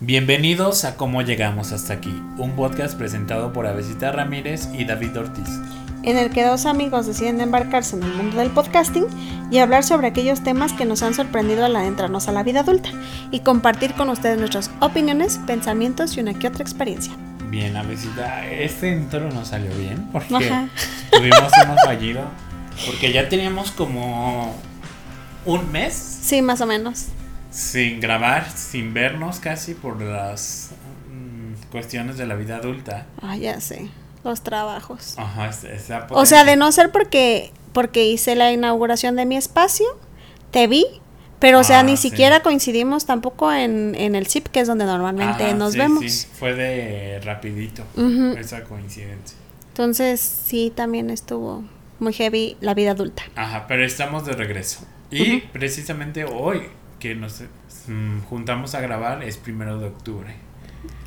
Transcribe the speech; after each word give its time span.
Bienvenidos 0.00 0.84
a 0.84 0.96
Cómo 0.96 1.22
Llegamos 1.22 1.72
Hasta 1.72 1.94
Aquí, 1.94 2.22
un 2.38 2.52
podcast 2.54 2.96
presentado 2.96 3.52
por 3.52 3.66
Avesita 3.66 4.12
Ramírez 4.12 4.68
y 4.72 4.84
David 4.84 5.18
Ortiz. 5.18 5.48
en 6.04 6.16
el 6.16 6.30
que 6.30 6.44
dos 6.44 6.66
amigos 6.66 7.06
deciden 7.06 7.40
embarcarse 7.40 7.96
en 7.96 8.04
el 8.04 8.12
mundo 8.14 8.38
del 8.38 8.50
podcasting 8.50 9.06
y 9.50 9.58
hablar 9.58 9.82
sobre 9.82 10.06
aquellos 10.06 10.42
temas 10.44 10.72
que 10.72 10.84
nos 10.84 11.02
han 11.02 11.14
sorprendido 11.14 11.64
al 11.64 11.74
adentrarnos 11.74 12.28
a 12.28 12.32
la 12.32 12.44
vida 12.44 12.60
adulta 12.60 12.90
y 13.32 13.40
compartir 13.40 13.94
con 13.94 14.08
ustedes 14.08 14.38
nuestras 14.38 14.70
opiniones, 14.80 15.38
pensamientos 15.46 16.16
y 16.16 16.20
una 16.20 16.34
que 16.34 16.46
otra 16.46 16.62
experiencia. 16.62 17.12
Bien, 17.50 17.76
Avesita, 17.76 18.46
este 18.48 18.92
intro 18.92 19.28
no 19.30 19.44
salió 19.44 19.74
bien 19.76 20.08
porque 20.12 20.36
Ajá. 20.36 20.68
tuvimos 21.10 21.50
uno 21.64 21.74
fallido. 21.84 22.22
Porque 22.86 23.12
ya 23.12 23.28
teníamos 23.28 23.72
como 23.72 24.54
un 25.44 25.72
mes 25.72 25.94
Sí, 26.22 26.40
más 26.42 26.60
o 26.60 26.66
menos. 26.66 27.06
Sin 27.50 28.00
grabar, 28.00 28.50
sin 28.50 28.92
vernos 28.94 29.40
casi 29.40 29.74
por 29.74 30.00
las 30.02 30.70
mm, 31.10 31.70
cuestiones 31.70 32.16
de 32.18 32.26
la 32.26 32.34
vida 32.34 32.56
adulta. 32.56 33.06
Ah, 33.22 33.36
ya 33.36 33.60
sé, 33.60 33.88
los 34.24 34.42
trabajos. 34.42 35.14
Ajá, 35.16 35.48
es- 35.48 35.64
está 35.64 36.06
O 36.10 36.26
sea, 36.26 36.44
de 36.44 36.56
no 36.56 36.70
ser 36.72 36.90
porque, 36.92 37.52
porque 37.72 38.04
hice 38.06 38.34
la 38.34 38.52
inauguración 38.52 39.16
de 39.16 39.24
mi 39.26 39.36
espacio, 39.36 39.86
te 40.50 40.66
vi, 40.66 40.84
pero 41.38 41.60
o 41.60 41.64
sea, 41.64 41.80
Ah, 41.80 41.82
ni 41.84 41.96
sí. 41.96 42.10
siquiera 42.10 42.40
coincidimos 42.40 43.06
tampoco 43.06 43.52
en, 43.52 43.94
en 43.94 44.14
el 44.14 44.26
ZIP, 44.26 44.48
que 44.48 44.60
es 44.60 44.66
donde 44.68 44.84
normalmente 44.84 45.44
Ajá, 45.44 45.54
nos 45.54 45.72
sí, 45.72 45.78
vemos. 45.78 46.04
sí, 46.04 46.26
fue 46.38 46.54
de 46.54 47.20
rapidito 47.20 47.84
esa 48.38 48.64
coincidencia. 48.64 49.36
Entonces, 49.68 50.20
sí, 50.20 50.72
también 50.74 51.08
estuvo 51.10 51.62
muy 52.00 52.12
heavy 52.12 52.56
la 52.60 52.74
vida 52.74 52.90
adulta. 52.90 53.22
Ajá, 53.36 53.66
pero 53.68 53.84
estamos 53.84 54.26
de 54.26 54.32
regreso. 54.32 54.80
Y 55.10 55.40
precisamente 55.40 56.24
hoy 56.24 56.62
que 56.98 57.14
nos 57.14 57.42
mm, 57.86 58.20
juntamos 58.28 58.74
a 58.74 58.80
grabar 58.80 59.22
es 59.22 59.36
primero 59.36 59.78
de 59.78 59.86
octubre. 59.88 60.34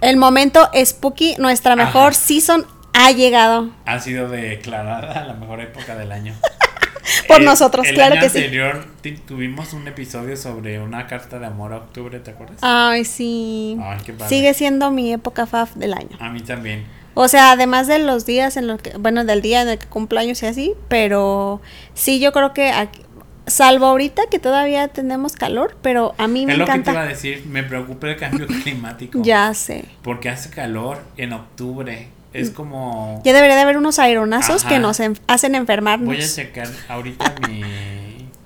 El 0.02 0.18
momento 0.18 0.70
spooky, 0.84 1.36
nuestra 1.38 1.74
Ajá. 1.74 1.86
mejor 1.86 2.14
season 2.16 2.66
ha 2.94 3.12
llegado. 3.12 3.70
Ha 3.86 4.00
sido 4.00 4.28
declarada 4.30 5.26
la 5.26 5.34
mejor 5.34 5.62
época 5.62 5.96
del 5.96 6.12
año. 6.12 6.34
Por 7.28 7.40
El- 7.40 7.46
nosotros, 7.46 7.86
el 7.88 7.96
claro 7.96 8.14
año 8.14 8.22
que 8.22 8.30
sí. 8.30 8.38
anterior 8.40 8.86
ti- 9.02 9.14
tuvimos 9.18 9.74
un 9.74 9.88
episodio 9.88 10.36
sobre 10.38 10.80
una 10.82 11.08
carta 11.08 11.40
de 11.40 11.46
amor 11.46 11.74
a 11.74 11.78
octubre, 11.78 12.20
¿te 12.20 12.32
acuerdas? 12.32 12.58
Ay, 12.62 13.06
sí. 13.06 13.78
Ay, 13.82 14.00
qué 14.06 14.14
padre. 14.14 14.30
Sigue 14.30 14.54
siendo 14.54 14.92
mi 14.92 15.12
época 15.14 15.46
fav 15.46 15.74
del 15.76 15.94
año. 15.94 16.18
A 16.20 16.30
mí 16.30 16.42
también. 16.42 16.86
O 17.14 17.28
sea, 17.28 17.52
además 17.52 17.88
de 17.88 18.00
los 18.00 18.26
días 18.26 18.56
en 18.58 18.68
los 18.68 18.82
que, 18.82 18.92
bueno, 18.98 19.26
del 19.26 19.42
día 19.42 19.62
en 19.62 19.70
el 19.70 19.78
que 19.78 19.88
cumplo 19.88 20.20
años 20.20 20.42
y 20.44 20.46
así, 20.46 20.74
pero 20.88 21.62
sí, 21.94 22.20
yo 22.20 22.32
creo 22.32 22.54
que, 22.54 22.70
aquí- 22.72 23.02
salvo 23.48 23.86
ahorita 23.88 24.24
que 24.30 24.40
todavía 24.40 24.88
tenemos 24.90 25.34
calor, 25.34 25.78
pero 25.82 26.14
a 26.18 26.28
mí 26.28 26.46
me 26.46 26.54
es 26.54 26.58
lo 26.60 26.66
que 26.66 26.72
te 26.72 26.78
iba 26.80 26.88
a 26.92 26.94
encanta. 26.94 27.10
decir, 27.10 27.46
me 27.48 27.64
preocupa 27.64 28.08
el 28.10 28.18
cambio 28.18 28.48
climático. 28.64 29.20
Ya 29.24 29.54
sé. 29.54 29.86
Porque 30.04 30.30
hace 30.30 30.50
calor 30.50 31.00
en 31.18 31.34
octubre. 31.34 32.08
Es 32.34 32.50
como... 32.50 33.22
Ya 33.26 33.34
debería 33.34 33.56
de 33.58 33.62
haber 33.64 33.76
unos 33.78 34.00
aeronazos 34.00 34.64
que 34.64 34.80
nos 34.80 35.02
en- 35.02 35.20
hacen 35.28 35.54
enfermarnos. 35.54 36.08
Voy 36.08 36.24
a 36.24 36.28
checar 36.28 36.70
ahorita 36.88 37.36
mi 37.50 37.62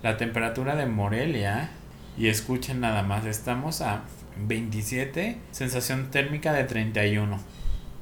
la 0.01 0.17
temperatura 0.17 0.75
de 0.75 0.85
Morelia 0.87 1.69
y 2.17 2.27
escuchen 2.27 2.79
nada 2.79 3.03
más, 3.03 3.25
estamos 3.25 3.81
a 3.81 4.01
27, 4.37 5.37
sensación 5.51 6.09
térmica 6.11 6.53
de 6.53 6.63
31. 6.63 7.39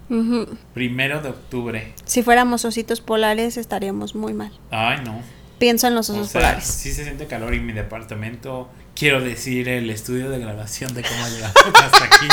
Ujú. 0.10 0.58
Primero 0.74 1.22
de 1.22 1.30
octubre. 1.30 1.94
Si 2.06 2.24
fuéramos 2.24 2.64
ositos 2.66 3.02
polares 3.02 3.58
estaríamos 3.58 4.16
muy 4.16 4.34
mal. 4.34 4.52
Ay, 4.72 5.00
no. 5.06 5.22
Pienso 5.64 5.88
en 5.88 5.96
los 5.96 6.10
O 6.10 6.14
osos 6.16 6.28
sea, 6.30 6.42
polares. 6.42 6.66
sí 6.66 6.92
se 6.92 7.06
siente 7.06 7.26
calor 7.26 7.54
y 7.56 7.62
mi 7.62 7.72
departamento, 7.72 8.70
quiero 8.98 9.22
decir, 9.22 9.70
el 9.70 9.90
estudio 9.90 10.30
de 10.30 10.38
grabación 10.38 10.94
de 10.94 11.04
cómo 11.04 11.26
llegamos 11.30 11.56
hasta 11.82 12.04
aquí. 12.04 12.28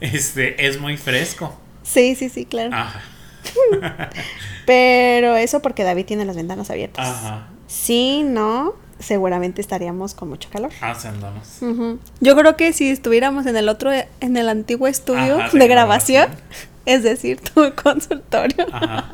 Este, 0.00 0.66
es 0.66 0.80
muy 0.80 0.96
fresco. 0.96 1.54
Sí, 1.82 2.14
sí, 2.14 2.30
sí, 2.30 2.46
claro. 2.46 2.74
Ajá. 2.74 3.02
Pero 4.64 5.36
eso 5.36 5.60
porque 5.60 5.84
David 5.84 6.06
tiene 6.06 6.24
las 6.24 6.36
ventanas 6.36 6.70
abiertas. 6.70 7.06
Ajá. 7.06 7.48
Si 7.66 8.22
no, 8.22 8.76
seguramente 8.98 9.60
estaríamos 9.60 10.14
con 10.14 10.30
mucho 10.30 10.48
calor. 10.50 10.70
Ujú. 11.60 11.98
Yo 12.20 12.34
creo 12.34 12.56
que 12.56 12.72
si 12.72 12.88
estuviéramos 12.88 13.44
en 13.44 13.58
el 13.58 13.68
otro, 13.68 13.90
en 13.92 14.36
el 14.38 14.48
antiguo 14.48 14.86
estudio 14.86 15.38
Ajá, 15.38 15.50
de, 15.52 15.58
de 15.58 15.68
grabación, 15.68 16.30
grabación. 16.30 16.71
Es 16.86 17.02
decir, 17.02 17.40
tu 17.54 17.72
consultorio, 17.74 18.66
Ajá. 18.72 19.10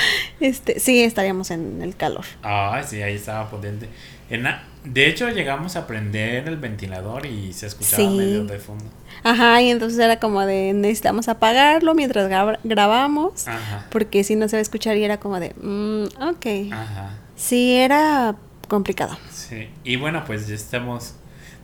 este, 0.40 0.80
sí 0.80 1.02
estaríamos 1.02 1.50
en 1.50 1.82
el 1.82 1.96
calor. 1.96 2.24
Ay, 2.42 2.84
sí, 2.86 3.02
ahí 3.02 3.14
estaba 3.14 3.48
potente. 3.50 3.88
En 4.30 4.42
la- 4.42 4.64
de 4.84 5.06
hecho, 5.08 5.30
llegamos 5.30 5.76
a 5.76 5.86
prender 5.86 6.46
el 6.46 6.56
ventilador 6.56 7.24
y 7.24 7.52
se 7.54 7.66
escuchaba 7.66 8.02
Sí. 8.02 8.08
medio 8.08 8.44
de 8.44 8.58
fondo. 8.58 8.84
Ajá, 9.22 9.62
y 9.62 9.70
entonces 9.70 9.98
era 9.98 10.20
como 10.20 10.44
de 10.44 10.72
necesitamos 10.74 11.28
apagarlo 11.28 11.94
mientras 11.94 12.28
gra- 12.30 12.58
grabamos, 12.64 13.48
Ajá. 13.48 13.86
porque 13.90 14.24
si 14.24 14.36
no 14.36 14.46
se 14.48 14.56
va 14.56 14.58
a 14.58 14.62
escuchar 14.62 14.96
y 14.98 15.04
era 15.04 15.18
como 15.18 15.40
de, 15.40 15.54
mm, 15.60 16.22
ok. 16.22 16.72
Ajá. 16.72 17.10
Sí, 17.36 17.74
era 17.76 18.36
complicado. 18.68 19.16
Sí. 19.32 19.68
Y 19.84 19.96
bueno, 19.96 20.24
pues 20.26 20.46
ya 20.48 20.54
estamos 20.54 21.14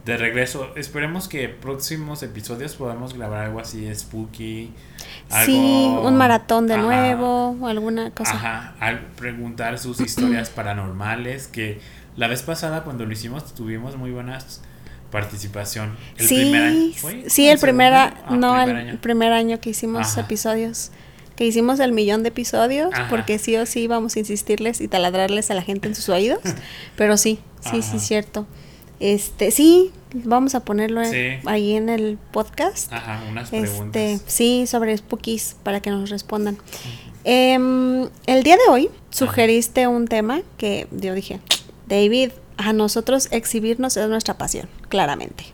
de 0.04 0.16
regreso. 0.16 0.70
Esperemos 0.76 1.28
que 1.28 1.48
próximos 1.48 2.22
episodios 2.22 2.74
podamos 2.74 3.14
grabar 3.14 3.44
algo 3.46 3.60
así 3.60 3.92
spooky. 3.94 4.72
Sí, 5.44 5.86
algo- 5.88 6.08
un 6.08 6.16
maratón 6.16 6.66
de 6.66 6.74
Ajá. 6.74 6.82
nuevo, 6.82 7.56
o 7.60 7.66
alguna 7.66 8.10
cosa. 8.10 8.32
Ajá, 8.32 8.74
al 8.80 9.00
preguntar 9.16 9.78
sus 9.78 10.00
historias 10.00 10.48
paranormales, 10.54 11.48
que 11.48 11.80
la 12.16 12.26
vez 12.28 12.42
pasada 12.42 12.82
cuando 12.82 13.04
lo 13.06 13.12
hicimos 13.12 13.54
tuvimos 13.54 13.96
muy 13.96 14.10
buenas 14.10 14.62
participación. 15.10 15.96
El 16.18 16.26
sí, 16.26 16.34
primer 16.36 16.62
año, 16.62 16.92
¿fue? 16.96 17.24
sí, 17.28 17.48
el 17.48 17.58
primer, 17.58 17.92
segundo? 17.92 18.22
Ah, 18.26 18.36
no, 18.36 18.52
primer 18.64 18.68
el 18.82 18.88
año. 18.90 19.00
primer 19.00 19.32
año 19.32 19.60
que 19.60 19.70
hicimos 19.70 20.06
Ajá. 20.12 20.20
episodios, 20.22 20.92
que 21.36 21.44
hicimos 21.46 21.80
el 21.80 21.92
millón 21.92 22.22
de 22.22 22.28
episodios, 22.28 22.90
Ajá. 22.94 23.08
porque 23.10 23.38
sí 23.38 23.56
o 23.56 23.66
sí 23.66 23.80
íbamos 23.80 24.14
a 24.16 24.20
insistirles 24.20 24.80
y 24.80 24.88
taladrarles 24.88 25.50
a 25.50 25.54
la 25.54 25.62
gente 25.62 25.88
en 25.88 25.94
sus 25.96 26.08
oídos, 26.08 26.40
pero 26.96 27.16
sí, 27.16 27.40
sí, 27.60 27.82
sí, 27.82 27.98
cierto. 27.98 28.46
Este, 29.00 29.50
sí, 29.50 29.90
vamos 30.12 30.54
a 30.54 30.60
ponerlo 30.64 31.04
Sí. 31.04 31.38
ahí 31.46 31.72
en 31.74 31.88
el 31.88 32.18
podcast. 32.32 32.92
Ajá, 32.92 33.22
unas 33.28 33.52
Este, 33.52 33.60
preguntas. 33.62 34.22
sí, 34.26 34.66
sobre 34.66 34.96
spookies 34.96 35.56
para 35.62 35.80
que 35.80 35.90
nos 35.90 36.10
respondan. 36.10 36.58
Em, 37.24 38.08
el 38.26 38.42
día 38.42 38.56
de 38.56 38.70
hoy 38.72 38.90
sugeriste 39.10 39.86
un 39.86 40.06
tema 40.06 40.42
que 40.58 40.86
yo 40.90 41.14
dije, 41.14 41.40
David, 41.86 42.30
a 42.56 42.72
nosotros 42.72 43.28
exhibirnos 43.30 43.96
es 43.96 44.08
nuestra 44.08 44.36
pasión, 44.38 44.68
claramente. 44.88 45.44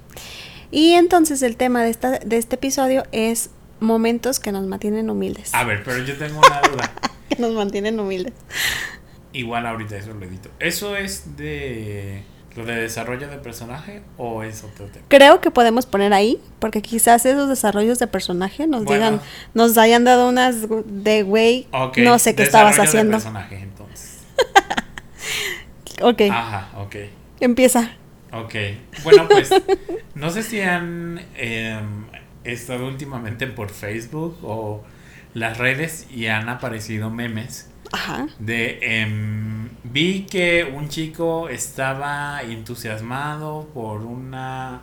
Y 0.72 0.92
entonces 0.92 1.42
el 1.42 1.56
tema 1.56 1.82
de, 1.84 1.90
esta, 1.90 2.18
de 2.18 2.36
este 2.36 2.56
episodio 2.56 3.04
es 3.12 3.50
momentos 3.78 4.40
que 4.40 4.50
nos 4.52 4.66
mantienen 4.66 5.08
humildes. 5.10 5.54
A 5.54 5.62
ver, 5.64 5.82
pero 5.84 6.02
yo 6.04 6.16
tengo 6.16 6.38
una 6.38 6.60
duda. 6.68 6.92
Que 7.28 7.36
nos 7.42 7.52
mantienen 7.54 7.98
humildes. 7.98 8.32
Igual 9.32 9.66
ahorita 9.66 9.96
eso 9.96 10.14
lo 10.14 10.24
edito. 10.24 10.48
¿Eso 10.60 10.94
es 10.96 11.36
de 11.36 12.22
lo 12.56 12.64
de 12.64 12.74
desarrollo 12.74 13.28
de 13.28 13.36
personaje 13.38 14.02
o 14.16 14.42
es 14.42 14.64
otro 14.64 14.86
tema? 14.86 15.04
Creo 15.08 15.40
que 15.40 15.50
podemos 15.50 15.86
poner 15.86 16.12
ahí, 16.12 16.40
porque 16.58 16.82
quizás 16.82 17.24
esos 17.26 17.48
desarrollos 17.48 17.98
de 17.98 18.06
personaje 18.06 18.66
nos 18.66 18.84
Bueno. 18.84 19.04
digan, 19.12 19.20
nos 19.54 19.76
hayan 19.78 20.04
dado 20.04 20.28
unas 20.28 20.66
de 20.86 21.22
güey, 21.22 21.66
Ok, 21.72 21.98
no 21.98 22.18
sé 22.18 22.34
qué 22.34 22.42
estabas 22.44 22.76
desarrollo 22.76 22.82
de 22.92 22.98
haciendo. 22.98 23.12
personaje 23.12 23.56
entonces. 23.60 24.18
Ok, 26.02 26.22
Ajá, 26.30 26.68
ok. 26.78 26.96
empieza. 27.40 27.90
Ok. 28.32 28.54
Bueno, 29.02 29.26
pues 29.28 29.48
no 30.14 30.30
sé 30.30 30.42
si 30.42 30.60
han 30.60 31.20
em, 31.36 32.04
estado 32.44 32.86
últimamente 32.86 33.46
por 33.46 33.70
Facebook 33.70 34.38
o 34.42 34.84
las 35.32 35.56
redes 35.56 36.06
y 36.10 36.26
han 36.26 36.48
aparecido 36.50 37.08
memes 37.10 37.70
Ajá. 37.92 38.26
de 38.38 38.78
em, 38.82 39.68
vi 39.84 40.26
que 40.28 40.64
un 40.64 40.88
chico 40.88 41.48
estaba 41.48 42.40
entusiasmado 42.42 43.68
por 43.72 44.02
una 44.02 44.82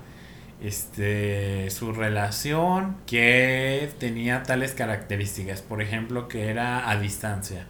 este 0.62 1.70
su 1.70 1.92
relación 1.92 2.96
que 3.06 3.90
tenía 4.00 4.44
tales 4.44 4.74
características, 4.74 5.62
por 5.62 5.82
ejemplo, 5.82 6.28
que 6.28 6.48
era 6.50 6.90
a 6.90 6.98
distancia 6.98 7.68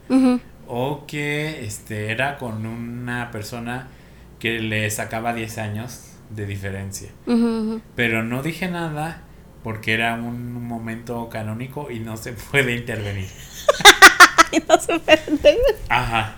o 0.68 1.06
que 1.08 1.66
este 1.66 2.12
era 2.12 2.38
con 2.38 2.66
una 2.66 3.32
persona 3.32 3.88
que 4.40 4.60
le 4.60 4.90
sacaba 4.90 5.34
10 5.34 5.58
años 5.58 6.02
de 6.30 6.46
diferencia. 6.46 7.10
Pero 7.96 8.24
no 8.24 8.44
dije 8.44 8.68
nada 8.68 9.22
porque 9.64 9.94
era 9.94 10.16
un 10.16 10.68
momento 10.68 11.30
canónico 11.30 11.90
y 11.90 12.00
no 12.00 12.18
se 12.18 12.34
puede 12.34 12.76
intervenir. 12.76 13.30
Ajá. 15.90 16.36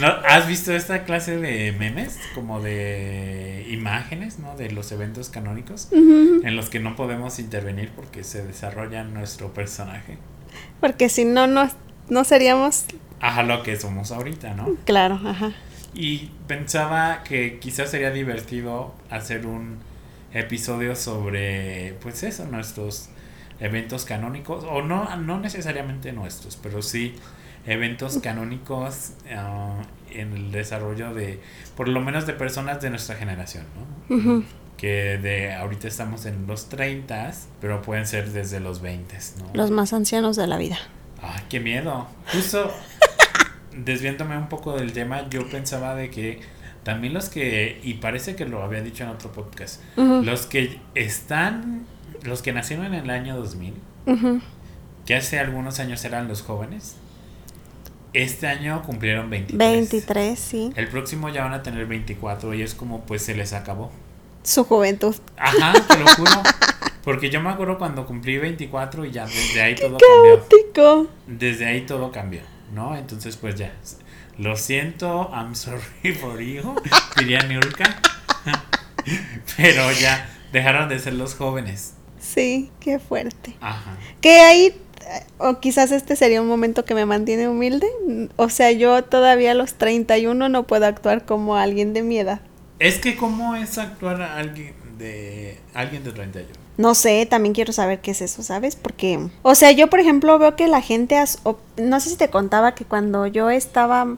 ¿No? 0.00 0.06
¿Has 0.28 0.46
visto 0.46 0.72
esta 0.72 1.04
clase 1.04 1.36
de 1.36 1.72
memes? 1.72 2.18
Como 2.34 2.60
de 2.60 3.66
imágenes, 3.70 4.38
¿no? 4.38 4.56
De 4.56 4.70
los 4.70 4.92
eventos 4.92 5.28
canónicos 5.28 5.88
en 5.92 6.56
los 6.56 6.70
que 6.70 6.80
no 6.80 6.96
podemos 6.96 7.38
intervenir 7.38 7.90
porque 7.94 8.24
se 8.24 8.44
desarrolla 8.44 9.04
nuestro 9.04 9.52
personaje. 9.52 10.18
Porque 10.80 11.08
si 11.08 11.24
no, 11.24 11.46
no, 11.46 11.68
no 12.08 12.24
seríamos. 12.24 12.84
Ajá, 13.20 13.42
lo 13.42 13.62
que 13.62 13.76
somos 13.76 14.12
ahorita, 14.12 14.54
¿no? 14.54 14.76
Claro, 14.84 15.20
ajá. 15.24 15.52
Y 15.94 16.30
pensaba 16.46 17.22
que 17.24 17.58
quizás 17.58 17.90
sería 17.90 18.10
divertido 18.10 18.94
hacer 19.10 19.46
un 19.46 19.78
episodios 20.32 20.98
sobre, 20.98 21.94
pues 22.00 22.22
eso, 22.22 22.44
nuestros 22.46 23.08
eventos 23.60 24.04
canónicos, 24.04 24.64
o 24.64 24.82
no, 24.82 25.16
no 25.16 25.40
necesariamente 25.40 26.12
nuestros, 26.12 26.56
pero 26.56 26.82
sí 26.82 27.14
eventos 27.68 28.18
canónicos 28.18 29.12
ah, 29.34 29.76
en 30.10 30.32
el 30.32 30.50
desarrollo 30.50 31.12
de, 31.14 31.40
por 31.76 31.88
lo 31.88 32.00
menos 32.00 32.26
de 32.26 32.32
personas 32.32 32.80
de 32.80 32.90
nuestra 32.90 33.16
generación, 33.16 33.64
¿no? 34.08 34.44
Que 34.76 35.18
de 35.18 35.54
ahorita 35.54 35.88
estamos 35.88 36.24
en 36.24 36.46
los 36.46 36.68
30, 36.68 37.32
pero 37.60 37.82
pueden 37.82 38.06
ser 38.06 38.30
desde 38.30 38.60
los 38.60 38.80
20, 38.80 39.16
¿no? 39.38 39.50
Los 39.52 39.70
más 39.70 39.92
ancianos 39.92 40.36
de 40.36 40.46
la 40.46 40.56
vida. 40.56 40.78
Ay, 41.20 41.42
qué 41.48 41.60
miedo. 41.60 42.06
Justo 42.32 42.72
desviándome 43.76 44.38
un 44.38 44.48
poco 44.48 44.76
del 44.76 44.92
tema, 44.92 45.28
yo 45.28 45.48
pensaba 45.50 45.94
de 45.94 46.10
que 46.10 46.40
también 46.84 47.12
los 47.12 47.28
que, 47.28 47.80
y 47.82 47.94
parece 47.94 48.34
que 48.34 48.46
lo 48.46 48.62
había 48.62 48.80
dicho 48.80 49.04
en 49.04 49.10
otro 49.10 49.30
podcast, 49.32 49.82
los 49.96 50.46
que 50.46 50.80
están, 50.94 51.84
los 52.22 52.40
que 52.40 52.52
nacieron 52.52 52.86
en 52.86 52.94
el 52.94 53.10
año 53.10 53.36
2000, 53.36 53.74
que 55.04 55.16
hace 55.16 55.38
algunos 55.38 55.80
años 55.80 56.02
eran 56.04 56.28
los 56.28 56.40
jóvenes, 56.40 56.96
este 58.12 58.46
año 58.46 58.82
cumplieron 58.82 59.30
23. 59.30 59.58
23, 59.58 60.38
sí. 60.38 60.72
El 60.76 60.88
próximo 60.88 61.28
ya 61.28 61.44
van 61.44 61.54
a 61.54 61.62
tener 61.62 61.86
24 61.86 62.54
y 62.54 62.62
es 62.62 62.74
como 62.74 63.02
pues 63.02 63.22
se 63.22 63.34
les 63.34 63.52
acabó. 63.52 63.90
Su 64.42 64.64
juventud. 64.64 65.14
Ajá, 65.36 65.72
te 65.72 65.98
lo 65.98 66.06
juro. 66.14 66.42
Porque 67.02 67.30
yo 67.30 67.40
me 67.40 67.50
acuerdo 67.50 67.78
cuando 67.78 68.06
cumplí 68.06 68.38
24 68.38 69.04
y 69.04 69.10
ya 69.12 69.26
desde 69.26 69.62
ahí 69.62 69.74
todo 69.74 69.98
cambió. 69.98 71.08
Desde 71.26 71.66
ahí 71.66 71.82
todo 71.82 72.12
cambió, 72.12 72.40
¿no? 72.72 72.96
Entonces 72.96 73.36
pues 73.36 73.54
ya. 73.56 73.72
Lo 74.38 74.56
siento, 74.56 75.30
I'm 75.32 75.54
sorry 75.54 76.12
for 76.20 76.40
you, 76.40 76.74
diría 77.16 77.42
Nurka. 77.42 78.00
Pero 79.56 79.90
ya 79.92 80.28
dejaron 80.52 80.88
de 80.88 80.98
ser 80.98 81.14
los 81.14 81.34
jóvenes. 81.34 81.94
Sí, 82.20 82.70
qué 82.80 82.98
fuerte. 82.98 83.56
Ajá. 83.60 83.96
Que 84.20 84.40
ahí 84.40 84.80
o 85.38 85.60
quizás 85.60 85.92
este 85.92 86.16
sería 86.16 86.40
un 86.40 86.48
momento 86.48 86.84
que 86.84 86.94
me 86.94 87.06
mantiene 87.06 87.48
humilde. 87.48 87.86
O 88.36 88.48
sea, 88.48 88.72
yo 88.72 89.04
todavía 89.04 89.52
a 89.52 89.54
los 89.54 89.74
31 89.74 90.48
no 90.48 90.62
puedo 90.64 90.86
actuar 90.86 91.24
como 91.24 91.56
alguien 91.56 91.92
de 91.92 92.02
mi 92.02 92.18
edad. 92.18 92.40
Es 92.78 92.98
que 92.98 93.16
cómo 93.16 93.56
es 93.56 93.78
actuar 93.78 94.22
a 94.22 94.36
alguien 94.36 94.74
de 94.98 95.58
alguien 95.74 96.04
de 96.04 96.12
31. 96.12 96.52
No 96.76 96.94
sé, 96.94 97.26
también 97.26 97.54
quiero 97.54 97.72
saber 97.72 98.00
qué 98.00 98.12
es 98.12 98.22
eso, 98.22 98.42
¿sabes? 98.42 98.76
Porque, 98.76 99.18
o 99.42 99.54
sea, 99.56 99.72
yo 99.72 99.88
por 99.88 99.98
ejemplo 99.98 100.38
veo 100.38 100.54
que 100.54 100.68
la 100.68 100.80
gente, 100.80 101.20
no 101.76 102.00
sé 102.00 102.10
si 102.10 102.16
te 102.16 102.30
contaba 102.30 102.74
que 102.74 102.84
cuando 102.84 103.26
yo 103.26 103.50
estaba 103.50 104.16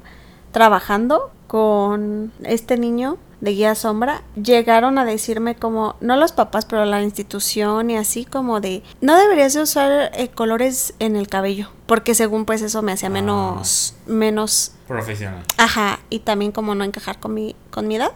trabajando 0.52 1.30
con 1.46 2.32
este 2.44 2.76
niño, 2.76 3.16
de 3.40 3.52
guía 3.52 3.74
sombra, 3.74 4.22
llegaron 4.40 4.98
a 4.98 5.04
decirme 5.04 5.54
como, 5.54 5.96
no 6.00 6.16
los 6.16 6.32
papás, 6.32 6.66
pero 6.66 6.84
la 6.84 7.02
institución 7.02 7.90
y 7.90 7.96
así 7.96 8.24
como 8.24 8.60
de, 8.60 8.82
no 9.00 9.16
deberías 9.16 9.54
de 9.54 9.62
usar 9.62 10.10
eh, 10.14 10.28
colores 10.28 10.94
en 10.98 11.16
el 11.16 11.28
cabello, 11.28 11.70
porque 11.86 12.14
según 12.14 12.44
pues 12.44 12.62
eso 12.62 12.82
me 12.82 12.92
hacía 12.92 13.08
ah. 13.08 13.12
menos, 13.12 13.94
menos... 14.06 14.72
Profesional. 14.86 15.42
Ajá, 15.56 16.00
y 16.10 16.20
también 16.20 16.52
como 16.52 16.74
no 16.74 16.84
encajar 16.84 17.20
con 17.20 17.34
mi, 17.34 17.54
con 17.70 17.86
mi 17.88 17.96
edad. 17.96 18.12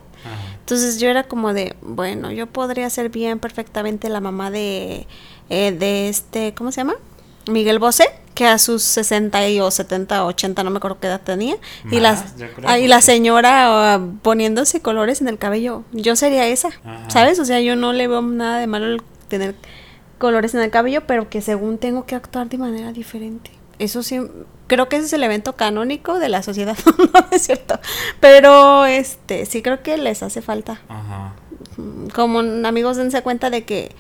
Entonces 0.60 0.98
yo 0.98 1.10
era 1.10 1.24
como 1.24 1.52
de, 1.52 1.76
bueno, 1.82 2.30
yo 2.32 2.46
podría 2.46 2.88
ser 2.88 3.10
bien 3.10 3.38
perfectamente 3.38 4.08
la 4.08 4.20
mamá 4.20 4.50
de, 4.50 5.06
eh, 5.50 5.72
de 5.72 6.08
este, 6.08 6.54
¿cómo 6.54 6.72
se 6.72 6.80
llama? 6.80 6.94
Miguel 7.46 7.78
Bosé 7.78 8.08
que 8.34 8.46
a 8.46 8.58
sus 8.58 8.82
60 8.82 9.40
o 9.62 9.70
70 9.70 10.24
o 10.24 10.28
80, 10.28 10.64
no 10.64 10.70
me 10.70 10.78
acuerdo 10.78 10.98
qué 11.00 11.06
edad 11.06 11.20
tenía. 11.20 11.56
y, 11.90 12.00
las, 12.00 12.34
ah, 12.64 12.78
y 12.78 12.88
la 12.88 13.00
señora 13.00 13.94
ah, 13.94 14.00
poniéndose 14.22 14.80
colores 14.80 15.20
en 15.20 15.28
el 15.28 15.38
cabello. 15.38 15.84
Yo 15.92 16.16
sería 16.16 16.46
esa, 16.46 16.70
¿sabes? 17.08 17.38
O 17.38 17.44
sea, 17.44 17.60
yo 17.60 17.76
no 17.76 17.92
le 17.92 18.08
veo 18.08 18.22
nada 18.22 18.58
de 18.58 18.66
malo 18.66 18.86
el 18.86 19.02
tener 19.28 19.54
colores 20.18 20.54
en 20.54 20.60
el 20.60 20.70
cabello, 20.70 21.06
pero 21.06 21.28
que 21.28 21.40
según 21.40 21.78
tengo 21.78 22.06
que 22.06 22.14
actuar 22.14 22.48
de 22.48 22.58
manera 22.58 22.92
diferente. 22.92 23.50
Eso 23.78 24.02
sí, 24.02 24.20
creo 24.66 24.88
que 24.88 24.96
ese 24.96 25.06
es 25.06 25.12
el 25.12 25.22
evento 25.22 25.54
canónico 25.54 26.18
de 26.18 26.28
la 26.28 26.42
sociedad, 26.42 26.76
no 26.98 27.26
es 27.30 27.42
cierto. 27.42 27.78
Pero 28.20 28.86
este, 28.86 29.46
sí 29.46 29.62
creo 29.62 29.82
que 29.82 29.96
les 29.96 30.22
hace 30.22 30.42
falta. 30.42 30.80
Ajá. 30.88 31.34
Como 32.14 32.40
amigos, 32.66 32.96
dense 32.96 33.22
cuenta 33.22 33.50
de 33.50 33.64
que 33.64 33.94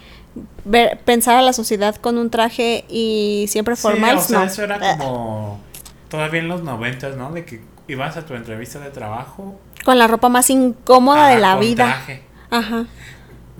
ver, 0.64 0.98
pensar 1.04 1.36
a 1.36 1.42
la 1.42 1.52
sociedad 1.52 1.96
con 1.96 2.18
un 2.18 2.30
traje 2.30 2.84
y 2.88 3.46
siempre 3.48 3.76
formal. 3.76 4.18
Sí, 4.18 4.34
o 4.34 4.38
sea, 4.38 4.44
eso 4.44 4.62
era 4.64 4.78
como 4.98 5.60
todavía 6.08 6.40
en 6.40 6.48
los 6.48 6.62
noventas, 6.62 7.16
¿no? 7.16 7.32
De 7.32 7.44
que 7.44 7.60
ibas 7.88 8.16
a 8.16 8.24
tu 8.24 8.34
entrevista 8.34 8.78
de 8.78 8.90
trabajo 8.90 9.58
con 9.84 9.98
la 9.98 10.06
ropa 10.06 10.28
más 10.28 10.50
incómoda 10.50 11.28
de 11.28 11.38
la 11.38 11.56
vida. 11.56 11.84
Traje. 11.84 12.22
Ajá. 12.50 12.86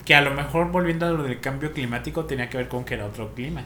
Que 0.04 0.14
a 0.14 0.20
lo 0.20 0.32
mejor 0.32 0.70
volviendo 0.70 1.06
a 1.06 1.10
lo 1.10 1.22
del 1.22 1.40
cambio 1.40 1.72
climático 1.72 2.24
tenía 2.24 2.48
que 2.48 2.56
ver 2.56 2.68
con 2.68 2.84
que 2.84 2.94
era 2.94 3.06
otro 3.06 3.34
clima. 3.34 3.62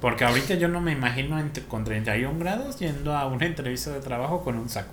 Porque 0.00 0.24
ahorita 0.24 0.54
yo 0.54 0.68
no 0.68 0.80
me 0.80 0.92
imagino 0.92 1.40
con 1.68 1.84
31 1.84 2.38
grados 2.38 2.78
yendo 2.78 3.14
a 3.14 3.26
una 3.26 3.46
entrevista 3.46 3.90
de 3.90 4.00
trabajo 4.00 4.42
con 4.42 4.56
un 4.56 4.68
saco. 4.68 4.92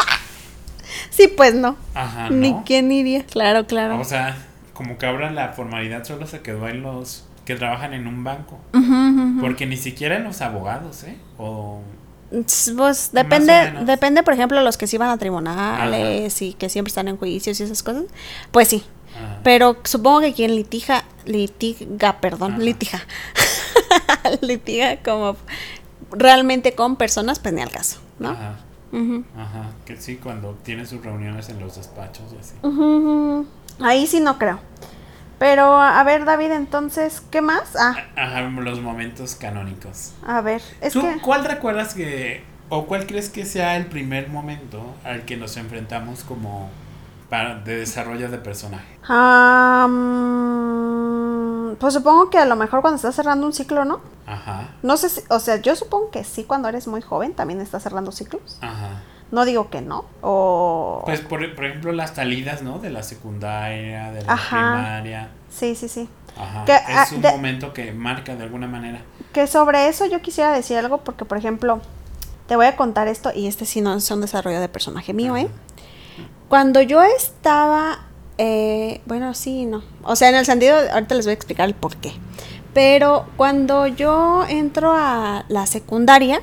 sí, 1.10 1.28
pues 1.28 1.54
no. 1.54 1.76
Ajá. 1.94 2.30
Ni 2.30 2.54
quién 2.64 2.90
iría. 2.90 3.24
Claro, 3.24 3.66
claro. 3.66 4.00
O 4.00 4.04
sea, 4.04 4.36
como 4.76 4.98
que 4.98 5.06
ahora 5.06 5.30
la 5.30 5.54
formalidad 5.54 6.04
solo 6.04 6.26
se 6.26 6.42
quedó 6.42 6.68
en 6.68 6.82
los 6.82 7.24
que 7.46 7.56
trabajan 7.56 7.94
en 7.94 8.06
un 8.06 8.22
banco. 8.24 8.58
Porque 9.40 9.66
ni 9.66 9.76
siquiera 9.76 10.16
en 10.16 10.24
los 10.24 10.42
abogados, 10.42 11.04
¿eh? 11.04 11.16
O... 11.38 11.80
Pues 12.30 13.10
depende, 13.12 13.72
depende, 13.86 14.22
por 14.22 14.34
ejemplo, 14.34 14.60
los 14.60 14.76
que 14.76 14.86
sí 14.86 14.98
van 14.98 15.10
a 15.10 15.16
tribunales 15.16 16.42
y 16.42 16.54
que 16.54 16.68
siempre 16.68 16.90
están 16.90 17.08
en 17.08 17.16
juicios 17.16 17.58
y 17.60 17.62
esas 17.62 17.82
cosas. 17.82 18.04
Pues 18.50 18.68
sí. 18.68 18.84
Pero 19.42 19.78
supongo 19.84 20.20
que 20.20 20.34
quien 20.34 20.54
litija, 20.54 21.04
litiga, 21.24 22.20
perdón, 22.20 22.62
litija. 22.62 23.00
litiga 24.42 24.98
como 25.02 25.36
realmente 26.10 26.74
con 26.74 26.96
personas, 26.96 27.38
pues 27.38 27.54
ni 27.54 27.62
al 27.62 27.70
caso, 27.70 28.00
¿no? 28.18 28.30
Ajá. 28.30 28.58
Ajá. 29.36 29.70
Que 29.84 29.96
sí, 29.96 30.16
cuando 30.16 30.58
tiene 30.62 30.84
sus 30.84 31.02
reuniones 31.02 31.48
en 31.48 31.60
los 31.60 31.76
despachos 31.76 32.24
y 32.34 32.38
así. 32.38 32.54
Ahí 33.80 34.06
sí 34.06 34.20
no 34.20 34.38
creo. 34.38 34.60
Pero, 35.38 35.78
a 35.78 36.02
ver, 36.02 36.24
David, 36.24 36.52
entonces, 36.52 37.22
¿qué 37.30 37.42
más? 37.42 37.76
Ah. 37.76 37.94
Ajá, 38.16 38.40
los 38.40 38.80
momentos 38.80 39.34
canónicos. 39.34 40.12
A 40.26 40.40
ver, 40.40 40.62
es 40.80 40.94
¿Tú 40.94 41.02
cuál 41.22 41.44
recuerdas 41.44 41.92
que, 41.92 42.42
o 42.70 42.86
cuál 42.86 43.06
crees 43.06 43.28
que 43.28 43.44
sea 43.44 43.76
el 43.76 43.86
primer 43.86 44.30
momento 44.30 44.94
al 45.04 45.26
que 45.26 45.36
nos 45.36 45.58
enfrentamos 45.58 46.24
como 46.24 46.70
para, 47.28 47.56
de 47.56 47.76
desarrollo 47.76 48.30
de 48.30 48.38
personaje? 48.38 48.96
pues 51.78 51.92
supongo 51.92 52.30
que 52.30 52.38
a 52.38 52.46
lo 52.46 52.56
mejor 52.56 52.80
cuando 52.80 52.96
estás 52.96 53.14
cerrando 53.14 53.46
un 53.46 53.52
ciclo, 53.52 53.84
¿no? 53.84 54.00
Ajá. 54.26 54.70
No 54.82 54.96
sé 54.96 55.10
si, 55.10 55.20
o 55.28 55.38
sea, 55.38 55.56
yo 55.56 55.76
supongo 55.76 56.10
que 56.10 56.24
sí 56.24 56.44
cuando 56.44 56.68
eres 56.68 56.88
muy 56.88 57.02
joven 57.02 57.34
también 57.34 57.60
estás 57.60 57.82
cerrando 57.82 58.10
ciclos. 58.10 58.58
Ajá. 58.62 59.02
No 59.32 59.44
digo 59.44 59.70
que 59.70 59.80
no. 59.80 60.04
O... 60.22 61.02
Pues, 61.04 61.20
por, 61.20 61.42
ejemplo, 61.42 61.92
las 61.92 62.10
salidas, 62.10 62.62
¿no? 62.62 62.78
De 62.78 62.90
la 62.90 63.02
secundaria, 63.02 64.12
de 64.12 64.22
la 64.22 64.36
primaria. 64.36 65.28
Sí, 65.50 65.74
sí, 65.74 65.88
sí. 65.88 66.08
Ajá. 66.38 66.64
es 66.66 67.12
ah, 67.12 67.14
un 67.14 67.22
momento 67.22 67.72
que 67.72 67.92
marca 67.92 68.36
de 68.36 68.44
alguna 68.44 68.66
manera. 68.66 69.00
Que 69.32 69.46
sobre 69.46 69.88
eso 69.88 70.06
yo 70.06 70.20
quisiera 70.20 70.52
decir 70.52 70.76
algo 70.76 70.98
porque, 70.98 71.24
por 71.24 71.38
ejemplo, 71.38 71.80
te 72.46 72.56
voy 72.56 72.66
a 72.66 72.76
contar 72.76 73.08
esto 73.08 73.32
y 73.34 73.46
este 73.46 73.66
sí 73.66 73.80
no 73.80 73.94
es 73.94 74.10
un 74.10 74.20
desarrollo 74.20 74.60
de 74.60 74.68
personaje 74.68 75.12
mío, 75.12 75.36
¿eh? 75.36 75.48
Cuando 76.48 76.80
yo 76.80 77.02
estaba... 77.02 78.00
Eh, 78.38 79.00
bueno, 79.06 79.32
sí, 79.34 79.64
no. 79.64 79.82
O 80.04 80.14
sea, 80.14 80.28
en 80.28 80.36
el 80.36 80.44
sentido, 80.44 80.76
ahorita 80.92 81.14
les 81.14 81.24
voy 81.24 81.30
a 81.30 81.34
explicar 81.34 81.68
el 81.68 81.74
por 81.74 81.96
qué. 81.96 82.12
Pero 82.74 83.26
cuando 83.36 83.86
yo 83.86 84.44
entro 84.46 84.92
a 84.94 85.46
la 85.48 85.66
secundaria, 85.66 86.42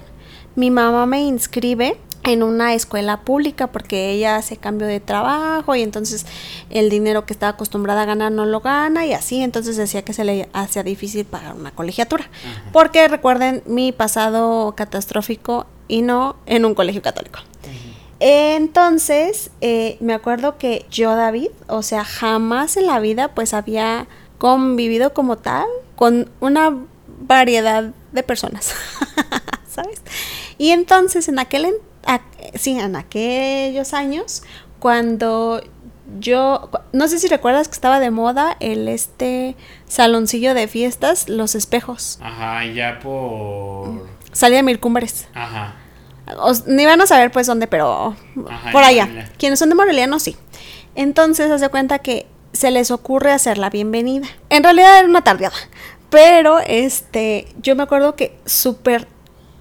mi 0.55 0.71
mamá 0.71 1.05
me 1.05 1.21
inscribe 1.21 1.97
en 2.23 2.43
una 2.43 2.73
escuela 2.73 3.21
pública 3.21 3.67
porque 3.67 4.11
ella 4.11 4.37
hace 4.37 4.57
cambio 4.57 4.87
de 4.87 4.99
trabajo 4.99 5.75
y 5.75 5.81
entonces 5.81 6.25
el 6.69 6.89
dinero 6.89 7.25
que 7.25 7.33
estaba 7.33 7.51
acostumbrada 7.51 8.03
a 8.03 8.05
ganar 8.05 8.31
no 8.31 8.45
lo 8.45 8.61
gana 8.61 9.05
y 9.05 9.13
así, 9.13 9.41
entonces 9.41 9.75
decía 9.75 10.03
que 10.03 10.13
se 10.13 10.23
le 10.23 10.49
hacía 10.53 10.83
difícil 10.83 11.25
pagar 11.25 11.55
una 11.55 11.71
colegiatura. 11.71 12.29
Porque 12.71 13.07
recuerden 13.07 13.61
mi 13.65 13.91
pasado 13.91 14.73
catastrófico 14.75 15.65
y 15.87 16.01
no 16.01 16.37
en 16.45 16.65
un 16.65 16.75
colegio 16.75 17.01
católico. 17.01 17.39
Entonces, 18.19 19.51
eh, 19.59 19.97
me 19.99 20.13
acuerdo 20.13 20.57
que 20.57 20.85
yo, 20.89 21.13
David, 21.13 21.49
o 21.67 21.81
sea, 21.81 22.05
jamás 22.05 22.77
en 22.77 22.87
la 22.87 22.99
vida 22.99 23.29
pues 23.29 23.53
había 23.53 24.07
convivido 24.37 25.13
como 25.13 25.37
tal 25.37 25.65
con 25.97 26.29
una 26.39 26.73
variedad 27.19 27.91
de 28.13 28.23
personas, 28.23 28.73
¿sabes? 29.67 30.01
Y 30.57 30.69
entonces 30.69 31.27
en 31.27 31.39
aquel 31.39 31.65
entonces, 31.65 31.92
sí, 32.55 32.79
en 32.79 32.95
aquellos 32.95 33.93
años, 33.93 34.43
cuando 34.79 35.61
yo, 36.19 36.69
no 36.91 37.07
sé 37.07 37.19
si 37.19 37.27
recuerdas 37.27 37.67
que 37.67 37.73
estaba 37.73 37.99
de 37.99 38.11
moda 38.11 38.57
el 38.59 38.87
este 38.87 39.55
saloncillo 39.87 40.53
de 40.53 40.67
fiestas, 40.67 41.29
los 41.29 41.55
espejos. 41.55 42.19
Ajá, 42.21 42.65
ya 42.65 42.99
por... 42.99 44.07
Salía 44.31 44.57
de 44.57 44.63
Mircumbres. 44.63 45.27
Ajá. 45.33 45.75
ni 46.67 46.85
van 46.85 47.01
a 47.01 47.05
saber 47.05 47.31
pues 47.31 47.47
dónde, 47.47 47.67
pero 47.67 48.15
por 48.71 48.83
allá. 48.83 49.29
Quienes 49.37 49.59
son 49.59 49.69
de 49.69 49.75
Moreliano, 49.75 50.19
sí. 50.19 50.35
Entonces, 50.95 51.49
hace 51.51 51.69
cuenta 51.69 51.99
que 51.99 52.27
se 52.51 52.71
les 52.71 52.91
ocurre 52.91 53.31
hacer 53.31 53.57
la 53.57 53.69
bienvenida. 53.69 54.27
En 54.49 54.63
realidad 54.63 54.99
era 54.99 55.07
una 55.07 55.23
tardeada, 55.23 55.55
pero 56.09 56.59
este, 56.59 57.47
yo 57.61 57.75
me 57.75 57.83
acuerdo 57.83 58.15
que 58.15 58.37
súper... 58.45 59.07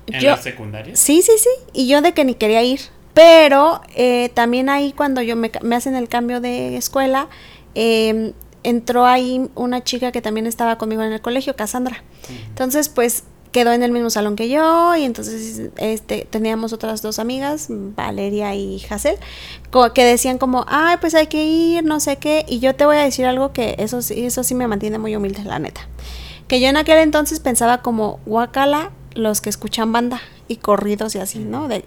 ¿En 0.06 0.21
yo- 0.21 0.30
la 0.30 0.37
secundaria? 0.37 0.97
Sí, 0.97 1.23
sí, 1.23 1.32
sí. 1.38 1.50
Y 1.73 1.87
yo 1.88 2.02
de 2.02 2.12
que 2.12 2.25
ni 2.25 2.35
quería 2.35 2.62
ir. 2.62 2.80
Pero 3.14 3.82
eh, 3.94 4.30
también 4.35 4.68
ahí 4.71 4.92
cuando 4.92 5.21
yo 5.23 5.37
me, 5.37 5.50
me 5.62 5.76
hacen 5.76 5.94
el 5.94 6.09
cambio 6.09 6.40
de 6.40 6.76
escuela, 6.76 7.28
eh, 7.75 8.32
entró 8.62 9.04
ahí 9.06 9.49
una 9.54 9.82
chica 9.85 10.12
que 10.12 10.23
también 10.23 10.47
estaba 10.47 10.78
conmigo 10.78 11.02
en 11.02 11.12
el 11.12 11.21
colegio, 11.21 11.54
Cassandra. 11.54 12.02
Entonces, 12.49 12.88
pues 12.88 13.25
quedó 13.50 13.73
en 13.73 13.82
el 13.82 13.92
mismo 13.92 14.09
salón 14.09 14.35
que 14.35 14.49
yo 14.49 14.97
y 14.97 15.04
entonces 15.04 15.61
este 15.76 16.26
teníamos 16.30 16.73
otras 16.73 17.02
dos 17.02 17.18
amigas, 17.18 17.66
Valeria 17.68 18.54
y 18.54 18.82
Hazel, 18.88 19.16
que 19.94 20.04
decían 20.04 20.38
como, 20.38 20.64
ay, 20.68 20.97
pues 21.02 21.14
hay 21.14 21.26
que 21.26 21.44
ir, 21.44 21.85
no 21.85 22.00
sé 22.00 22.16
qué. 22.16 22.47
Y 22.49 22.61
yo 22.61 22.75
te 22.75 22.87
voy 22.87 22.97
a 22.97 23.02
decir 23.02 23.26
algo 23.26 23.52
que 23.52 23.75
eso, 23.78 24.00
sí- 24.00 24.25
eso 24.25 24.42
sí 24.42 24.54
me 24.54 24.66
mantiene 24.68 24.99
muy 24.99 25.14
humilde, 25.16 25.44
la 25.44 25.59
neta. 25.59 25.87
Que 26.49 26.61
yo 26.61 26.68
en 26.68 26.78
aquel 26.78 26.99
entonces 27.00 27.40
pensaba 27.40 27.82
como, 27.82 28.21
guacala, 28.25 28.90
los 29.14 29.40
que 29.40 29.50
escuchan 29.50 29.92
banda 29.92 30.21
y 30.49 30.57
corridos 30.57 31.14
y 31.14 31.19
así, 31.19 31.38
¿no? 31.40 31.69
De. 31.69 31.85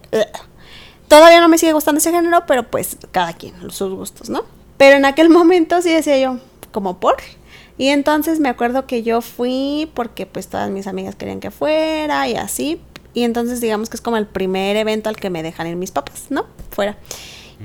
Todavía 1.07 1.39
no 1.39 1.47
me 1.47 1.57
sigue 1.57 1.73
gustando 1.73 1.99
ese 1.99 2.11
género, 2.11 2.45
pero 2.47 2.63
pues 2.63 2.97
cada 3.11 3.33
quien, 3.33 3.53
sus 3.71 3.93
gustos, 3.93 4.29
¿no? 4.29 4.43
Pero 4.77 4.97
en 4.97 5.05
aquel 5.05 5.29
momento 5.31 5.81
sí 5.81 5.91
decía 5.91 6.17
yo, 6.17 6.39
como 6.71 6.99
por. 6.99 7.17
Y 7.77 7.89
entonces 7.89 8.39
me 8.39 8.49
acuerdo 8.49 8.87
que 8.87 9.03
yo 9.03 9.21
fui 9.21 9.91
porque 9.93 10.25
pues 10.25 10.47
todas 10.47 10.69
mis 10.69 10.87
amigas 10.87 11.15
querían 11.15 11.39
que 11.39 11.51
fuera 11.51 12.27
y 12.27 12.35
así. 12.35 12.81
Y 13.13 13.23
entonces 13.23 13.61
digamos 13.61 13.89
que 13.89 13.97
es 13.97 14.01
como 14.01 14.17
el 14.17 14.27
primer 14.27 14.75
evento 14.75 15.09
al 15.09 15.15
que 15.15 15.29
me 15.29 15.43
dejan 15.43 15.67
ir 15.67 15.75
mis 15.75 15.91
papás, 15.91 16.25
¿no? 16.29 16.47
Fuera. 16.71 16.97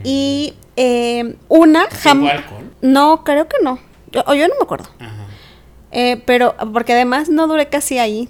Y 0.04 0.54
eh, 0.76 1.36
una 1.48 1.84
¿Hubo 1.84 1.96
jamás... 2.00 2.44
No, 2.80 3.24
creo 3.24 3.48
que 3.48 3.56
no. 3.62 3.78
Yo, 4.12 4.22
o 4.26 4.34
yo 4.34 4.46
no 4.48 4.54
me 4.54 4.62
acuerdo. 4.62 4.88
Ajá. 4.98 5.26
Eh, 5.92 6.22
pero 6.24 6.54
porque 6.72 6.92
además 6.92 7.28
no 7.28 7.46
duré 7.46 7.68
casi 7.68 7.98
ahí. 7.98 8.28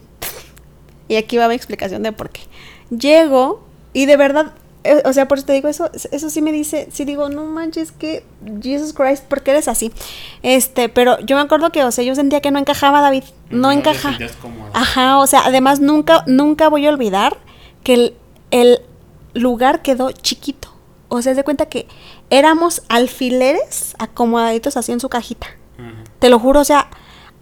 Y 1.11 1.17
aquí 1.17 1.38
va 1.38 1.49
mi 1.49 1.57
explicación 1.57 2.05
de 2.05 2.12
por 2.12 2.31
qué. 2.31 2.43
Llego 2.88 3.64
y 3.93 4.07
de 4.07 4.17
verdad, 4.17 4.52
eh, 4.85 5.02
o 5.05 5.12
sea, 5.12 5.26
por 5.26 5.38
eso 5.38 5.47
te 5.49 5.52
digo, 5.52 5.67
eso, 5.67 5.90
eso 5.93 6.31
sí 6.31 6.40
me 6.40 6.52
dice, 6.52 6.87
sí 6.93 7.05
digo, 7.05 7.29
no 7.29 7.47
manches, 7.47 7.90
que 7.90 8.25
Jesus 8.62 8.93
Christ, 8.93 9.25
¿por 9.25 9.43
qué 9.43 9.50
eres 9.50 9.67
así? 9.67 9.90
Este, 10.45 10.88
pero 10.88 11.19
yo 11.19 11.35
me 11.35 11.43
acuerdo 11.43 11.73
que, 11.73 11.83
o 11.83 11.90
sea, 11.90 12.05
yo 12.05 12.14
sentía 12.14 12.40
que 12.40 12.52
no 12.52 12.61
encajaba, 12.61 13.00
David, 13.00 13.25
no, 13.50 13.73
encaja. 13.73 14.17
Ajá, 14.73 15.19
o 15.19 15.26
sea, 15.26 15.43
además 15.45 15.81
nunca, 15.81 16.23
nunca 16.29 16.69
voy 16.69 16.87
a 16.87 16.90
olvidar 16.90 17.37
que 17.83 17.95
el, 17.95 18.14
el 18.52 18.79
lugar 19.35 19.83
quedó 19.83 20.12
chiquito. 20.12 20.73
O 21.09 21.23
sea, 21.23 21.35
se 21.35 21.43
cuenta 21.43 21.67
que 21.67 21.88
éramos 22.31 22.83
alfileres 22.88 23.97
acomodaditos 23.99 24.76
así 24.76 24.93
en 24.93 25.00
su 25.00 25.09
cajita. 25.09 25.49
Te 26.21 26.31
lo 26.31 26.38
juro, 26.38 26.61
o 26.61 26.64
sea, 26.64 26.88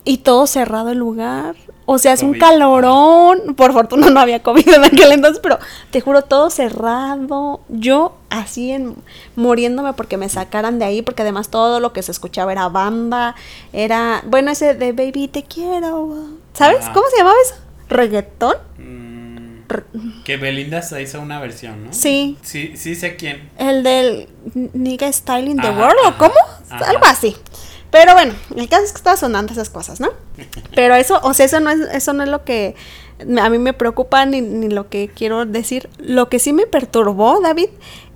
y 0.08 0.16
todo 0.16 0.46
cerrado 0.46 0.88
el 0.88 0.96
lugar. 0.96 1.54
O 1.84 1.98
sea, 1.98 2.14
es 2.14 2.22
un 2.22 2.32
calorón. 2.38 3.54
Por 3.54 3.74
fortuna 3.74 4.08
no 4.08 4.20
había 4.20 4.42
COVID 4.42 4.66
en 4.66 4.84
aquel 4.84 5.12
entonces, 5.12 5.38
pero 5.42 5.58
te 5.90 6.00
juro, 6.00 6.22
todo 6.22 6.48
cerrado. 6.48 7.60
Yo 7.68 8.16
así 8.30 8.72
en, 8.72 8.94
muriéndome 9.36 9.92
porque 9.92 10.16
me 10.16 10.30
sacaran 10.30 10.78
de 10.78 10.86
ahí, 10.86 11.02
porque 11.02 11.20
además 11.20 11.50
todo 11.50 11.78
lo 11.78 11.92
que 11.92 12.02
se 12.02 12.10
escuchaba 12.10 12.52
era 12.52 12.70
banda, 12.70 13.34
era, 13.74 14.22
bueno, 14.24 14.50
ese 14.50 14.72
de 14.72 14.92
Baby 14.92 15.28
Te 15.28 15.42
Quiero. 15.42 16.28
¿Sabes? 16.54 16.86
Ah. 16.86 16.92
¿Cómo 16.94 17.06
se 17.10 17.18
llamaba 17.18 17.36
eso? 17.44 17.56
¿Reggaetón? 17.90 18.56
Mm, 18.78 20.22
que 20.24 20.38
Belinda 20.38 20.80
se 20.80 21.02
hizo 21.02 21.20
una 21.20 21.38
versión, 21.38 21.84
¿no? 21.84 21.92
Sí. 21.92 22.38
Sí, 22.40 22.78
sí 22.78 22.94
sé 22.94 23.16
quién. 23.16 23.50
El 23.58 23.82
del 23.82 24.30
Nigga 24.54 25.12
Style 25.12 25.50
in 25.50 25.58
the 25.58 25.68
Ajá, 25.68 25.78
World, 25.78 25.98
¿o 26.02 26.08
ajá, 26.08 26.18
cómo? 26.18 26.34
ajá. 26.70 26.90
Algo 26.92 27.04
así. 27.04 27.36
Pero 27.90 28.12
bueno, 28.12 28.34
el 28.54 28.68
caso 28.68 28.84
es 28.84 28.92
que 28.92 28.98
estaba 28.98 29.16
sonando 29.16 29.52
esas 29.52 29.70
cosas, 29.70 30.00
¿no? 30.00 30.10
Pero 30.74 30.94
eso, 30.94 31.20
o 31.22 31.34
sea, 31.34 31.46
eso 31.46 31.60
no 31.60 31.70
es, 31.70 31.80
eso 31.80 32.12
no 32.12 32.22
es 32.22 32.28
lo 32.28 32.44
que 32.44 32.74
a 33.40 33.50
mí 33.50 33.58
me 33.58 33.72
preocupa 33.72 34.24
ni, 34.26 34.40
ni 34.40 34.68
lo 34.68 34.88
que 34.88 35.08
quiero 35.08 35.46
decir. 35.46 35.88
Lo 35.98 36.28
que 36.28 36.38
sí 36.38 36.52
me 36.52 36.66
perturbó, 36.66 37.40
David, 37.40 37.70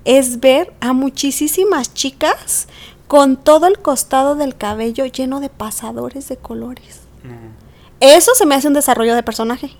es 0.04 0.40
ver 0.40 0.72
a 0.80 0.92
muchísimas 0.92 1.94
chicas 1.94 2.68
con 3.08 3.36
todo 3.36 3.66
el 3.66 3.78
costado 3.78 4.36
del 4.36 4.56
cabello 4.56 5.04
lleno 5.06 5.40
de 5.40 5.48
pasadores 5.48 6.28
de 6.28 6.36
colores. 6.36 7.00
Ajá. 7.24 7.62
Eso 8.00 8.34
se 8.34 8.46
me 8.46 8.54
hace 8.54 8.68
un 8.68 8.74
desarrollo 8.74 9.14
de 9.14 9.22
personaje. 9.22 9.76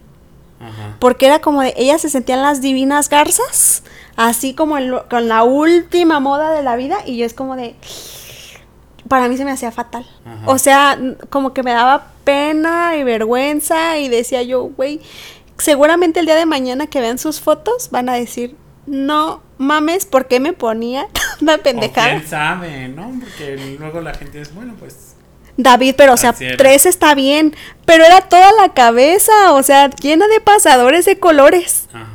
Ajá. 0.61 0.97
Porque 1.01 1.27
era 1.27 1.41
como 1.41 1.63
de, 1.63 1.75
ellas 1.77 2.03
se 2.03 2.09
sentían 2.09 2.43
las 2.43 2.61
divinas 2.61 3.09
garzas, 3.09 3.83
así 4.17 4.55
como 4.55 4.77
con 5.11 5.29
la 5.29 5.43
última 5.43 6.21
moda 6.21 6.53
de 6.53 6.63
la 6.63 6.77
vida, 6.77 6.99
y 7.05 7.17
yo 7.17 7.27
es 7.27 7.35
como 7.35 7.57
de, 7.57 7.75
para 9.13 9.29
mí 9.29 9.37
se 9.37 9.45
me 9.45 9.51
hacía 9.51 9.71
fatal. 9.71 10.07
Ajá. 10.25 10.41
O 10.47 10.57
sea, 10.57 10.99
como 11.29 11.53
que 11.53 11.63
me 11.63 11.73
daba 11.73 12.13
pena 12.25 12.97
y 12.97 13.05
vergüenza, 13.05 13.99
y 13.99 14.09
decía 14.09 14.43
yo, 14.43 14.63
güey, 14.63 15.03
seguramente 15.59 16.21
el 16.21 16.25
día 16.25 16.35
de 16.35 16.47
mañana 16.47 16.87
que 16.87 16.99
vean 17.03 17.19
sus 17.19 17.39
fotos 17.39 17.91
van 17.91 18.09
a 18.09 18.15
decir, 18.15 18.57
no 18.87 19.43
mames, 19.59 20.07
¿por 20.07 20.29
qué 20.29 20.41
me 20.41 20.55
ponía 20.55 21.09
una 21.43 21.57
O 21.57 21.59
pendejada? 21.59 22.09
quién 22.09 22.27
sabe, 22.27 22.89
¿no? 22.89 23.13
Porque 23.21 23.77
luego 23.79 24.01
la 24.01 24.15
gente 24.15 24.41
es, 24.41 24.55
bueno, 24.55 24.77
pues. 24.79 25.15
David, 25.59 25.95
pero 25.99 26.15
o 26.15 26.17
sea, 26.17 26.35
era. 26.41 26.57
tres 26.57 26.87
está 26.87 27.15
bien, 27.15 27.55
pero 27.85 28.07
era 28.07 28.23
toda 28.23 28.51
la 28.53 28.71
cabeza, 28.71 29.53
o 29.53 29.63
sea, 29.63 29.91
llena 29.91 30.27
de 30.27 30.41
pasadores 30.41 31.05
de 31.05 31.19
colores. 31.19 31.91
Ajá. 31.93 32.09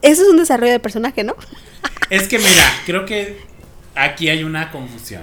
Eso 0.00 0.22
es 0.22 0.28
un 0.28 0.36
desarrollo 0.36 0.70
de 0.70 0.78
personaje, 0.78 1.24
¿no? 1.24 1.34
Es 2.08 2.28
que 2.28 2.38
mira, 2.38 2.62
creo 2.86 3.04
que 3.04 3.40
aquí 3.96 4.28
hay 4.28 4.44
una 4.44 4.70
confusión. 4.70 5.22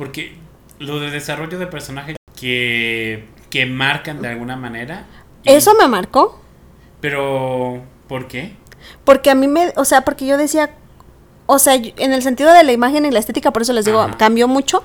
Porque 0.00 0.38
lo 0.78 0.98
de 0.98 1.10
desarrollo 1.10 1.58
de 1.58 1.66
personaje 1.66 2.16
que, 2.34 3.28
que 3.50 3.66
marcan 3.66 4.22
de 4.22 4.28
alguna 4.28 4.56
manera. 4.56 5.04
y- 5.44 5.50
Eso 5.50 5.74
me 5.78 5.86
marcó, 5.88 6.40
Pero, 7.02 7.82
¿por 8.08 8.26
qué? 8.26 8.56
porque 9.04 9.28
a 9.30 9.34
mí 9.34 9.46
me, 9.46 9.74
o 9.76 9.84
sea, 9.84 10.00
porque 10.06 10.24
yo 10.24 10.38
decía, 10.38 10.70
o 11.44 11.58
sea, 11.58 11.74
en 11.74 12.12
el 12.14 12.22
sentido 12.22 12.50
de 12.54 12.64
la 12.64 12.72
imagen 12.72 13.04
y 13.04 13.10
la 13.10 13.18
estética, 13.18 13.50
por 13.52 13.60
eso 13.60 13.74
les 13.74 13.84
digo, 13.84 14.00
Ajá. 14.00 14.16
cambió 14.16 14.48
mucho, 14.48 14.82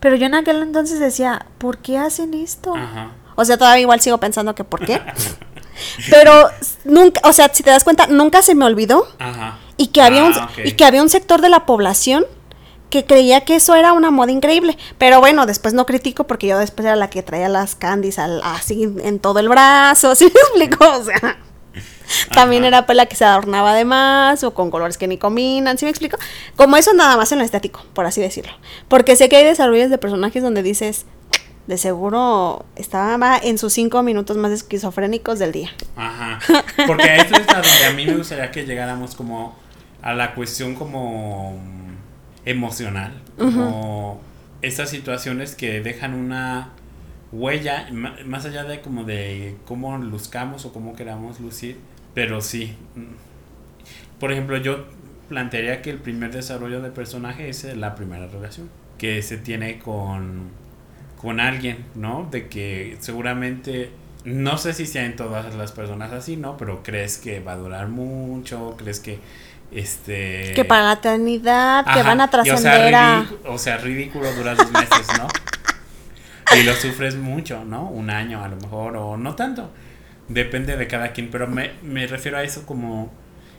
pero 0.00 0.16
yo 0.16 0.26
en 0.26 0.34
aquel 0.34 0.60
entonces 0.62 0.98
decía, 0.98 1.46
¿por 1.58 1.78
qué 1.78 1.96
hacen 1.98 2.34
esto? 2.34 2.74
Ajá. 2.74 3.12
O 3.36 3.44
sea, 3.44 3.56
todavía 3.56 3.82
igual 3.82 4.00
sigo 4.00 4.18
pensando 4.18 4.56
que 4.56 4.64
por 4.64 4.84
qué. 4.84 5.00
pero 6.10 6.32
nunca, 6.84 7.20
o 7.24 7.32
sea, 7.32 7.50
si 7.54 7.62
te 7.62 7.70
das 7.70 7.84
cuenta, 7.84 8.08
nunca 8.08 8.42
se 8.42 8.56
me 8.56 8.64
olvidó 8.64 9.06
Ajá. 9.20 9.58
y 9.76 9.88
que 9.88 10.02
había 10.02 10.24
un 10.24 10.32
Ah, 10.34 10.50
y 10.64 10.72
que 10.72 10.84
había 10.84 11.02
un 11.02 11.08
sector 11.08 11.40
de 11.40 11.50
la 11.50 11.66
población 11.66 12.24
que 12.90 13.04
creía 13.04 13.40
que 13.42 13.56
eso 13.56 13.74
era 13.74 13.92
una 13.92 14.10
moda 14.10 14.32
increíble. 14.32 14.76
Pero 14.98 15.20
bueno, 15.20 15.46
después 15.46 15.74
no 15.74 15.86
critico 15.86 16.26
porque 16.26 16.46
yo 16.46 16.58
después 16.58 16.86
era 16.86 16.96
la 16.96 17.10
que 17.10 17.22
traía 17.22 17.48
las 17.48 17.74
candies 17.74 18.18
al- 18.18 18.40
así 18.44 18.84
en 19.02 19.18
todo 19.18 19.38
el 19.40 19.48
brazo, 19.48 20.14
¿sí 20.16 20.24
me 20.24 20.40
explico? 20.64 20.84
O 20.98 21.04
sea, 21.04 21.38
también 22.32 22.62
Ajá. 22.62 22.68
era 22.68 22.86
pues 22.86 22.96
la 22.96 23.06
que 23.06 23.16
se 23.16 23.24
adornaba 23.24 23.74
de 23.74 23.84
más 23.84 24.44
o 24.44 24.54
con 24.54 24.70
colores 24.70 24.96
que 24.96 25.08
ni 25.08 25.18
combinan, 25.18 25.76
¿sí 25.78 25.84
me 25.84 25.90
explico? 25.90 26.16
Como 26.54 26.76
eso 26.76 26.92
nada 26.94 27.16
más 27.16 27.32
en 27.32 27.38
lo 27.38 27.44
estético, 27.44 27.82
por 27.94 28.06
así 28.06 28.20
decirlo. 28.20 28.52
Porque 28.88 29.16
sé 29.16 29.28
que 29.28 29.36
hay 29.36 29.44
desarrollos 29.44 29.90
de 29.90 29.98
personajes 29.98 30.42
donde 30.42 30.62
dices, 30.62 31.04
de 31.66 31.78
seguro 31.78 32.64
estaba 32.76 33.36
en 33.42 33.58
sus 33.58 33.72
cinco 33.72 34.04
minutos 34.04 34.36
más 34.36 34.52
esquizofrénicos 34.52 35.40
del 35.40 35.50
día. 35.50 35.70
Ajá. 35.96 36.38
Porque 36.86 37.16
esto 37.16 37.34
es 37.40 37.48
a 37.48 37.54
donde 37.54 37.86
a 37.88 37.92
mí 37.92 38.06
me 38.06 38.14
gustaría 38.16 38.52
que 38.52 38.64
llegáramos 38.64 39.16
como 39.16 39.56
a 40.00 40.14
la 40.14 40.32
cuestión 40.36 40.76
como 40.76 41.58
emocional. 42.46 43.12
Como 43.36 44.22
estas 44.62 44.88
situaciones 44.88 45.54
que 45.54 45.82
dejan 45.82 46.14
una 46.14 46.70
huella, 47.32 47.88
más 47.92 48.46
allá 48.46 48.64
de 48.64 48.80
como 48.80 49.04
de 49.04 49.56
cómo 49.66 49.98
luzcamos 49.98 50.64
o 50.64 50.72
cómo 50.72 50.96
queramos 50.96 51.38
lucir, 51.40 51.76
pero 52.14 52.40
sí. 52.40 52.74
mm. 52.94 54.18
Por 54.18 54.32
ejemplo, 54.32 54.56
yo 54.56 54.86
plantearía 55.28 55.82
que 55.82 55.90
el 55.90 55.98
primer 55.98 56.32
desarrollo 56.32 56.80
de 56.80 56.90
personaje 56.90 57.50
es 57.50 57.64
la 57.76 57.94
primera 57.94 58.26
relación 58.26 58.70
que 58.96 59.20
se 59.22 59.36
tiene 59.36 59.78
con, 59.78 60.48
con 61.20 61.40
alguien, 61.40 61.84
¿no? 61.94 62.28
De 62.30 62.48
que 62.48 62.96
seguramente, 63.00 63.90
no 64.24 64.56
sé 64.56 64.72
si 64.72 64.86
sea 64.86 65.04
en 65.04 65.16
todas 65.16 65.54
las 65.54 65.72
personas 65.72 66.12
así, 66.12 66.36
¿no? 66.36 66.56
Pero 66.56 66.82
crees 66.82 67.18
que 67.18 67.40
va 67.40 67.52
a 67.52 67.56
durar 67.56 67.88
mucho, 67.88 68.74
crees 68.78 69.00
que 69.00 69.18
este... 69.72 70.52
que 70.54 70.64
para 70.64 70.84
la 70.84 70.92
eternidad, 70.94 71.84
que 71.84 71.90
Ajá, 72.00 72.02
van 72.02 72.20
a 72.20 72.30
trascender 72.30 72.94
a... 72.94 73.26
o 73.46 73.58
sea, 73.58 73.76
ridículo 73.78 74.32
dura 74.34 74.54
dos 74.54 74.70
meses, 74.70 75.06
¿no? 75.18 75.28
y 76.56 76.62
lo 76.62 76.74
sufres 76.74 77.16
mucho, 77.16 77.64
¿no? 77.64 77.88
Un 77.88 78.08
año 78.10 78.42
a 78.42 78.48
lo 78.48 78.56
mejor, 78.56 78.96
o 78.96 79.16
no 79.16 79.34
tanto. 79.34 79.70
Depende 80.28 80.76
de 80.76 80.86
cada 80.86 81.12
quien, 81.12 81.30
pero 81.30 81.46
me, 81.48 81.72
me 81.82 82.06
refiero 82.06 82.38
a 82.38 82.42
eso 82.44 82.64
como 82.66 83.12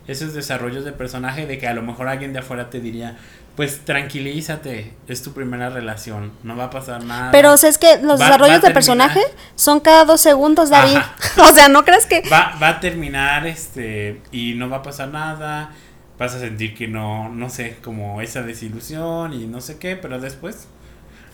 esos 0.07 0.33
desarrollos 0.33 0.85
de 0.85 0.93
personaje 0.93 1.45
de 1.45 1.57
que 1.57 1.67
a 1.67 1.73
lo 1.73 1.81
mejor 1.81 2.07
alguien 2.07 2.31
de 2.31 2.39
afuera 2.39 2.69
te 2.69 2.79
diría, 2.79 3.17
pues 3.57 3.83
tranquilízate, 3.83 4.93
es 5.07 5.21
tu 5.21 5.33
primera 5.33 5.69
relación, 5.69 6.31
no 6.43 6.55
va 6.55 6.65
a 6.65 6.69
pasar 6.69 7.03
nada. 7.03 7.31
Pero 7.31 7.53
o 7.53 7.57
sea, 7.57 7.69
es 7.69 7.77
que 7.77 7.97
los 8.01 8.19
Va- 8.19 8.25
desarrollos 8.25 8.63
va 8.63 8.67
de 8.69 8.73
personaje 8.73 9.21
son 9.55 9.79
cada 9.81 10.05
dos 10.05 10.21
segundos, 10.21 10.69
David. 10.69 10.99
O 11.37 11.53
sea, 11.53 11.67
¿no 11.67 11.83
crees 11.83 12.05
que...? 12.05 12.21
va, 12.31 12.55
va 12.61 12.69
a 12.69 12.79
terminar 12.79 13.45
este 13.47 14.21
y 14.31 14.53
no 14.55 14.69
va 14.69 14.77
a 14.77 14.81
pasar 14.81 15.09
nada, 15.09 15.71
vas 16.17 16.33
a 16.35 16.39
sentir 16.39 16.73
que 16.75 16.87
no, 16.87 17.29
no 17.29 17.49
sé, 17.49 17.77
como 17.83 18.21
esa 18.21 18.41
desilusión 18.41 19.33
y 19.33 19.45
no 19.47 19.61
sé 19.61 19.77
qué, 19.77 19.95
pero 19.95 20.19
después 20.19 20.67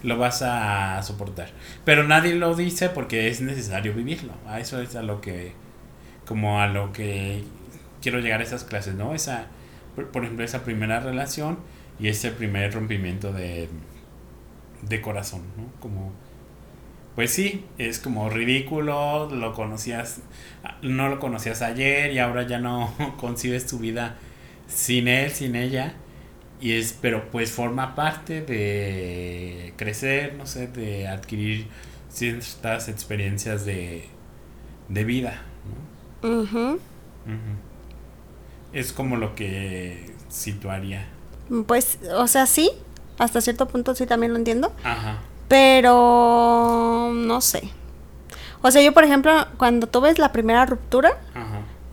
lo 0.03 0.17
vas 0.17 0.41
a 0.41 1.01
soportar. 1.03 1.49
Pero 1.85 2.03
nadie 2.03 2.35
lo 2.35 2.55
dice 2.55 2.89
porque 2.89 3.29
es 3.29 3.41
necesario 3.41 3.93
vivirlo. 3.93 4.33
A 4.45 4.59
eso 4.59 4.81
es 4.81 4.95
a 4.95 5.01
lo 5.01 5.21
que, 5.21 5.53
como 6.25 6.59
a 6.61 6.67
lo 6.67 6.91
que 6.91 7.43
quiero 8.01 8.19
llegar 8.19 8.41
a 8.41 8.43
esas 8.43 8.65
clases, 8.65 8.95
¿no? 8.95 9.15
Esa, 9.15 9.47
por 10.11 10.23
ejemplo, 10.23 10.43
esa 10.43 10.63
primera 10.63 10.99
relación 10.99 11.57
y 11.99 12.09
ese 12.09 12.31
primer 12.31 12.73
rompimiento 12.73 13.31
de, 13.31 13.69
de 14.81 15.01
corazón, 15.01 15.41
¿no? 15.57 15.65
Como, 15.79 16.11
pues 17.15 17.31
sí, 17.31 17.63
es 17.77 17.99
como 17.99 18.29
ridículo, 18.29 19.29
lo 19.29 19.53
conocías, 19.53 20.19
no 20.81 21.07
lo 21.07 21.19
conocías 21.19 21.61
ayer 21.61 22.11
y 22.11 22.19
ahora 22.19 22.43
ya 22.43 22.59
no 22.59 22.93
concibes 23.17 23.65
tu 23.65 23.79
vida 23.79 24.17
sin 24.73 25.07
él, 25.07 25.31
sin 25.31 25.55
ella. 25.55 25.93
Y 26.61 26.73
es, 26.73 26.97
pero 26.99 27.29
pues 27.29 27.51
forma 27.51 27.93
parte 27.95 28.41
de 28.41 29.73
crecer, 29.75 30.35
no 30.35 30.45
sé, 30.45 30.67
de 30.67 31.07
adquirir 31.07 31.67
ciertas 32.09 32.87
experiencias 32.87 33.65
de, 33.65 34.05
de 34.87 35.03
vida. 35.03 35.41
¿no? 36.21 36.77
Es 38.71 38.93
como 38.93 39.17
lo 39.17 39.35
que 39.35 40.13
situaría. 40.29 41.05
Pues, 41.67 41.99
o 42.15 42.27
sea, 42.27 42.45
sí, 42.45 42.71
hasta 43.17 43.41
cierto 43.41 43.67
punto 43.67 43.93
sí 43.95 44.05
también 44.05 44.31
lo 44.31 44.37
entiendo. 44.37 44.73
Ajá. 44.83 45.19
Pero 45.47 47.11
no 47.13 47.41
sé. 47.41 47.69
O 48.61 48.71
sea, 48.71 48.81
yo 48.81 48.93
por 48.93 49.03
ejemplo, 49.03 49.31
cuando 49.57 49.87
tú 49.87 49.99
ves 49.99 50.17
la 50.17 50.31
primera 50.31 50.65
ruptura, 50.65 51.17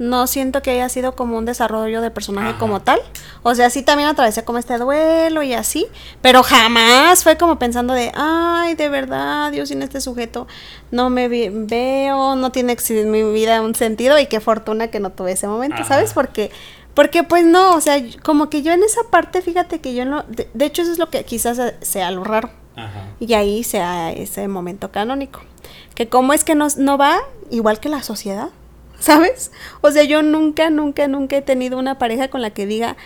no 0.00 0.26
siento 0.26 0.62
que 0.62 0.70
haya 0.70 0.88
sido 0.88 1.14
como 1.14 1.36
un 1.36 1.44
desarrollo 1.44 2.00
de 2.00 2.10
personaje 2.10 2.58
como 2.58 2.80
tal. 2.80 2.98
O 3.42 3.54
sea, 3.54 3.68
sí 3.68 3.82
también 3.82 4.08
atravesé 4.08 4.44
como 4.44 4.56
este 4.56 4.78
duelo 4.78 5.42
y 5.42 5.52
así, 5.52 5.86
pero 6.22 6.42
jamás 6.42 7.22
fue 7.22 7.36
como 7.36 7.58
pensando 7.58 7.92
de, 7.92 8.10
ay, 8.16 8.74
de 8.76 8.88
verdad, 8.88 9.52
Dios 9.52 9.68
sin 9.68 9.82
este 9.82 10.00
sujeto 10.00 10.48
no 10.90 11.10
me 11.10 11.28
veo, 11.28 12.34
no 12.34 12.50
tiene 12.50 12.76
en 12.88 13.10
mi 13.10 13.22
vida 13.30 13.60
un 13.60 13.74
sentido 13.74 14.18
y 14.18 14.24
qué 14.24 14.40
fortuna 14.40 14.88
que 14.88 15.00
no 15.00 15.10
tuve 15.10 15.32
ese 15.32 15.46
momento, 15.46 15.84
¿sabes? 15.84 16.14
Porque 16.14 16.50
porque 16.94 17.22
pues 17.22 17.44
no, 17.44 17.74
o 17.74 17.80
sea, 17.82 18.02
como 18.24 18.48
que 18.48 18.62
yo 18.62 18.72
en 18.72 18.82
esa 18.82 19.02
parte, 19.10 19.42
fíjate 19.42 19.80
que 19.80 19.94
yo 19.94 20.06
no, 20.06 20.24
de, 20.28 20.48
de 20.54 20.64
hecho 20.64 20.80
eso 20.80 20.92
es 20.92 20.98
lo 20.98 21.10
que 21.10 21.24
quizás 21.24 21.60
sea 21.82 22.10
lo 22.10 22.24
raro. 22.24 22.48
Y 23.18 23.34
ahí 23.34 23.62
sea 23.64 24.10
ese 24.12 24.48
momento 24.48 24.90
canónico. 24.90 25.40
Que 25.94 26.08
cómo 26.08 26.32
es 26.32 26.44
que 26.44 26.54
no, 26.54 26.68
no 26.78 26.96
va 26.96 27.18
igual 27.50 27.78
que 27.78 27.90
la 27.90 28.02
sociedad. 28.02 28.48
¿Sabes? 29.00 29.50
O 29.80 29.90
sea, 29.90 30.04
yo 30.04 30.22
nunca, 30.22 30.70
nunca, 30.70 31.08
nunca 31.08 31.36
he 31.36 31.42
tenido 31.42 31.78
una 31.78 31.98
pareja 31.98 32.28
con 32.28 32.42
la 32.42 32.50
que 32.50 32.66
diga, 32.66 32.96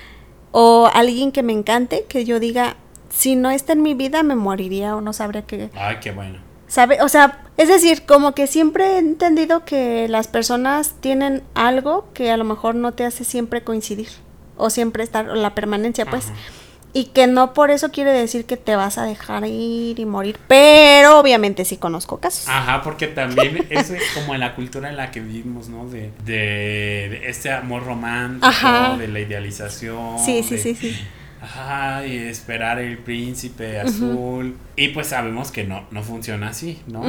o 0.53 0.91
alguien 0.93 1.33
que 1.33 1.43
me 1.43 1.53
encante, 1.53 2.05
que 2.09 2.25
yo 2.25 2.39
diga, 2.39 2.77
si 3.09 3.37
no 3.37 3.51
está 3.51 3.73
en 3.73 3.83
mi 3.83 3.95
vida, 3.95 4.23
me 4.23 4.37
moriría 4.37 4.95
o 4.95 5.01
no 5.01 5.13
sabría 5.13 5.43
qué. 5.43 5.71
Ay, 5.75 5.97
qué 6.03 6.11
bueno. 6.11 6.39
¿Sabe? 6.67 7.01
O 7.03 7.09
sea, 7.09 7.45
es 7.57 7.69
decir, 7.69 8.05
como 8.05 8.35
que 8.35 8.47
siempre 8.47 8.95
he 8.95 8.99
entendido 8.99 9.65
que 9.65 10.09
las 10.09 10.29
personas 10.29 10.95
tienen 11.01 11.43
algo 11.55 12.07
que 12.13 12.31
a 12.31 12.37
lo 12.37 12.45
mejor 12.45 12.75
no 12.75 12.93
te 12.93 13.05
hace 13.05 13.25
siempre 13.25 13.63
coincidir 13.63 14.09
o 14.57 14.71
siempre 14.71 15.05
estar, 15.05 15.29
o 15.29 15.35
la 15.35 15.55
permanencia, 15.55 16.07
pues. 16.07 16.33
Y 16.97 17.07
que 17.07 17.27
no 17.27 17.55
por 17.55 17.73
eso 17.73 17.91
quiere 17.91 18.13
decir 18.13 18.45
que 18.45 18.57
te 18.57 18.77
vas 18.77 18.99
a 18.99 19.05
dejar 19.05 19.45
ir 19.47 19.99
y 19.99 20.07
morir. 20.07 20.39
Pero 20.47 21.19
obviamente 21.19 21.65
sí 21.65 21.77
conozco 21.77 22.19
casos. 22.19 22.49
Ajá, 22.49 22.83
porque 22.83 23.09
también 23.09 23.67
es 23.71 23.93
como 24.15 24.33
en 24.33 24.41
la 24.41 24.55
cultura 24.55 24.89
en 24.89 24.97
la 24.97 25.11
que 25.11 25.21
vivimos, 25.21 25.69
¿no? 25.69 25.89
De, 25.89 26.13
de, 26.25 27.29
este 27.29 27.51
amor 27.51 27.85
romántico, 27.85 28.97
de 28.97 29.09
la 29.09 29.19
idealización. 29.19 30.21
Sí, 30.21 30.45
sí, 30.45 30.57
sí, 30.57 30.77
sí. 30.77 30.97
Ajá, 31.43 32.07
y 32.07 32.17
esperar 32.17 32.79
el 32.79 32.97
príncipe 32.99 33.81
azul. 33.81 34.57
Y 34.77 34.89
pues 34.89 35.09
sabemos 35.09 35.51
que 35.51 35.65
no, 35.65 35.85
no 35.91 36.03
funciona 36.03 36.49
así, 36.49 36.81
¿no? 36.87 37.03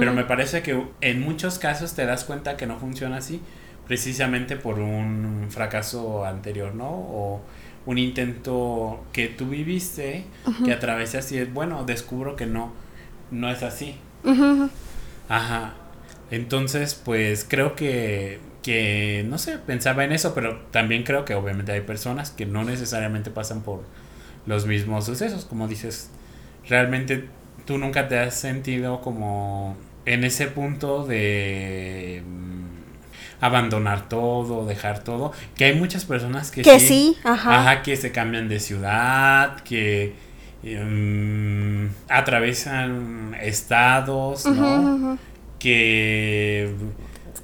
Pero 0.00 0.12
me 0.12 0.24
parece 0.24 0.62
que 0.62 0.84
en 1.00 1.20
muchos 1.20 1.58
casos 1.58 1.94
te 1.94 2.04
das 2.04 2.24
cuenta 2.24 2.56
que 2.56 2.66
no 2.66 2.78
funciona 2.78 3.18
así 3.18 3.40
precisamente 3.88 4.56
por 4.56 4.78
un 4.78 5.46
fracaso 5.48 6.26
anterior, 6.26 6.74
¿no? 6.74 6.90
O 6.90 7.40
un 7.88 7.96
intento 7.96 9.02
que 9.14 9.28
tú 9.28 9.48
viviste, 9.48 10.26
que 10.62 10.74
atravesaste 10.74 11.36
y 11.36 11.38
es, 11.38 11.54
bueno, 11.54 11.84
descubro 11.84 12.36
que 12.36 12.44
no, 12.44 12.70
no 13.30 13.50
es 13.50 13.62
así. 13.62 13.96
Ajá. 15.26 15.72
Entonces, 16.30 16.94
pues 17.02 17.46
creo 17.48 17.74
que, 17.76 18.40
que, 18.62 19.24
no 19.26 19.38
sé, 19.38 19.56
pensaba 19.56 20.04
en 20.04 20.12
eso, 20.12 20.34
pero 20.34 20.66
también 20.70 21.02
creo 21.02 21.24
que 21.24 21.32
obviamente 21.32 21.72
hay 21.72 21.80
personas 21.80 22.30
que 22.30 22.44
no 22.44 22.62
necesariamente 22.62 23.30
pasan 23.30 23.62
por 23.62 23.84
los 24.44 24.66
mismos 24.66 25.06
sucesos, 25.06 25.46
como 25.46 25.66
dices, 25.66 26.10
realmente 26.68 27.24
tú 27.64 27.78
nunca 27.78 28.06
te 28.06 28.18
has 28.18 28.34
sentido 28.34 29.00
como 29.00 29.78
en 30.04 30.24
ese 30.24 30.48
punto 30.48 31.06
de 31.06 32.22
abandonar 33.40 34.08
todo, 34.08 34.66
dejar 34.66 35.04
todo, 35.04 35.32
que 35.56 35.64
hay 35.64 35.74
muchas 35.74 36.04
personas 36.04 36.50
que, 36.50 36.62
que 36.62 36.80
sí, 36.80 37.16
ajá. 37.24 37.82
que 37.82 37.96
se 37.96 38.12
cambian 38.12 38.48
de 38.48 38.60
ciudad, 38.60 39.60
que 39.60 40.14
em, 40.62 41.90
atravesan 42.08 43.36
estados, 43.40 44.46
¿no? 44.46 45.18
Que 45.58 46.72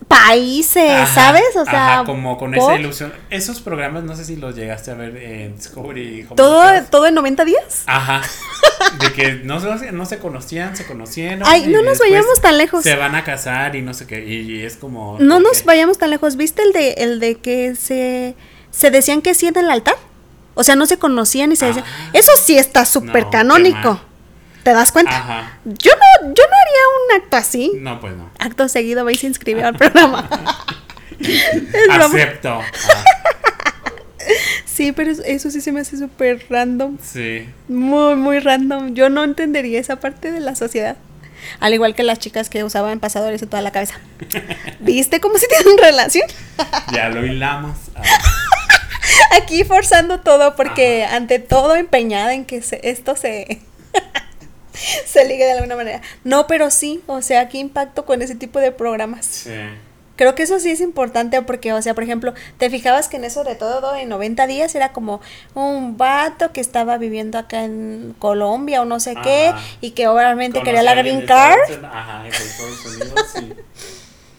países, 0.08 1.08
¿sabes? 1.08 1.56
O 1.56 1.64
sea, 1.64 2.02
como 2.06 2.38
con 2.38 2.54
esa 2.54 2.76
ilusión. 2.76 3.12
Esos 3.30 3.60
programas, 3.60 4.04
no 4.04 4.16
sé 4.16 4.24
si 4.24 4.36
los 4.36 4.54
llegaste 4.54 4.90
a 4.90 4.94
ver 4.94 5.16
en 5.16 5.56
Discovery. 5.56 6.26
¿Todo, 6.36 6.82
¿Todo 6.90 7.06
en 7.06 7.14
90 7.14 7.44
días? 7.44 7.82
Ajá. 7.86 8.22
De 9.00 9.12
que 9.12 9.32
no, 9.44 9.58
no 9.60 10.06
se 10.06 10.18
conocían, 10.18 10.76
se 10.76 10.86
conocieron. 10.86 11.42
Ay, 11.44 11.66
no 11.66 11.82
nos 11.82 11.98
vayamos 11.98 12.40
tan 12.40 12.58
lejos. 12.58 12.82
Se 12.82 12.96
van 12.96 13.14
a 13.14 13.24
casar 13.24 13.76
y 13.76 13.82
no 13.82 13.94
sé 13.94 14.06
qué. 14.06 14.24
Y, 14.24 14.62
es 14.62 14.76
como. 14.76 15.18
No 15.20 15.40
nos 15.40 15.64
vayamos 15.64 15.98
tan 15.98 16.10
lejos. 16.10 16.36
¿Viste 16.36 16.62
el 16.62 16.72
de, 16.72 16.92
el 16.98 17.20
de 17.20 17.36
que 17.36 17.74
se, 17.74 18.34
se 18.70 18.90
decían 18.90 19.22
que 19.22 19.34
sí 19.34 19.46
en 19.46 19.58
el 19.58 19.70
altar? 19.70 19.96
O 20.54 20.62
sea, 20.62 20.76
no 20.76 20.86
se 20.86 20.98
conocían 20.98 21.52
y 21.52 21.56
se 21.56 21.66
decían. 21.66 21.84
Ah. 21.86 22.10
Eso 22.12 22.30
sí 22.42 22.56
está 22.56 22.84
súper 22.84 23.28
canónico. 23.30 24.00
¿Te 24.62 24.72
das 24.72 24.92
cuenta? 24.92 25.16
Ajá. 25.16 25.58
Yo 25.64 25.92
no, 25.92 26.28
yo 26.28 26.42
no 26.42 26.56
haría 26.62 27.16
un 27.16 27.22
acto 27.22 27.36
así. 27.36 27.72
No, 27.76 28.00
pues 28.00 28.16
no. 28.16 28.30
Acto 28.38 28.66
seguido 28.68 29.04
vais 29.04 29.22
a 29.22 29.26
inscribir 29.26 29.64
al 29.64 29.74
programa. 29.78 30.28
Acepto. 31.90 32.60
Sí, 34.64 34.92
pero 34.92 35.12
eso 35.12 35.50
sí 35.50 35.60
se 35.60 35.72
me 35.72 35.80
hace 35.80 35.96
súper 35.96 36.46
random. 36.50 36.98
Sí. 37.02 37.48
Muy, 37.68 38.16
muy 38.16 38.40
random. 38.40 38.94
Yo 38.94 39.08
no 39.08 39.22
entendería 39.24 39.78
esa 39.78 39.96
parte 39.96 40.32
de 40.32 40.40
la 40.40 40.54
sociedad. 40.56 40.96
Al 41.60 41.74
igual 41.74 41.94
que 41.94 42.02
las 42.02 42.18
chicas 42.18 42.48
que 42.48 42.64
usaban 42.64 43.00
pasadores 43.00 43.42
en 43.42 43.48
toda 43.48 43.62
la 43.62 43.70
cabeza. 43.70 44.00
¿Viste 44.80 45.20
cómo 45.20 45.38
se 45.38 45.46
tienen 45.46 45.78
relación? 45.78 46.26
ya 46.92 47.08
lo 47.08 47.24
hilamos. 47.24 47.76
Aquí 49.36 49.64
forzando 49.64 50.20
todo 50.20 50.56
porque 50.56 51.04
ante 51.04 51.38
todo 51.38 51.76
empeñada 51.76 52.34
en 52.34 52.44
que 52.44 52.62
esto 52.82 53.16
se 53.16 53.60
se 55.06 55.24
liga 55.26 55.46
de 55.46 55.52
alguna 55.52 55.76
manera. 55.76 56.00
No, 56.24 56.46
pero 56.46 56.70
sí, 56.70 57.02
o 57.06 57.22
sea, 57.22 57.48
¿qué 57.48 57.58
impacto 57.58 58.04
con 58.04 58.22
ese 58.22 58.34
tipo 58.34 58.58
de 58.58 58.72
programas? 58.72 59.26
Sí. 59.26 59.50
Creo 60.16 60.34
que 60.34 60.44
eso 60.44 60.60
sí 60.60 60.70
es 60.70 60.80
importante 60.80 61.42
porque, 61.42 61.72
o 61.72 61.82
sea, 61.82 61.94
por 61.94 62.04
ejemplo, 62.04 62.34
te 62.58 62.70
fijabas 62.70 63.08
que 63.08 63.16
en 63.16 63.24
eso 63.24 63.42
de 63.42 63.56
todo, 63.56 63.96
en 63.96 64.08
90 64.08 64.46
días 64.46 64.74
era 64.74 64.92
como 64.92 65.20
un 65.54 65.96
vato 65.96 66.52
que 66.52 66.60
estaba 66.60 66.98
viviendo 66.98 67.36
acá 67.36 67.64
en 67.64 68.14
Colombia 68.18 68.82
o 68.82 68.84
no 68.84 69.00
sé 69.00 69.16
qué 69.22 69.52
y 69.80 69.90
que 69.90 70.06
obviamente 70.06 70.62
quería 70.62 70.82
la 70.82 70.94
green 70.94 71.26
card. 71.26 71.58
Ajá, 71.84 72.26
en 72.26 72.32
Estados 72.32 72.86
Unidos, 72.86 73.26
sí. 73.34 73.54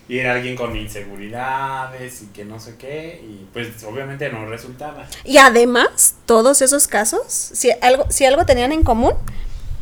Y 0.08 0.20
era 0.20 0.34
alguien 0.34 0.56
con 0.56 0.76
inseguridades 0.76 2.22
y 2.22 2.28
que 2.28 2.46
no 2.46 2.60
sé 2.60 2.76
qué, 2.78 3.26
y 3.28 3.48
pues 3.52 3.84
obviamente 3.86 4.30
no 4.30 4.46
resultaba. 4.46 5.08
Y 5.24 5.38
además, 5.38 6.14
todos 6.28 6.62
esos 6.62 6.88
casos, 6.88 7.24
si 7.28 7.72
algo, 7.82 8.06
si 8.10 8.24
algo 8.26 8.46
tenían 8.46 8.72
en 8.72 8.84
común, 8.84 9.14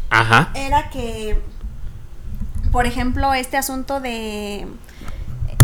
Ajá. 0.09 0.51
era 0.55 0.89
que, 0.91 1.35
por 2.71 2.85
ejemplo, 2.85 3.33
este 3.33 3.57
asunto 3.57 3.99
de 3.99 4.65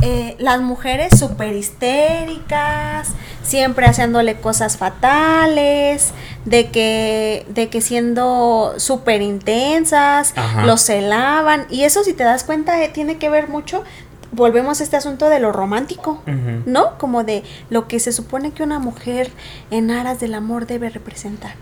eh, 0.01 0.35
las 0.39 0.61
mujeres 0.61 1.17
súper 1.17 1.55
histéricas, 1.55 3.09
siempre 3.43 3.85
haciéndole 3.85 4.39
cosas 4.39 4.77
fatales, 4.77 6.11
de 6.45 6.69
que, 6.69 7.45
de 7.49 7.69
que 7.69 7.81
siendo 7.81 8.75
súper 8.77 9.21
intensas, 9.21 10.33
los 10.65 10.81
celaban, 10.81 11.65
y 11.69 11.83
eso 11.83 12.03
si 12.03 12.13
te 12.13 12.23
das 12.23 12.43
cuenta 12.43 12.81
eh, 12.83 12.89
tiene 12.89 13.17
que 13.17 13.29
ver 13.29 13.49
mucho 13.49 13.83
volvemos 14.31 14.79
a 14.79 14.83
este 14.83 14.95
asunto 14.95 15.27
de 15.27 15.39
lo 15.39 15.51
romántico, 15.51 16.21
¿no? 16.65 16.97
Como 16.97 17.23
de 17.23 17.43
lo 17.69 17.87
que 17.87 17.99
se 17.99 18.11
supone 18.11 18.51
que 18.51 18.61
una 18.61 18.77
mujer 18.77 19.31
en 19.71 19.89
aras 19.89 20.19
del 20.19 20.35
amor 20.35 20.67
debe 20.67 20.89
representar. 20.89 21.55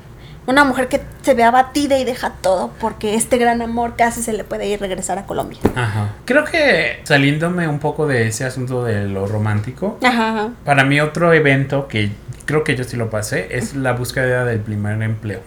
Una 0.48 0.64
mujer 0.64 0.88
que 0.88 1.02
se 1.22 1.34
ve 1.34 1.44
abatida 1.44 2.00
y 2.00 2.06
deja 2.06 2.32
todo 2.42 2.72
porque 2.80 3.16
este 3.16 3.38
gran 3.38 3.62
amor 3.62 3.96
casi 3.98 4.24
se 4.24 4.32
le 4.34 4.44
puede 4.46 4.68
ir 4.68 4.80
regresar 4.80 5.18
a 5.20 5.26
Colombia. 5.26 5.60
Ajá. 5.76 6.10
Creo 6.26 6.46
que 6.46 7.02
saliéndome 7.04 7.68
un 7.68 7.80
poco 7.80 8.08
de 8.08 8.28
ese 8.28 8.46
asunto 8.46 8.84
de 8.84 9.06
lo 9.10 9.28
romántico, 9.28 10.00
Ajá. 10.02 10.50
para 10.64 10.86
mí 10.86 11.02
otro 11.02 11.34
evento 11.34 11.90
que 11.90 12.12
creo 12.46 12.64
que 12.64 12.78
yo 12.78 12.86
sí 12.86 12.96
lo 12.96 13.10
pasé 13.10 13.50
es 13.52 13.76
la 13.76 13.92
búsqueda 13.92 14.46
del 14.46 14.62
primer 14.62 15.02
empleo. 15.02 15.42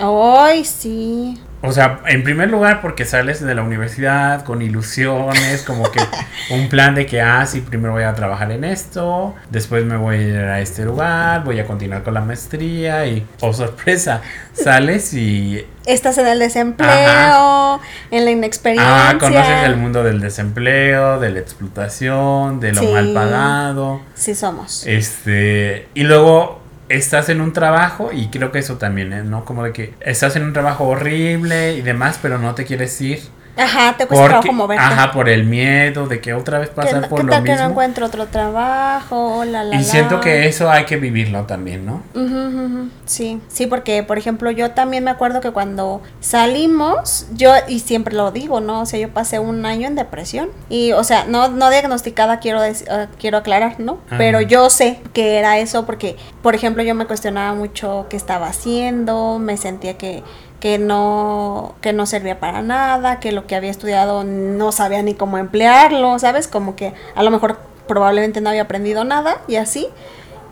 Ay, 0.00 0.64
sí. 0.64 1.38
O 1.62 1.72
sea, 1.72 2.00
en 2.06 2.22
primer 2.22 2.50
lugar 2.50 2.80
porque 2.80 3.04
sales 3.04 3.40
de 3.44 3.54
la 3.54 3.62
universidad 3.62 4.44
con 4.44 4.60
ilusiones, 4.62 5.62
como 5.62 5.90
que 5.90 6.00
un 6.54 6.68
plan 6.68 6.94
de 6.94 7.06
que, 7.06 7.22
ah, 7.22 7.44
sí, 7.46 7.60
primero 7.60 7.92
voy 7.94 8.04
a 8.04 8.14
trabajar 8.14 8.52
en 8.52 8.62
esto, 8.62 9.34
después 9.50 9.84
me 9.84 9.96
voy 9.96 10.16
a 10.16 10.22
ir 10.22 10.36
a 10.36 10.60
este 10.60 10.84
lugar, 10.84 11.44
voy 11.44 11.58
a 11.58 11.66
continuar 11.66 12.02
con 12.02 12.14
la 12.14 12.20
maestría 12.20 13.06
y, 13.06 13.26
oh 13.40 13.52
sorpresa, 13.52 14.20
sales 14.52 15.12
y... 15.14 15.66
Estás 15.86 16.18
en 16.18 16.26
el 16.26 16.38
desempleo, 16.40 17.80
en 18.10 18.24
la 18.24 18.30
inexperiencia. 18.30 19.10
Ah, 19.10 19.18
conoces 19.18 19.64
el 19.64 19.76
mundo 19.76 20.02
del 20.04 20.20
desempleo, 20.20 21.18
de 21.20 21.30
la 21.30 21.38
explotación, 21.40 22.60
de 22.60 22.72
lo 22.72 22.80
Sí. 22.82 22.88
mal 22.88 23.12
pagado. 23.14 24.00
Sí 24.14 24.34
somos. 24.34 24.86
Este, 24.86 25.88
y 25.94 26.02
luego 26.02 26.60
estás 26.88 27.28
en 27.28 27.40
un 27.40 27.52
trabajo, 27.52 28.10
y 28.12 28.28
creo 28.28 28.52
que 28.52 28.58
eso 28.60 28.76
también, 28.76 29.12
¿eh? 29.12 29.24
¿no? 29.24 29.44
Como 29.44 29.64
de 29.64 29.72
que 29.72 29.94
estás 30.00 30.36
en 30.36 30.44
un 30.44 30.52
trabajo 30.52 30.84
horrible 30.84 31.74
y 31.74 31.82
demás, 31.82 32.18
pero 32.20 32.38
no 32.38 32.54
te 32.54 32.64
quieres 32.64 33.00
ir. 33.00 33.20
Ajá, 33.56 33.96
te 33.96 34.06
cuesta 34.06 34.22
Porque, 34.24 34.28
trabajo 34.28 34.52
moverte. 34.52 34.84
ajá, 34.84 35.12
por 35.12 35.28
el 35.28 35.44
miedo 35.44 36.06
de 36.06 36.20
que 36.20 36.34
otra 36.34 36.58
vez 36.58 36.68
¿Qué, 36.68 36.74
pasar 36.74 37.08
por 37.08 37.24
lo 37.24 37.30
tal 37.30 37.42
que 37.42 37.50
no 37.50 37.56
mismo. 37.56 37.70
encuentro 37.70 38.06
otro 38.06 38.26
trabajo? 38.26 39.44
La, 39.44 39.64
la, 39.64 39.76
y 39.76 39.84
siento 39.84 40.16
la. 40.16 40.20
que 40.20 40.46
eso 40.46 40.70
hay 40.70 40.84
que 40.84 40.96
vivirlo 40.96 41.44
también, 41.44 41.86
¿no? 41.86 42.02
Ujú, 42.14 42.24
ujú. 42.66 42.88
Sí, 43.06 43.40
sí, 43.48 43.66
porque 43.66 44.02
por 44.02 44.18
ejemplo 44.18 44.50
yo 44.50 44.72
también 44.72 45.04
me 45.04 45.10
acuerdo 45.10 45.40
que 45.40 45.50
cuando 45.52 46.02
salimos, 46.20 47.26
yo, 47.32 47.52
y 47.66 47.80
siempre 47.80 48.14
lo 48.14 48.30
digo, 48.30 48.60
¿no? 48.60 48.82
O 48.82 48.86
sea, 48.86 48.98
yo 49.00 49.08
pasé 49.08 49.38
un 49.38 49.64
año 49.64 49.86
en 49.86 49.94
depresión. 49.94 50.50
Y, 50.68 50.92
o 50.92 51.02
sea, 51.04 51.24
no, 51.26 51.48
no 51.48 51.70
diagnosticada, 51.70 52.40
quiero, 52.40 52.62
eh, 52.62 52.74
quiero 53.18 53.38
aclarar, 53.38 53.80
¿no? 53.80 53.98
Ajá. 54.08 54.18
Pero 54.18 54.40
yo 54.42 54.68
sé 54.70 55.00
que 55.12 55.38
era 55.38 55.58
eso 55.58 55.86
porque, 55.86 56.16
por 56.42 56.54
ejemplo, 56.54 56.82
yo 56.82 56.94
me 56.94 57.06
cuestionaba 57.06 57.54
mucho 57.54 58.06
qué 58.10 58.16
estaba 58.16 58.48
haciendo, 58.48 59.38
me 59.38 59.56
sentía 59.56 59.96
que 59.96 60.22
que 60.60 60.78
no 60.78 61.74
que 61.80 61.92
no 61.92 62.06
servía 62.06 62.40
para 62.40 62.62
nada, 62.62 63.20
que 63.20 63.32
lo 63.32 63.46
que 63.46 63.56
había 63.56 63.70
estudiado 63.70 64.24
no 64.24 64.72
sabía 64.72 65.02
ni 65.02 65.14
cómo 65.14 65.38
emplearlo, 65.38 66.18
¿sabes? 66.18 66.48
Como 66.48 66.76
que 66.76 66.94
a 67.14 67.22
lo 67.22 67.30
mejor 67.30 67.58
probablemente 67.86 68.40
no 68.40 68.50
había 68.50 68.62
aprendido 68.62 69.04
nada 69.04 69.40
y 69.48 69.56
así. 69.56 69.88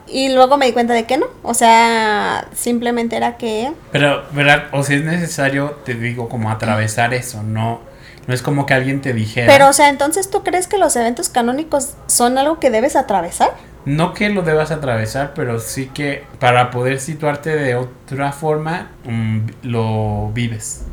Y 0.06 0.32
luego 0.32 0.58
me 0.58 0.66
di 0.66 0.72
cuenta 0.72 0.92
de 0.92 1.04
que 1.04 1.16
no, 1.16 1.26
o 1.42 1.54
sea, 1.54 2.46
simplemente 2.54 3.16
era 3.16 3.38
que 3.38 3.72
Pero, 3.90 4.22
¿verdad? 4.32 4.64
O 4.72 4.82
si 4.82 4.94
es 4.94 5.04
necesario, 5.04 5.78
te 5.84 5.94
digo, 5.94 6.28
como 6.28 6.50
atravesar 6.50 7.14
eso, 7.14 7.42
no, 7.42 7.80
no 8.26 8.34
es 8.34 8.42
como 8.42 8.66
que 8.66 8.74
alguien 8.74 9.00
te 9.00 9.14
dijera. 9.14 9.46
Pero, 9.46 9.68
o 9.68 9.72
sea, 9.72 9.88
entonces 9.88 10.30
tú 10.30 10.44
crees 10.44 10.68
que 10.68 10.76
los 10.76 10.94
eventos 10.96 11.30
canónicos 11.30 11.94
son 12.06 12.36
algo 12.36 12.60
que 12.60 12.70
debes 12.70 12.96
atravesar? 12.96 13.52
No 13.86 14.14
que 14.14 14.30
lo 14.30 14.42
debas 14.42 14.70
atravesar, 14.70 15.32
pero 15.34 15.58
sí 15.60 15.90
que 15.92 16.24
para 16.40 16.70
poder 16.70 17.00
situarte 17.00 17.50
de 17.54 17.74
otra 17.74 18.32
forma, 18.32 18.88
mm, 19.04 19.38
lo 19.62 20.30
vives. 20.32 20.84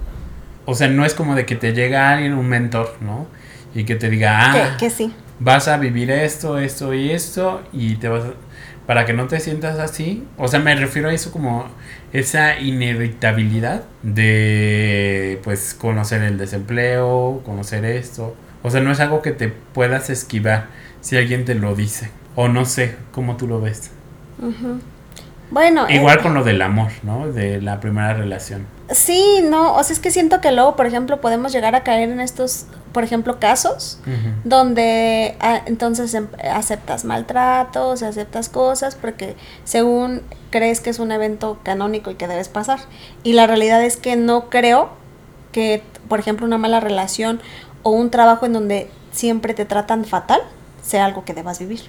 O 0.65 0.75
sea, 0.75 0.88
no 0.89 1.06
es 1.06 1.13
como 1.13 1.36
de 1.36 1.45
que 1.45 1.56
te 1.56 1.73
llega 1.73 2.12
alguien, 2.12 2.34
un 2.34 2.47
mentor, 2.47 2.95
¿no? 3.01 3.27
Y 3.73 3.86
que 3.86 3.95
te 3.95 4.10
diga, 4.10 4.51
ah, 4.51 4.54
Que, 4.77 4.86
que 4.86 4.89
sí. 4.91 5.13
vas 5.39 5.67
a 5.69 5.77
vivir 5.77 6.12
esto, 6.12 6.58
esto 6.60 6.93
y 6.93 7.12
esto, 7.12 7.62
y 7.73 7.95
te 7.95 8.10
vas 8.10 8.23
a- 8.25 8.34
Para 8.88 9.06
que 9.06 9.13
no 9.13 9.27
te 9.27 9.39
sientas 9.39 9.80
así. 9.80 10.25
O 10.38 10.47
sea, 10.49 10.60
me 10.60 10.75
refiero 10.75 11.08
a 11.10 11.13
eso 11.13 11.32
como 11.32 11.65
esa 12.12 12.60
inevitabilidad 12.60 13.84
de, 14.04 15.39
pues, 15.43 15.73
conocer 15.73 16.21
el 16.23 16.38
desempleo, 16.38 17.41
conocer 17.45 17.86
esto. 17.86 18.36
O 18.63 18.69
sea, 18.71 18.82
no 18.82 18.91
es 18.91 18.99
algo 18.99 19.21
que 19.21 19.32
te 19.32 19.47
puedas 19.49 20.10
esquivar 20.10 20.67
si 20.99 21.15
alguien 21.17 21.45
te 21.45 21.56
lo 21.56 21.75
dice. 21.75 22.10
O 22.36 22.48
no 22.48 22.65
sé 22.65 22.96
cómo 23.12 23.36
tú 23.38 23.48
lo 23.48 23.60
ves. 23.62 23.91
Bueno, 25.52 25.86
eh, 25.88 25.96
Igual 25.96 26.22
con 26.22 26.34
lo 26.34 26.44
del 26.44 26.62
amor, 26.62 26.91
¿no? 27.04 27.28
De 27.32 27.62
la 27.62 27.80
primera 27.82 28.13
relación. 28.13 28.65
sí, 28.89 29.41
no, 29.44 29.76
o 29.76 29.84
sea, 29.84 29.94
es 29.94 30.00
que 30.00 30.10
siento 30.12 30.39
que 30.39 30.52
luego, 30.52 30.76
por 30.78 30.86
ejemplo, 30.86 31.20
podemos 31.20 31.52
llegar 31.52 31.76
a 31.76 31.84
caer 31.84 32.10
en 32.10 32.22
estos, 32.22 32.65
por 32.94 33.04
ejemplo, 33.04 33.38
casos 33.39 34.00
donde 34.46 35.36
ah, 35.41 35.62
entonces 35.65 36.13
em- 36.13 36.30
aceptas 36.54 37.04
maltratos, 37.04 38.02
aceptas 38.02 38.48
cosas 38.50 38.96
porque 38.96 39.36
según 39.65 40.22
crees 40.52 40.80
que 40.80 40.89
es 40.89 41.00
un 41.00 41.12
evento 41.12 41.60
canónico 41.63 42.12
y 42.12 42.15
que 42.15 42.28
debes 42.30 42.48
pasar. 42.48 42.80
Y 43.24 43.34
la 43.34 43.46
realidad 43.48 43.84
es 43.84 43.98
que 43.98 44.15
no 44.15 44.50
creo 44.50 44.89
que, 45.52 45.84
por 46.08 46.20
ejemplo, 46.20 46.46
una 46.46 46.58
mala 46.58 46.80
relación 46.80 47.41
o 47.84 47.91
un 47.91 48.10
trabajo 48.10 48.46
en 48.46 48.54
donde 48.54 48.89
siempre 49.12 49.54
te 49.54 49.65
tratan 49.65 50.06
fatal 50.06 50.41
sea 50.82 51.06
algo 51.06 51.26
que 51.26 51.34
debas 51.34 51.60
vivir 51.60 51.82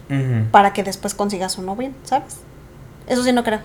para 0.50 0.72
que 0.72 0.82
después 0.82 1.14
consigas 1.14 1.58
uno 1.58 1.76
bien, 1.76 1.94
¿sabes? 2.04 2.38
Eso 3.06 3.24
sí 3.24 3.32
no 3.32 3.44
creo. 3.44 3.60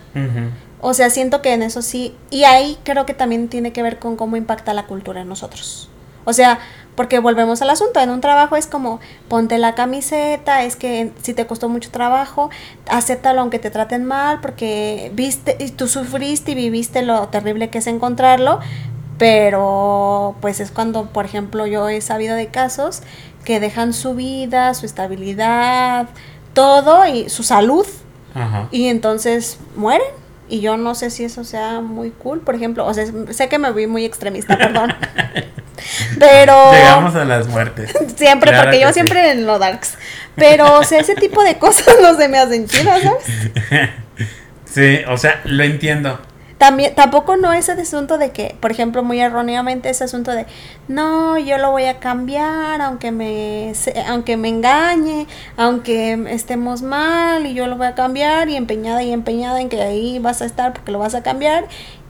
O 0.79 0.93
sea, 0.93 1.09
siento 1.09 1.41
que 1.41 1.53
en 1.53 1.63
eso 1.63 1.81
sí. 1.81 2.15
Y 2.29 2.43
ahí 2.43 2.77
creo 2.83 3.05
que 3.05 3.13
también 3.13 3.47
tiene 3.49 3.71
que 3.73 3.81
ver 3.81 3.99
con 3.99 4.15
cómo 4.15 4.37
impacta 4.37 4.73
la 4.73 4.85
cultura 4.85 5.21
en 5.21 5.29
nosotros. 5.29 5.89
O 6.25 6.33
sea, 6.33 6.59
porque 6.95 7.19
volvemos 7.19 7.61
al 7.61 7.69
asunto. 7.69 7.99
En 7.99 8.09
un 8.09 8.21
trabajo 8.21 8.57
es 8.57 8.67
como 8.67 8.99
ponte 9.29 9.57
la 9.59 9.75
camiseta, 9.75 10.63
es 10.63 10.75
que 10.75 11.13
si 11.21 11.33
te 11.33 11.47
costó 11.47 11.69
mucho 11.69 11.89
trabajo, 11.91 12.49
acéptalo 12.89 13.41
aunque 13.41 13.59
te 13.59 13.69
traten 13.69 14.03
mal, 14.03 14.41
porque 14.41 15.11
viste 15.13 15.55
y 15.59 15.69
tú 15.69 15.87
sufriste 15.87 16.51
y 16.51 16.55
viviste 16.55 17.03
lo 17.03 17.27
terrible 17.29 17.69
que 17.69 17.77
es 17.77 17.87
encontrarlo. 17.87 18.59
Pero 19.17 20.35
pues 20.41 20.59
es 20.59 20.69
cuando, 20.69 21.05
por 21.05 21.25
ejemplo, 21.25 21.65
yo 21.65 21.89
he 21.89 22.01
sabido 22.01 22.35
de 22.35 22.47
casos 22.47 23.01
que 23.47 23.61
dejan 23.61 23.93
su 23.93 24.13
vida, 24.13 24.73
su 24.73 24.85
estabilidad, 24.85 26.09
todo 26.51 27.05
y 27.07 27.29
su 27.29 27.43
salud 27.43 27.87
Ajá. 28.35 28.67
y 28.71 28.87
entonces 28.89 29.57
mueren. 29.77 30.05
Y 30.49 30.59
yo 30.59 30.75
no 30.75 30.95
sé 30.95 31.09
si 31.11 31.23
eso 31.23 31.45
sea 31.45 31.79
muy 31.79 32.09
cool, 32.11 32.41
por 32.41 32.55
ejemplo. 32.55 32.85
O 32.85 32.93
sea, 32.93 33.05
sé 33.31 33.47
que 33.47 33.57
me 33.57 33.71
vi 33.71 33.87
muy 33.87 34.03
extremista, 34.03 34.57
perdón. 34.57 34.93
Pero 36.19 36.71
Llegamos 36.73 37.15
a 37.15 37.23
las 37.23 37.47
muertes. 37.47 37.91
siempre, 38.17 38.49
Claro 38.51 38.63
porque 38.65 38.77
que 38.79 38.83
yo 38.83 38.87
sí. 38.89 38.93
siempre 38.95 39.31
en 39.31 39.45
lo 39.45 39.59
darks. 39.59 39.97
Pero, 40.35 40.79
o 40.79 40.83
sea, 40.83 40.99
ese 40.99 41.15
tipo 41.15 41.41
de 41.41 41.57
cosas 41.57 41.95
no 42.01 42.17
se 42.17 42.27
me 42.27 42.37
hacen 42.39 42.67
chidas, 42.67 43.01
¿sabes? 43.01 43.89
Sí, 44.65 44.99
o 45.07 45.15
sea, 45.17 45.39
lo 45.45 45.63
entiendo. 45.63 46.19
También, 46.57 46.95
tampoco 46.95 47.37
no 47.37 47.53
ese 47.53 47.73
asunto 47.73 48.17
de 48.17 48.31
que, 48.31 48.55
por 48.59 48.71
ejemplo, 48.71 49.03
muy 49.03 49.19
erróneamente 49.19 49.89
ese 49.89 50.05
asunto 50.05 50.31
de, 50.31 50.47
no, 50.87 51.37
yo 51.37 51.59
lo 51.59 51.69
voy 51.69 51.85
a 51.85 51.99
cambiar, 51.99 52.81
aunque 52.81 53.11
me, 53.11 53.73
aunque 54.07 54.37
me 54.37 54.49
engañe, 54.49 55.27
aunque 55.55 56.13
estemos 56.29 56.81
mal, 56.81 57.45
y 57.45 57.53
yo 57.53 57.67
lo 57.67 57.77
voy 57.77 57.87
a 57.87 57.93
cambiar, 57.93 58.49
y 58.49 58.55
empeñada 58.55 59.03
y 59.03 59.11
empeñada 59.11 59.61
en 59.61 59.69
que 59.69 59.81
ahí 59.81 60.17
vas 60.17 60.41
a 60.41 60.45
estar 60.45 60.73
porque 60.73 60.91
lo 60.91 60.97
vas 60.97 61.13
a 61.13 61.21
cambiar, 61.21 61.67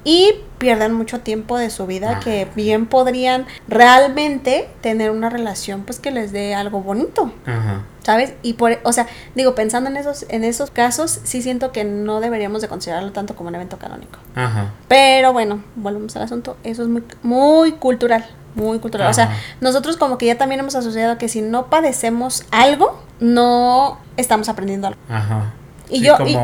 y 0.10 0.36
pierden 0.58 0.94
mucho 0.94 1.20
tiempo 1.20 1.58
de 1.58 1.70
su 1.70 1.86
vida 1.86 2.12
Ajá. 2.12 2.20
que 2.22 2.48
bien 2.56 2.86
podrían 2.86 3.46
realmente 3.68 4.70
tener 4.82 5.12
una 5.12 5.30
relación, 5.30 5.82
pues 5.84 6.00
que 6.00 6.12
les 6.12 6.32
dé 6.32 6.56
algo 6.56 6.82
bonito. 6.82 7.32
Ajá. 7.46 7.82
¿Sabes? 8.04 8.34
Y 8.42 8.54
por, 8.54 8.80
o 8.84 8.94
sea, 8.94 9.06
digo, 9.36 9.54
pensando 9.54 9.90
en 9.90 9.98
esos, 9.98 10.26
en 10.30 10.46
esos 10.46 10.72
casos, 10.72 11.20
sí 11.26 11.42
siento 11.42 11.74
que 11.74 11.84
no 11.84 12.22
deberíamos 12.22 12.62
de 12.62 12.70
considerarlo 12.70 13.12
tanto 13.12 13.36
como 13.36 13.50
un 13.50 13.56
evento 13.56 13.78
canónico. 13.80 14.18
Ajá. 14.34 14.72
Pero 14.88 15.34
bueno, 15.34 15.62
volvemos 15.76 16.16
al 16.16 16.22
asunto. 16.24 16.56
Eso 16.64 16.84
es 16.84 16.88
muy, 16.88 17.04
muy 17.22 17.74
cultural. 17.74 18.26
Muy 18.56 18.80
cultural. 18.80 19.10
O 19.10 19.14
sea, 19.14 19.38
nosotros 19.62 19.98
como 19.98 20.18
que 20.18 20.26
ya 20.26 20.38
también 20.38 20.60
hemos 20.62 20.74
asociado 20.76 21.18
que 21.18 21.28
si 21.28 21.42
no 21.42 21.66
padecemos 21.68 22.46
algo, 22.52 23.04
no 23.20 24.00
estamos 24.16 24.48
aprendiendo 24.48 24.88
algo. 24.88 25.00
Ajá. 25.10 25.52
Y 25.90 26.00
Sí, 26.00 26.06
yo- 26.06 26.16
y- 26.26 26.38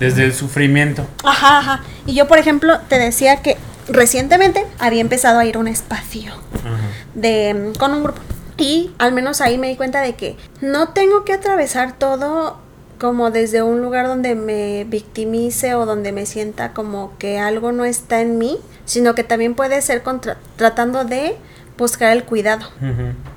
desde 0.00 0.24
el 0.24 0.34
sufrimiento. 0.34 1.06
Ajá, 1.22 1.58
ajá. 1.58 1.80
Y 2.06 2.14
yo, 2.14 2.26
por 2.26 2.38
ejemplo, 2.38 2.80
te 2.88 2.98
decía 2.98 3.36
que 3.42 3.56
recientemente 3.88 4.66
había 4.80 5.00
empezado 5.00 5.38
a 5.38 5.44
ir 5.44 5.56
a 5.56 5.58
un 5.60 5.68
espacio 5.68 6.32
Ajá. 6.32 6.78
de 7.14 7.54
mm, 7.54 7.78
con 7.78 7.92
un 7.94 8.02
grupo. 8.02 8.20
Y 8.56 8.90
al 8.98 9.12
menos 9.12 9.40
ahí 9.40 9.56
me 9.58 9.68
di 9.68 9.76
cuenta 9.76 10.00
de 10.00 10.14
que 10.16 10.36
no 10.60 10.88
tengo 10.88 11.24
que 11.24 11.32
atravesar 11.34 11.96
todo 11.98 12.58
como 12.98 13.30
desde 13.30 13.62
un 13.62 13.80
lugar 13.80 14.06
donde 14.06 14.34
me 14.34 14.84
victimice 14.84 15.74
o 15.74 15.86
donde 15.86 16.12
me 16.12 16.26
sienta 16.26 16.72
como 16.74 17.12
que 17.18 17.38
algo 17.38 17.72
no 17.72 17.86
está 17.86 18.20
en 18.20 18.36
mí, 18.36 18.58
sino 18.84 19.14
que 19.14 19.24
también 19.24 19.54
puede 19.54 19.80
ser 19.80 20.02
contra- 20.02 20.36
tratando 20.56 21.04
de 21.04 21.36
buscar 21.78 22.12
el 22.12 22.24
cuidado. 22.24 22.66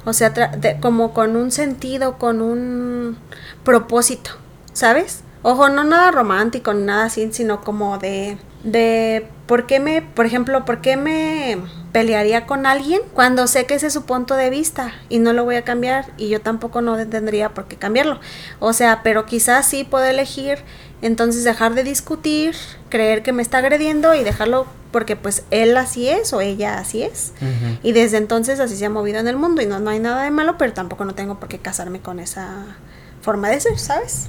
O 0.04 0.12
sea, 0.12 0.30
de- 0.32 0.78
como 0.82 1.14
con 1.14 1.38
un 1.38 1.50
sentido, 1.52 2.18
con 2.18 2.42
un 2.42 3.18
propósito, 3.64 4.32
¿sabes? 4.74 5.22
Ojo, 5.44 5.68
no 5.68 5.84
nada 5.84 6.10
romántico 6.12 6.74
ni 6.74 6.84
nada 6.84 7.06
así, 7.06 7.28
sino 7.34 7.62
como 7.62 7.98
de, 7.98 8.38
de, 8.64 9.28
¿por 9.46 9.68
qué 9.68 9.82
me, 9.82 10.02
por 10.02 10.26
ejemplo, 10.26 10.64
por 10.64 10.80
qué 10.80 10.96
me 10.96 11.58
pelearía 11.92 12.46
con 12.46 12.66
alguien 12.66 13.02
cuando 13.14 13.46
sé 13.48 13.66
que 13.66 13.76
ese 13.76 13.88
es 13.88 13.94
su 13.94 14.06
punto 14.06 14.36
de 14.36 14.50
vista 14.50 14.94
y 15.10 15.20
no 15.20 15.34
lo 15.34 15.44
voy 15.44 15.56
a 15.56 15.64
cambiar 15.64 16.06
y 16.18 16.30
yo 16.30 16.40
tampoco 16.40 16.82
no 16.82 16.96
tendría 17.08 17.50
por 17.50 17.66
qué 17.66 17.76
cambiarlo? 17.76 18.22
O 18.60 18.72
sea, 18.72 19.02
pero 19.04 19.26
quizás 19.26 19.66
sí 19.66 19.84
puedo 19.84 20.06
elegir 20.06 20.60
entonces 21.02 21.44
dejar 21.44 21.76
de 21.76 21.84
discutir, 21.84 22.56
creer 22.88 23.22
que 23.22 23.34
me 23.34 23.42
está 23.42 23.58
agrediendo 23.58 24.16
y 24.16 24.24
dejarlo 24.24 24.66
porque 24.92 25.18
pues 25.18 25.44
él 25.52 25.76
así 25.76 26.08
es 26.08 26.32
o 26.32 26.40
ella 26.40 26.78
así 26.78 27.04
es. 27.04 27.34
Y 27.82 27.92
desde 27.92 28.16
entonces 28.18 28.62
así 28.62 28.78
se 28.78 28.86
ha 28.86 28.90
movido 28.90 29.20
en 29.20 29.28
el 29.28 29.36
mundo 29.36 29.62
y 29.62 29.66
no, 29.66 29.80
no 29.80 29.90
hay 29.90 30.00
nada 30.00 30.24
de 30.24 30.32
malo, 30.32 30.58
pero 30.58 30.72
tampoco 30.72 31.04
no 31.04 31.16
tengo 31.16 31.40
por 31.40 31.50
qué 31.50 31.60
casarme 31.60 32.00
con 32.00 32.22
esa 32.22 32.78
forma 33.24 33.50
de 33.50 33.60
ser, 33.60 33.80
¿sabes? 33.80 34.28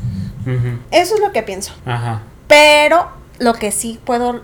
Eso 0.91 1.15
es 1.15 1.21
lo 1.21 1.33
que 1.33 1.43
pienso. 1.43 1.73
Ajá. 1.85 2.23
Pero 2.49 3.09
lo 3.39 3.55
que 3.55 3.73
sí 3.73 3.99
puedo 4.05 4.43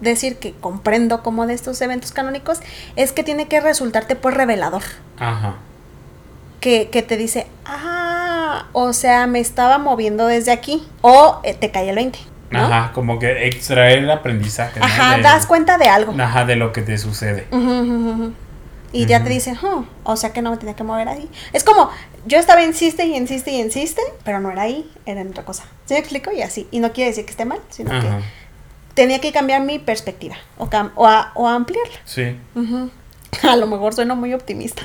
decir 0.00 0.36
que 0.38 0.52
comprendo 0.52 1.22
como 1.22 1.46
de 1.46 1.54
estos 1.54 1.80
eventos 1.82 2.12
canónicos 2.12 2.60
es 2.96 3.12
que 3.12 3.22
tiene 3.24 3.46
que 3.48 3.60
resultarte 3.60 4.16
pues 4.16 4.34
revelador. 4.34 4.82
Ajá. 5.18 5.54
Que, 6.60 6.88
que 6.90 7.02
te 7.02 7.16
dice, 7.16 7.46
ah, 7.64 8.66
o 8.72 8.92
sea, 8.92 9.26
me 9.26 9.38
estaba 9.40 9.78
moviendo 9.78 10.26
desde 10.26 10.50
aquí. 10.52 10.86
O 11.02 11.40
eh, 11.44 11.54
te 11.54 11.70
cae 11.70 11.88
el 11.90 11.96
20. 11.96 12.18
¿no? 12.50 12.60
Ajá, 12.64 12.92
como 12.94 13.18
que 13.18 13.46
extraer 13.46 13.98
el 13.98 14.10
aprendizaje. 14.10 14.80
¿no? 14.80 14.86
Ajá, 14.86 15.16
De- 15.16 15.22
das 15.22 15.46
cuenta 15.46 15.76
de 15.78 15.88
algo. 15.88 16.14
Ajá, 16.18 16.44
de 16.46 16.56
lo 16.56 16.72
que 16.72 16.80
te 16.82 16.96
sucede. 16.98 17.46
Ujú, 17.52 17.60
ujú. 17.82 18.32
Y 18.90 19.04
ya 19.04 19.22
te 19.22 19.28
dicen, 19.28 19.54
"Hmm, 19.60 19.84
o 20.04 20.16
sea 20.16 20.32
que 20.32 20.40
no 20.40 20.50
me 20.50 20.56
tenía 20.56 20.74
que 20.74 20.82
mover 20.82 21.08
ahí. 21.10 21.28
Es 21.52 21.62
como, 21.62 21.90
yo 22.26 22.38
estaba 22.38 22.62
insiste 22.62 23.04
y 23.06 23.16
insiste 23.16 23.50
y 23.50 23.60
insiste, 23.60 24.02
pero 24.24 24.40
no 24.40 24.50
era 24.50 24.62
ahí, 24.62 24.90
era 25.06 25.20
en 25.20 25.28
otra 25.28 25.44
cosa. 25.44 25.64
¿Sí 25.86 25.94
me 25.94 26.00
explico? 26.00 26.30
Y 26.32 26.42
así. 26.42 26.66
Y 26.70 26.80
no 26.80 26.92
quiere 26.92 27.10
decir 27.10 27.24
que 27.24 27.30
esté 27.30 27.44
mal, 27.44 27.60
sino 27.70 27.90
que 28.00 28.06
tenía 28.94 29.20
que 29.20 29.32
cambiar 29.32 29.62
mi 29.62 29.78
perspectiva 29.78 30.36
o, 30.56 30.68
cam- 30.68 30.92
o, 30.96 31.06
a- 31.06 31.32
o 31.34 31.46
ampliarla. 31.48 31.94
Sí. 32.04 32.36
A 33.42 33.56
lo 33.56 33.66
mejor 33.66 33.94
sueno 33.94 34.16
muy 34.16 34.32
optimista. 34.34 34.82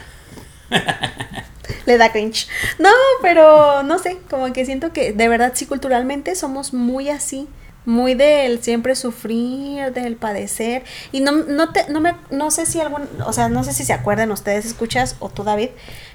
Le 1.85 1.97
da 1.97 2.11
cringe. 2.11 2.47
No, 2.79 2.89
pero 3.21 3.83
no 3.83 3.99
sé, 3.99 4.17
como 4.29 4.51
que 4.53 4.65
siento 4.65 4.93
que 4.93 5.13
de 5.13 5.27
verdad 5.27 5.51
sí 5.55 5.65
culturalmente 5.65 6.35
somos 6.35 6.73
muy 6.73 7.09
así, 7.09 7.47
muy 7.85 8.13
del 8.15 8.61
siempre 8.63 8.95
sufrir, 8.95 9.91
del 9.93 10.15
padecer 10.15 10.83
y 11.11 11.19
no 11.19 11.31
no 11.33 11.71
te 11.73 11.89
no 11.89 11.99
me 11.99 12.15
no 12.31 12.51
sé 12.51 12.65
si 12.65 12.79
algún, 12.79 13.07
o 13.25 13.33
sea, 13.33 13.49
no 13.49 13.63
sé 13.65 13.73
si 13.73 13.83
se 13.83 13.91
acuerdan 13.93 14.31
ustedes 14.31 14.65
escuchas 14.65 15.15
o 15.19 15.29
tú 15.29 15.43
David 15.43 15.69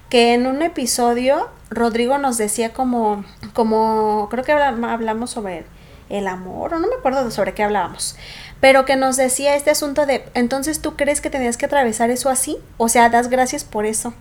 que 0.09 0.35
en 0.35 0.47
un 0.47 0.63
episodio 0.63 1.49
Rodrigo 1.71 2.19
nos 2.19 2.39
decía 2.39 2.73
como 2.73 3.25
como 3.53 4.29
creo 4.31 4.45
que 4.45 4.53
habla- 4.53 4.93
hablamos 4.93 5.31
sobre 5.31 5.65
el 6.09 6.27
amor, 6.27 6.73
o 6.75 6.79
no 6.79 6.89
me 6.89 6.95
acuerdo 6.95 7.31
sobre 7.31 7.53
qué 7.53 7.63
hablábamos, 7.63 8.17
pero 8.61 8.87
que 8.87 8.97
nos 8.97 9.17
decía 9.19 9.55
este 9.57 9.71
asunto 9.71 10.07
de, 10.07 10.25
entonces 10.35 10.81
tú 10.81 10.97
crees 10.97 11.21
que 11.21 11.29
tenías 11.29 11.59
que 11.59 11.67
atravesar 11.67 12.09
eso 12.11 12.31
así, 12.31 12.57
o 12.79 12.89
sea, 12.89 13.11
das 13.11 13.29
gracias 13.29 13.65
por 13.65 13.85
eso. 13.85 14.15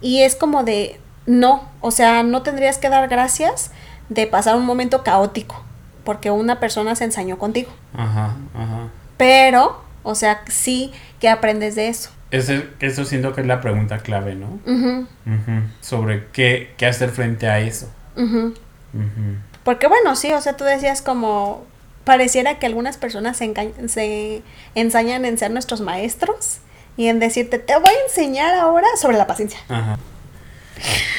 Y 0.00 0.22
es 0.22 0.36
como 0.36 0.64
de, 0.64 0.98
no, 1.26 1.68
o 1.82 1.90
sea, 1.90 2.22
no 2.22 2.40
tendrías 2.42 2.78
que 2.78 2.88
dar 2.88 3.08
gracias 3.08 3.72
de 4.08 4.26
pasar 4.26 4.56
un 4.56 4.64
momento 4.64 5.04
caótico, 5.04 5.62
porque 6.04 6.30
una 6.30 6.60
persona 6.60 6.94
se 6.96 7.04
ensañó 7.04 7.36
contigo. 7.38 7.70
Ajá, 7.92 8.34
ajá. 8.54 8.88
Pero, 9.18 9.82
o 10.04 10.14
sea, 10.14 10.40
sí 10.48 10.92
que 11.20 11.28
aprendes 11.28 11.74
de 11.74 11.88
eso. 11.88 12.08
Ese- 12.30 12.66
eso 12.80 13.04
siento 13.04 13.32
que 13.34 13.40
es 13.40 13.46
la 13.46 13.60
pregunta 13.60 13.98
clave, 13.98 14.34
¿no? 14.34 14.58
Ujú, 14.66 15.06
Ujú. 15.26 15.62
Sobre 15.80 16.26
qué, 16.32 16.72
qué 16.76 16.86
hacer 16.86 17.10
frente 17.10 17.48
a 17.48 17.60
eso. 17.60 17.90
ujú. 18.16 18.54
Ujú. 18.94 19.36
Porque 19.64 19.86
bueno, 19.86 20.16
sí, 20.16 20.32
o 20.32 20.40
sea, 20.40 20.56
tú 20.56 20.64
decías 20.64 21.02
como, 21.02 21.64
pareciera 22.04 22.58
que 22.58 22.66
algunas 22.66 22.96
personas 22.96 23.36
se, 23.36 23.52
se 23.88 24.42
ensañan 24.74 25.24
en 25.26 25.36
ser 25.38 25.50
nuestros 25.50 25.80
maestros 25.82 26.58
y 26.96 27.08
en 27.08 27.18
decirte, 27.20 27.58
te 27.58 27.74
voy 27.78 27.92
a 27.92 28.04
enseñar 28.08 28.54
ahora 28.54 28.86
sobre 29.00 29.18
la 29.18 29.26
paciencia. 29.26 29.58
Ajá. 29.68 29.98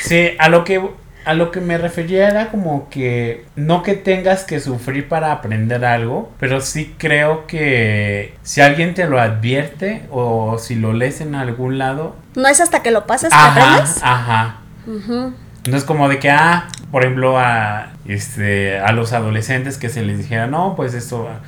Sí, 0.02 0.32
a 0.40 0.50
lo 0.50 0.64
que 0.64 0.82
a 1.26 1.34
lo 1.34 1.52
que 1.52 1.60
me 1.62 1.78
refería 1.78 2.28
era 2.30 2.48
como 2.50 2.90
que 2.90 3.46
no 3.56 3.84
que 3.84 3.94
tengas 3.96 4.44
que 4.46 4.60
sufrir 4.60 5.08
para 5.08 5.32
aprender 5.32 5.84
algo, 5.86 6.32
pero 6.40 6.62
sí 6.62 6.96
creo 6.98 7.46
que 7.48 8.36
si 8.42 8.62
alguien 8.62 8.94
te 8.94 9.06
lo 9.08 9.20
advierte 9.20 10.04
o 10.12 10.58
si 10.58 10.76
lo 10.76 10.94
lees 10.94 11.22
en 11.22 11.36
algún 11.36 11.78
lado, 11.78 12.16
No 12.36 12.48
es 12.48 12.62
hasta 12.62 12.82
que 12.82 12.92
lo 12.92 13.06
pasas 13.06 13.32
que 13.32 13.36
ajá, 13.40 13.74
aprendes. 13.74 14.00
ajá. 14.02 14.56
Ujú. 14.88 15.34
No 15.70 15.78
es 15.78 15.84
como 15.84 16.08
de 16.10 16.20
que, 16.20 16.32
ah, 16.32 16.68
por 16.90 17.04
ejemplo, 17.04 17.38
a, 17.38 17.92
este, 18.06 18.80
a 18.80 18.92
los 18.94 19.14
adolescentes 19.14 19.78
que 19.78 19.90
se 19.90 20.02
les 20.02 20.18
dijera, 20.18 20.48
no, 20.48 20.76
pues 20.76 20.94
esto 20.94 21.26
va, 21.26 21.42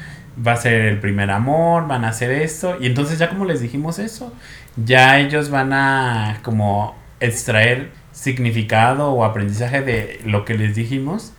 va 0.45 0.51
a 0.53 0.57
ser 0.57 0.73
el 0.81 0.99
primer 0.99 1.31
amor, 1.31 1.87
van 1.87 2.03
a 2.05 2.09
hacer 2.09 2.29
esto. 2.29 2.77
Y 2.79 2.87
entonces 2.87 3.17
ya 3.19 3.29
como 3.29 3.45
les 3.45 3.61
dijimos 3.61 3.99
eso, 3.99 4.33
ya 4.75 5.17
ellos 5.17 5.49
van 5.49 5.71
a 5.73 6.39
como 6.43 6.95
extraer 7.19 7.89
significado 8.21 9.11
o 9.11 9.25
aprendizaje 9.25 9.81
de 9.81 10.21
lo 10.25 10.45
que 10.45 10.53
les 10.53 10.75
dijimos. 10.75 11.33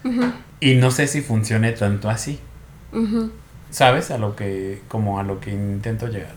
Y 0.59 0.75
no 0.75 0.90
sé 0.90 1.07
si 1.07 1.21
funcione 1.21 1.71
tanto 1.73 2.11
así. 2.11 2.40
¿Sabes? 3.71 4.11
A 4.11 4.18
lo 4.18 4.35
que, 4.35 4.83
como 4.88 5.21
a 5.21 5.23
lo 5.23 5.38
que 5.40 5.51
intento 5.51 6.09
llegar. 6.09 6.35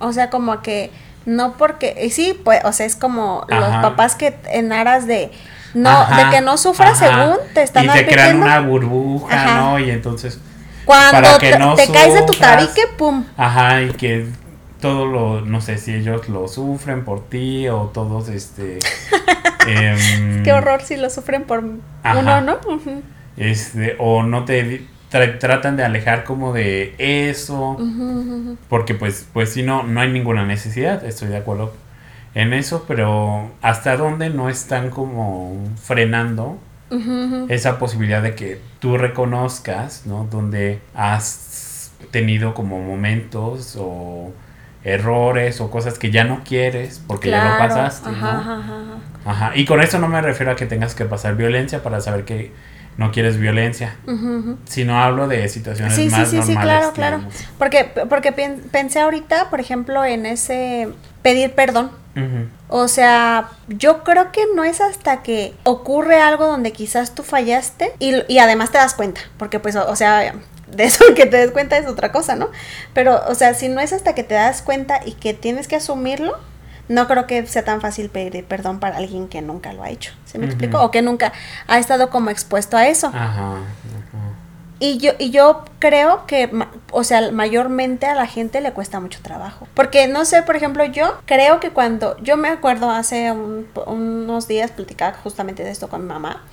O 0.00 0.12
sea, 0.12 0.28
como 0.28 0.60
que 0.60 0.90
no 1.24 1.54
porque, 1.56 1.96
y 2.04 2.10
sí, 2.10 2.38
pues, 2.44 2.60
o 2.64 2.72
sea, 2.72 2.84
es 2.86 2.96
como 2.96 3.46
los 3.48 3.68
papás 3.68 4.14
que 4.14 4.36
en 4.52 4.72
aras 4.72 5.06
de 5.06 5.32
no, 5.74 5.90
Ajá, 5.90 6.24
de 6.24 6.30
que 6.30 6.40
no 6.42 6.56
sufras 6.56 7.02
ajá. 7.02 7.24
según 7.24 7.36
te 7.52 7.62
están 7.62 7.84
Y 7.84 7.88
te 7.88 8.06
crean 8.06 8.40
una 8.40 8.60
burbuja. 8.60 9.56
¿no? 9.56 9.78
Y 9.78 9.90
entonces 9.90 10.38
Cuando 10.84 11.20
para 11.20 11.38
que 11.38 11.52
te, 11.52 11.58
no 11.58 11.74
te 11.74 11.90
caes 11.90 12.14
de 12.14 12.22
tu 12.22 12.34
tabique, 12.34 12.82
pum. 12.96 13.24
Ajá, 13.36 13.82
y 13.82 13.90
que 13.90 14.26
todo 14.80 15.06
lo, 15.06 15.40
no 15.42 15.60
sé 15.60 15.78
si 15.78 15.94
ellos 15.94 16.28
lo 16.28 16.48
sufren 16.48 17.04
por 17.04 17.28
ti 17.28 17.68
o 17.68 17.90
todos, 17.92 18.28
este... 18.28 18.78
em, 19.66 20.42
Qué 20.42 20.52
horror 20.52 20.82
si 20.82 20.96
lo 20.96 21.10
sufren 21.10 21.44
por 21.44 21.64
Ajá. 22.02 22.18
uno, 22.18 22.40
¿no? 22.40 22.58
Este, 23.36 23.96
o 23.98 24.22
no 24.22 24.44
te 24.44 24.86
tra- 25.10 25.38
tratan 25.38 25.76
de 25.76 25.84
alejar 25.84 26.24
como 26.24 26.52
de 26.52 26.94
eso, 26.98 27.76
porque 28.68 28.94
pues, 28.94 29.26
pues 29.32 29.52
si 29.52 29.62
no, 29.62 29.82
no 29.82 30.00
hay 30.00 30.10
ninguna 30.10 30.44
necesidad, 30.46 31.04
estoy 31.04 31.28
de 31.28 31.36
acuerdo 31.38 31.72
en 32.34 32.52
eso, 32.52 32.84
pero 32.86 33.50
hasta 33.62 33.96
dónde 33.96 34.30
no 34.30 34.48
están 34.48 34.90
como 34.90 35.56
frenando 35.82 36.58
esa 37.48 37.78
posibilidad 37.80 38.22
de 38.22 38.34
que 38.36 38.60
tú 38.78 38.96
reconozcas, 38.96 40.06
¿no? 40.06 40.26
Donde 40.30 40.78
has 40.94 41.90
tenido 42.12 42.54
como 42.54 42.80
momentos 42.80 43.76
o 43.78 44.32
errores 44.86 45.60
o 45.60 45.70
cosas 45.70 45.98
que 45.98 46.10
ya 46.10 46.24
no 46.24 46.42
quieres 46.44 47.00
porque 47.06 47.28
ya 47.30 47.42
lo 47.42 47.56
Claro, 47.56 47.68
pasaste, 47.74 48.08
ajá, 48.08 48.32
¿no? 48.32 48.38
ajá, 48.40 48.52
ajá. 48.54 48.82
Ajá. 49.24 49.52
Y 49.56 49.64
con 49.64 49.80
eso 49.82 49.98
no 49.98 50.06
me 50.08 50.22
refiero 50.22 50.52
a 50.52 50.56
que 50.56 50.66
tengas 50.66 50.94
que 50.94 51.04
pasar 51.04 51.34
violencia 51.34 51.82
para 51.82 52.00
saber 52.00 52.24
que 52.24 52.52
no 52.96 53.10
quieres 53.10 53.36
violencia, 53.36 53.96
Ujú, 54.06 54.36
ujú. 54.38 54.58
sino 54.64 55.02
hablo 55.02 55.28
de 55.28 55.48
situaciones 55.48 55.94
Sí, 55.94 56.04
sí, 56.08 56.16
más 56.16 56.30
sí, 56.30 56.40
sí, 56.42 56.54
normales. 56.54 56.62
claro, 56.62 56.92
claro. 56.94 57.16
digamos. 57.18 57.34
Porque, 57.58 57.92
porque 58.08 58.32
pensé 58.32 59.00
ahorita, 59.00 59.50
por 59.50 59.60
ejemplo, 59.60 60.04
en 60.04 60.24
ese 60.24 60.88
pedir 61.22 61.52
perdón. 61.52 61.90
Ujú. 62.14 62.46
O 62.68 62.88
sea, 62.88 63.50
yo 63.68 64.02
creo 64.04 64.32
que 64.32 64.44
no 64.54 64.64
es 64.64 64.80
hasta 64.80 65.22
que 65.22 65.52
ocurre 65.64 66.20
algo 66.20 66.46
donde 66.46 66.72
quizás 66.72 67.14
tú 67.14 67.22
fallaste 67.22 67.92
y, 67.98 68.14
y 68.32 68.38
además 68.38 68.70
te 68.70 68.78
das 68.78 68.94
cuenta, 68.94 69.20
porque 69.36 69.58
pues, 69.60 69.76
o, 69.76 69.86
o 69.90 69.96
sea, 69.96 70.32
de 70.68 70.84
eso 70.84 71.04
que 71.14 71.26
te 71.26 71.36
des 71.38 71.50
cuenta 71.50 71.76
es 71.76 71.86
otra 71.86 72.12
cosa, 72.12 72.34
¿no? 72.36 72.48
Pero, 72.94 73.20
o 73.28 73.34
sea, 73.34 73.54
si 73.54 73.68
no 73.68 73.80
es 73.80 73.92
hasta 73.92 74.14
que 74.14 74.24
te 74.24 74.34
das 74.34 74.62
cuenta 74.62 75.00
y 75.04 75.12
que 75.12 75.34
tienes 75.34 75.68
que 75.68 75.76
asumirlo, 75.76 76.36
no 76.88 77.08
creo 77.08 77.26
que 77.26 77.44
sea 77.46 77.64
tan 77.64 77.80
fácil 77.80 78.10
pedir 78.10 78.44
perdón 78.44 78.78
para 78.78 78.96
alguien 78.98 79.28
que 79.28 79.42
nunca 79.42 79.72
lo 79.72 79.82
ha 79.82 79.90
hecho, 79.90 80.12
¿se 80.24 80.38
me 80.38 80.46
explico? 80.46 80.80
O 80.82 80.90
que 80.92 81.02
nunca 81.02 81.32
ha 81.66 81.78
estado 81.78 82.10
como 82.10 82.30
expuesto 82.30 82.76
a 82.76 82.86
eso. 82.86 83.08
Ajá, 83.08 83.18
ajá. 83.26 83.58
Y 84.78 84.98
yo, 84.98 85.12
y 85.18 85.30
yo 85.30 85.64
creo 85.78 86.26
que, 86.26 86.50
o 86.92 87.02
sea, 87.02 87.32
mayormente 87.32 88.04
a 88.04 88.14
la 88.14 88.26
gente 88.26 88.60
le 88.60 88.72
cuesta 88.72 89.00
mucho 89.00 89.20
trabajo. 89.22 89.66
Porque, 89.72 90.06
no 90.06 90.26
sé, 90.26 90.42
por 90.42 90.54
ejemplo, 90.54 90.84
yo 90.84 91.16
creo 91.24 91.60
que 91.60 91.70
cuando, 91.70 92.16
yo 92.18 92.36
me 92.36 92.50
acuerdo 92.50 92.90
hace 92.90 93.32
un- 93.32 93.66
unos 93.86 94.46
días 94.48 94.70
platicaba 94.72 95.16
justamente 95.24 95.64
de 95.64 95.70
esto 95.70 95.88
con 95.88 96.02
mi 96.02 96.08
mamá. 96.08 96.44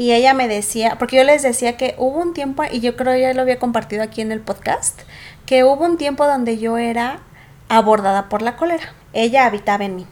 Y 0.00 0.14
ella 0.14 0.32
me 0.32 0.48
decía, 0.48 0.96
porque 0.98 1.16
yo 1.18 1.24
les 1.24 1.42
decía 1.42 1.76
que 1.76 1.94
hubo 1.98 2.22
un 2.22 2.32
tiempo, 2.32 2.62
y 2.72 2.80
yo 2.80 2.96
creo 2.96 3.14
ya 3.18 3.34
lo 3.34 3.42
había 3.42 3.58
compartido 3.58 4.02
aquí 4.02 4.22
en 4.22 4.32
el 4.32 4.40
podcast, 4.40 4.98
que 5.44 5.62
hubo 5.62 5.84
un 5.84 5.98
tiempo 5.98 6.26
donde 6.26 6.56
yo 6.56 6.78
era 6.78 7.20
abordada 7.68 8.30
por 8.30 8.40
la 8.40 8.56
cólera. 8.56 8.94
Ella 9.12 9.44
habitaba 9.44 9.84
en 9.84 9.96
mí. 9.96 10.06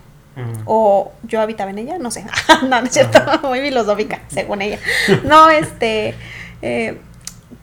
O 0.66 1.11
yo 1.22 1.40
habitaba 1.40 1.70
en 1.70 1.79
ella, 1.79 1.96
no 1.96 2.11
sé. 2.11 2.27
no, 2.64 2.83
no 2.83 2.87
es 2.87 2.92
cierto, 2.92 3.18
muy 3.48 3.61
filosófica, 3.61 4.20
según 4.29 4.61
ella. 4.61 4.79
No, 5.24 5.48
este, 5.48 6.14
eh, 6.61 7.01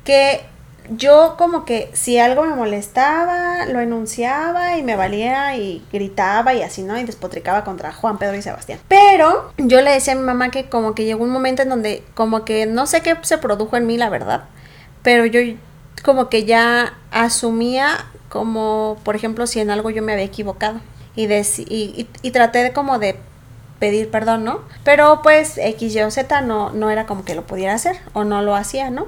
que 0.03 0.41
yo 0.89 1.35
como 1.37 1.65
que 1.65 1.89
si 1.93 2.17
algo 2.17 2.43
me 2.43 2.55
molestaba, 2.55 3.65
lo 3.65 3.79
enunciaba 3.79 4.77
y 4.77 4.83
me 4.83 4.95
valía 4.95 5.55
y 5.57 5.83
gritaba 5.91 6.53
y 6.53 6.61
así, 6.61 6.83
¿no? 6.83 6.97
Y 6.97 7.03
despotricaba 7.03 7.63
contra 7.63 7.93
Juan, 7.93 8.17
Pedro 8.17 8.37
y 8.37 8.41
Sebastián. 8.41 8.79
Pero 8.87 9.51
yo 9.57 9.81
le 9.81 9.91
decía 9.91 10.13
a 10.13 10.17
mi 10.17 10.23
mamá 10.23 10.51
que 10.51 10.69
como 10.69 10.95
que 10.95 11.05
llegó 11.05 11.23
un 11.23 11.31
momento 11.31 11.61
en 11.61 11.69
donde 11.69 12.03
como 12.13 12.45
que 12.45 12.65
no 12.65 12.87
sé 12.87 13.01
qué 13.01 13.17
se 13.21 13.37
produjo 13.37 13.77
en 13.77 13.87
mí, 13.87 13.97
la 13.97 14.09
verdad, 14.09 14.45
pero 15.03 15.25
yo 15.25 15.39
como 16.03 16.29
que 16.29 16.45
ya 16.45 16.93
asumía 17.11 18.05
como, 18.29 18.97
por 19.03 19.15
ejemplo, 19.15 19.47
si 19.47 19.59
en 19.59 19.71
algo 19.71 19.89
yo 19.89 20.03
me 20.03 20.13
había 20.13 20.25
equivocado 20.25 20.81
y, 21.15 21.31
y, 21.33 22.09
y 22.21 22.31
traté 22.31 22.63
de 22.63 22.73
como 22.73 22.99
de 22.99 23.17
pedir 23.79 24.09
perdón, 24.09 24.43
¿no? 24.43 24.61
Pero 24.83 25.21
pues 25.21 25.57
X, 25.57 25.95
Y 25.95 26.01
o 26.01 26.11
Z 26.11 26.41
no, 26.41 26.69
no 26.71 26.89
era 26.89 27.05
como 27.05 27.25
que 27.25 27.35
lo 27.35 27.45
pudiera 27.45 27.73
hacer 27.73 27.97
o 28.13 28.23
no 28.23 28.41
lo 28.41 28.55
hacía, 28.55 28.89
¿no? 28.89 29.07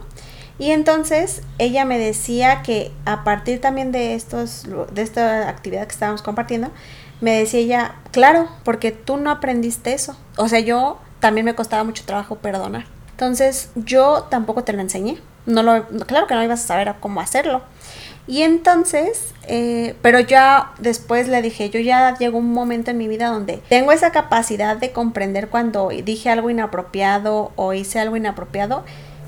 Y 0.59 0.71
entonces 0.71 1.41
ella 1.59 1.85
me 1.85 1.99
decía 1.99 2.63
que 2.63 2.91
a 3.05 3.23
partir 3.23 3.61
también 3.61 3.91
de 3.91 4.15
estos 4.15 4.65
de 4.91 5.01
esta 5.01 5.49
actividad 5.49 5.85
que 5.85 5.93
estábamos 5.93 6.21
compartiendo, 6.21 6.71
me 7.21 7.39
decía 7.39 7.59
ella, 7.59 7.95
claro, 8.11 8.47
porque 8.63 8.91
tú 8.91 9.17
no 9.17 9.29
aprendiste 9.31 9.93
eso. 9.93 10.17
O 10.37 10.47
sea, 10.47 10.59
yo 10.59 10.99
también 11.19 11.45
me 11.45 11.55
costaba 11.55 11.83
mucho 11.83 12.03
trabajo 12.05 12.35
perdonar. 12.37 12.85
Entonces, 13.11 13.71
yo 13.75 14.27
tampoco 14.29 14.63
te 14.63 14.73
lo 14.73 14.81
enseñé. 14.81 15.17
No 15.45 15.63
lo 15.63 15.87
claro 16.05 16.27
que 16.27 16.35
no 16.35 16.43
ibas 16.43 16.63
a 16.63 16.67
saber 16.67 16.93
cómo 16.99 17.21
hacerlo. 17.21 17.63
Y 18.27 18.41
entonces, 18.41 19.33
eh, 19.47 19.95
pero 20.01 20.19
ya 20.19 20.73
después 20.79 21.29
le 21.29 21.41
dije, 21.41 21.69
yo 21.69 21.79
ya 21.79 22.17
llegó 22.17 22.37
un 22.37 22.51
momento 22.51 22.91
en 22.91 22.97
mi 22.97 23.07
vida 23.07 23.29
donde 23.29 23.61
tengo 23.69 23.93
esa 23.93 24.11
capacidad 24.11 24.75
de 24.75 24.91
comprender 24.91 25.47
cuando 25.47 25.89
dije 26.03 26.29
algo 26.29 26.49
inapropiado 26.49 27.53
o 27.55 27.73
hice 27.73 27.99
algo 27.99 28.17
inapropiado. 28.17 28.83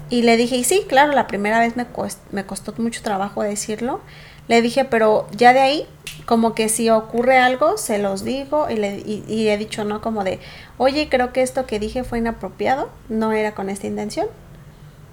Y 0.09 0.23
le 0.23 0.37
dije, 0.37 0.55
y 0.55 0.63
sí, 0.63 0.85
claro, 0.87 1.13
la 1.13 1.27
primera 1.27 1.59
vez 1.59 1.75
me, 1.75 1.85
me 2.31 2.45
costó 2.45 2.73
mucho 2.77 3.01
trabajo 3.01 3.43
decirlo. 3.43 4.01
Le 4.47 4.61
dije, 4.61 4.83
pero 4.83 5.27
ya 5.31 5.53
de 5.53 5.59
ahí, 5.59 5.87
como 6.25 6.55
que 6.55 6.69
si 6.69 6.89
ocurre 6.89 7.37
algo, 7.37 7.77
se 7.77 7.99
los 7.99 8.23
digo 8.23 8.67
y 8.69 8.77
le 8.77 8.97
y 8.97 9.47
he 9.47 9.57
dicho, 9.57 9.83
¿no? 9.83 10.01
Como 10.01 10.23
de, 10.23 10.39
oye, 10.77 11.07
creo 11.09 11.31
que 11.31 11.43
esto 11.43 11.67
que 11.67 11.79
dije 11.79 12.03
fue 12.03 12.17
inapropiado, 12.17 12.89
no 13.09 13.31
era 13.31 13.53
con 13.53 13.69
esta 13.69 13.85
intención, 13.85 14.25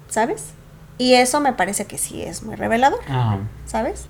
¿sabes? 0.09 0.53
Y 0.97 1.13
eso 1.13 1.39
me 1.39 1.53
parece 1.53 1.85
que 1.85 1.97
sí 1.97 2.23
es 2.23 2.43
muy 2.43 2.55
revelador. 2.55 2.99
¿Sabes? 3.65 4.07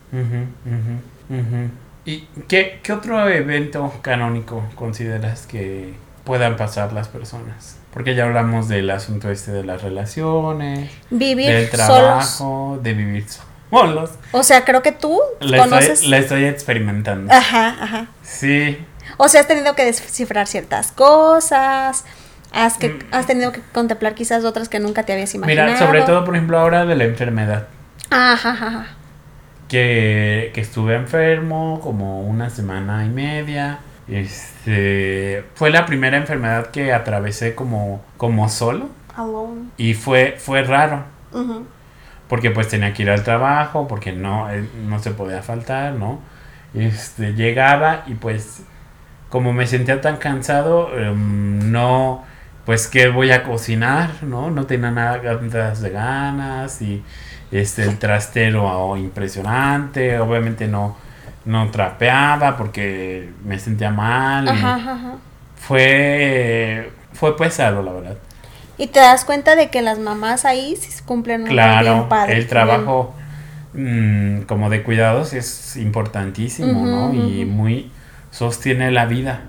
¿Y 2.05 2.21
qué, 2.47 2.79
otro 2.93 3.27
evento 3.27 3.93
canónico 4.01 4.63
consideras 4.75 5.45
que 5.45 5.93
puedan 6.23 6.55
pasar 6.55 6.93
las 6.93 7.09
personas? 7.09 7.77
Porque 7.97 8.13
ya 8.13 8.25
hablamos 8.25 8.67
del 8.67 8.91
asunto 8.91 9.31
este 9.31 9.49
de 9.49 9.63
las 9.63 9.81
relaciones, 9.81 10.91
vivir 11.09 11.49
del 11.49 11.67
trabajo, 11.67 12.79
de 12.83 12.93
vivir 12.93 13.25
solos. 13.71 14.11
O 14.33 14.43
sea, 14.43 14.63
creo 14.65 14.83
que 14.83 14.91
tú 14.91 15.19
la 15.39 15.57
conoces. 15.57 15.89
Estoy, 15.89 16.09
la 16.09 16.17
estoy 16.19 16.45
experimentando. 16.45 17.33
Ajá, 17.33 17.75
ajá. 17.81 18.07
Sí. 18.21 18.77
O 19.17 19.27
sea, 19.27 19.41
has 19.41 19.47
tenido 19.47 19.73
que 19.73 19.83
descifrar 19.83 20.45
ciertas 20.45 20.91
cosas, 20.91 22.05
Has, 22.53 22.77
que, 22.77 22.89
mm. 22.89 22.99
has 23.09 23.25
tenido 23.25 23.51
que 23.51 23.61
contemplar 23.73 24.13
quizás 24.13 24.45
otras 24.45 24.69
que 24.69 24.79
nunca 24.79 25.01
te 25.01 25.13
habías 25.13 25.33
imaginado. 25.33 25.67
Mira, 25.67 25.79
sobre 25.79 26.03
todo, 26.03 26.23
por 26.23 26.35
ejemplo, 26.35 26.59
ahora 26.59 26.85
de 26.85 26.95
la 26.95 27.05
enfermedad. 27.05 27.65
Ajá, 28.11 28.51
ajá. 28.51 28.87
Que, 29.69 30.51
que 30.53 30.61
estuve 30.61 30.93
enfermo 30.93 31.79
como 31.81 32.21
una 32.21 32.51
semana 32.51 33.03
y 33.05 33.09
media. 33.09 33.79
Este 34.07 35.43
fue 35.55 35.69
la 35.69 35.85
primera 35.85 36.17
enfermedad 36.17 36.67
que 36.67 36.93
atravesé 36.93 37.55
como, 37.55 38.01
como 38.17 38.47
solo. 38.49 38.89
Alone. 39.15 39.69
Y 39.77 39.93
fue, 39.93 40.35
fue 40.37 40.63
raro. 40.63 41.03
Porque 42.27 42.51
pues 42.51 42.67
tenía 42.67 42.93
que 42.93 43.03
ir 43.03 43.09
al 43.09 43.23
trabajo, 43.23 43.87
porque 43.87 44.11
no, 44.11 44.49
eh, 44.49 44.67
no 44.85 44.99
se 44.99 45.11
podía 45.11 45.41
faltar, 45.43 45.93
¿no? 45.93 46.19
Este, 46.73 47.33
llegaba 47.33 48.03
y 48.07 48.15
pues 48.15 48.63
como 49.29 49.53
me 49.53 49.67
sentía 49.67 50.01
tan 50.01 50.17
cansado, 50.17 50.97
em, 50.97 51.71
no 51.71 52.23
pues 52.65 52.87
que 52.87 53.07
voy 53.07 53.31
a 53.31 53.43
cocinar, 53.43 54.23
¿no? 54.23 54.51
No 54.51 54.65
tenía 54.65 54.91
nada 54.91 55.19
de 55.19 55.89
ganas 55.89 56.81
y 56.81 57.01
este 57.51 57.83
el 57.83 57.97
trastero 57.97 58.97
impresionante, 58.97 60.19
obviamente 60.19 60.67
no 60.67 60.97
no 61.47 61.71
trapeaba 61.71 62.57
porque 62.57 63.29
me 63.43 63.57
sentía 63.57 63.89
mal. 63.89 64.47
Fue 65.55 66.91
fue 67.13 67.35
pesado, 67.35 67.81
la 67.81 67.91
verdad. 67.93 68.17
Y 68.77 68.87
te 68.87 68.99
das 68.99 69.25
cuenta 69.25 69.55
de 69.55 69.69
que 69.69 69.81
las 69.81 69.97
mamás 69.97 70.45
ahí 70.45 70.75
sí 70.75 70.91
cumplen 71.03 71.43
un 71.43 71.47
claro, 71.47 72.07
el 72.27 72.47
trabajo 72.47 73.15
mm, 73.73 74.41
como 74.41 74.69
de 74.69 74.83
cuidados 74.83 75.33
es 75.33 75.77
importantísimo, 75.77 76.85
¿no? 76.85 77.13
Y 77.13 77.45
muy 77.45 77.91
sostiene 78.29 78.91
la 78.91 79.05
vida. 79.05 79.45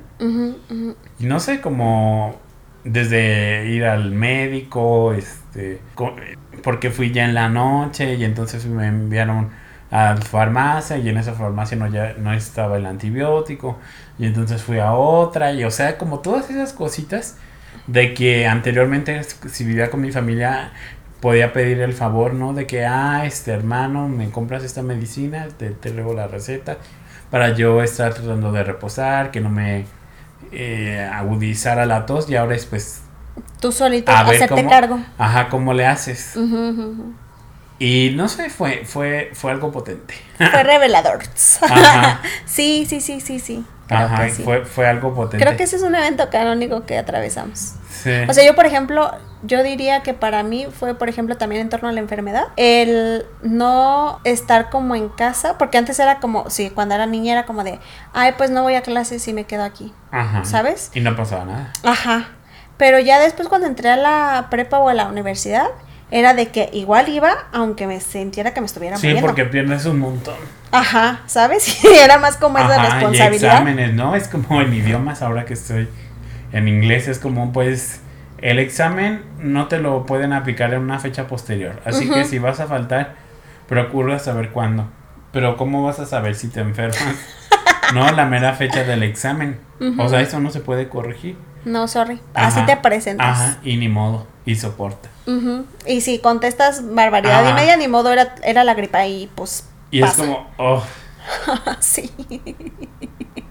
Y 1.19 1.27
no 1.27 1.41
sé, 1.41 1.61
como 1.61 2.37
desde 2.85 3.67
ir 3.67 3.85
al 3.85 4.13
médico, 4.13 5.13
este, 5.13 5.81
porque 6.63 6.91
fui 6.91 7.11
ya 7.11 7.25
en 7.25 7.35
la 7.35 7.49
noche 7.49 8.15
y 8.15 8.25
entonces 8.25 8.65
me 8.67 8.87
enviaron 8.87 9.51
a 9.91 10.15
la 10.15 10.21
farmacia 10.21 10.99
y 10.99 11.09
en 11.09 11.17
esa 11.17 11.33
farmacia 11.33 11.77
no, 11.77 11.89
ya, 11.89 12.15
no 12.19 12.33
estaba 12.33 12.77
el 12.77 12.87
antibiótico 12.87 13.79
y 14.19 14.27
entonces 14.27 14.63
fui 14.63 14.79
a 14.79 14.93
otra 14.93 15.53
y 15.53 15.65
o 15.65 15.71
sea 15.71 15.97
como 15.97 16.19
todas 16.21 16.51
esas 16.51 16.73
cositas 16.73 17.37
de 17.87 18.13
que 18.13 18.47
anteriormente 18.47 19.23
si 19.25 19.65
vivía 19.65 19.91
con 19.91 20.01
mi 20.01 20.13
familia 20.13 20.73
podía 21.21 21.53
pedir 21.53 21.81
el 21.81 21.95
favor 21.95 22.35
no 22.35 22.53
de 22.53 22.67
que 22.67 22.85
ah 22.85 23.25
este 23.25 23.51
hermano 23.53 24.09
me 24.09 24.31
compras 24.31 24.63
esta 24.63 24.83
medicina 24.83 25.49
te, 25.57 25.71
te 25.71 25.91
la 25.91 26.27
receta 26.27 26.77
para 27.31 27.55
yo 27.55 27.83
estar 27.83 28.15
tratando 28.15 28.53
de 28.53 28.65
reposar 28.65 29.31
que 29.31 29.41
no 29.41 29.49
me 29.49 29.87
eh, 30.53 31.09
agudizar 31.13 31.79
a 31.79 31.87
la 31.87 32.07
tos 32.07 32.29
y 32.31 32.37
ahora 32.37 32.55
es 32.55 32.67
pues... 32.67 33.03
Tú 33.61 33.73
solito 33.73 34.11
hacerte 34.13 34.67
cargo. 34.67 35.01
Ajá, 35.19 35.49
¿cómo 35.49 35.75
le 35.75 35.87
haces? 35.87 36.35
Y 37.79 38.13
no 38.17 38.29
sé, 38.29 38.51
fue, 38.51 38.85
fue, 38.85 39.31
fue 39.35 39.53
algo 39.53 39.71
potente. 39.71 40.15
Fue 40.37 40.63
revelador. 40.63 41.21
Ajá. 41.63 42.21
sí, 42.45 42.87
sí, 42.89 43.01
sí, 43.01 43.21
sí, 43.21 43.39
sí. 43.39 43.65
Ajá, 43.89 44.29
fue, 44.45 44.65
fue 44.65 44.87
algo 44.87 45.15
potente. 45.15 45.45
Creo 45.45 45.57
que 45.57 45.63
ese 45.63 45.77
es 45.77 45.83
un 45.83 45.95
evento 45.95 46.29
canónico 46.31 46.85
que 46.85 46.99
atravesamos. 46.99 47.75
Sí. 47.91 48.11
O 48.29 48.35
sea, 48.35 48.45
yo, 48.45 48.55
por 48.55 48.67
ejemplo, 48.67 49.11
yo 49.43 49.63
diría 49.63 50.03
que 50.03 50.13
para 50.13 50.43
mí 50.43 50.67
fue, 50.71 50.95
por 50.95 51.09
ejemplo, 51.09 51.37
también 51.37 51.63
en 51.63 51.69
torno 51.69 51.89
a 51.89 51.93
la 51.93 52.01
enfermedad, 52.01 52.49
el 52.57 53.25
no 53.43 54.21
estar 54.25 54.69
como 54.69 54.95
en 54.95 55.09
casa, 55.09 55.57
porque 55.57 55.79
antes 55.79 55.99
era 55.99 56.21
como, 56.21 56.51
sí, 56.51 56.71
cuando 56.71 56.97
era 56.97 57.07
niña 57.07 57.33
era 57.33 57.47
como 57.47 57.65
de, 57.65 57.79
ay, 58.13 58.35
pues 58.37 58.51
no 58.51 58.63
voy 58.63 58.75
a 58.75 58.83
clases 58.83 59.27
y 59.27 59.33
me 59.33 59.45
quedo 59.45 59.65
aquí. 59.65 59.95
Ajá. 60.11 60.45
¿Sabes? 60.45 60.91
Y 60.95 61.01
no 61.01 61.17
pasaba 61.17 61.45
nada. 61.45 61.73
Ajá. 61.83 62.29
Pero 62.77 62.99
ya 62.99 63.19
después 63.19 63.49
cuando 63.49 63.67
entré 63.67 63.89
a 63.89 63.97
la 63.97 64.49
prepa 64.51 64.79
o 64.79 64.89
a 64.89 64.95
la 64.95 65.07
universidad, 65.09 65.69
era 66.11 66.35
de 66.35 66.49
que 66.49 66.71
igual 66.73 67.09
iba, 67.09 67.49
aunque 67.53 67.87
me 67.87 68.01
sintiera 68.01 68.55
que 68.55 68.61
me 68.61 68.67
estuviera 68.67 68.97
sí, 68.97 69.11
Sí, 69.11 69.19
porque 69.21 69.45
pierdes 69.45 69.85
un 69.85 69.99
montón. 69.99 70.37
Ajá, 70.73 71.21
¿sabes? 71.27 71.85
Y 71.85 71.97
era 71.97 72.19
más 72.19 72.37
como 72.37 72.59
esa 72.59 72.83
responsabilidad. 72.83 73.31
Y 73.31 73.55
exámenes, 73.55 73.95
¿no? 73.95 74.15
Es 74.15 74.29
como 74.29 74.61
en 74.61 74.73
idiomas, 74.73 75.23
ahora 75.23 75.45
que 75.45 75.55
estoy 75.55 75.89
en 76.53 76.69
inglés, 76.69 77.09
es 77.09 77.19
como, 77.19 77.53
pues, 77.53 78.01
el 78.39 78.59
examen 78.59 79.23
no 79.39 79.67
te 79.69 79.79
lo 79.79 80.07
pueden 80.07 80.33
aplicar 80.33 80.73
en 80.73 80.81
una 80.81 80.99
fecha 80.99 81.27
posterior. 81.27 81.83
Así 81.85 82.09
que 82.09 82.25
si 82.25 82.39
vas 82.39 82.61
a 82.61 82.67
faltar, 82.67 83.17
procura 83.69 84.19
saber 84.19 84.51
cuándo. 84.51 84.89
Pero 85.33 85.57
¿cómo 85.57 85.85
vas 85.85 85.99
a 85.99 86.07
saber 86.07 86.35
si 86.35 86.49
te 86.49 86.61
enfermas? 86.61 87.17
no, 87.95 88.11
la 88.13 88.25
mera 88.25 88.55
fecha 88.55 88.85
del 88.85 89.03
examen. 89.03 89.59
O 89.99 90.09
sea, 90.09 90.21
eso 90.21 90.41
no 90.41 90.51
se 90.51 90.61
puede 90.61 90.89
corregir. 90.89 91.37
No, 91.65 91.87
sorry. 91.87 92.21
Así 92.35 92.61
te 92.63 92.77
presentas. 92.77 93.27
Ajá, 93.27 93.59
y 93.63 93.77
ni 93.77 93.89
modo. 93.89 94.27
Y 94.49 94.55
soporta. 94.55 95.11
Y 95.85 96.01
si 96.01 96.21
contestas 96.21 96.83
barbaridad 96.95 97.47
y 97.51 97.53
media, 97.53 97.77
ni 97.77 97.87
modo, 97.87 98.11
era, 98.11 98.35
era 98.43 98.65
la 98.65 98.73
gripa 98.73 99.07
y 99.07 99.27
pues. 99.35 99.69
Y 99.91 100.03
es 100.03 100.13
como, 100.13 100.47
oh. 100.57 100.83
sí. 101.81 102.11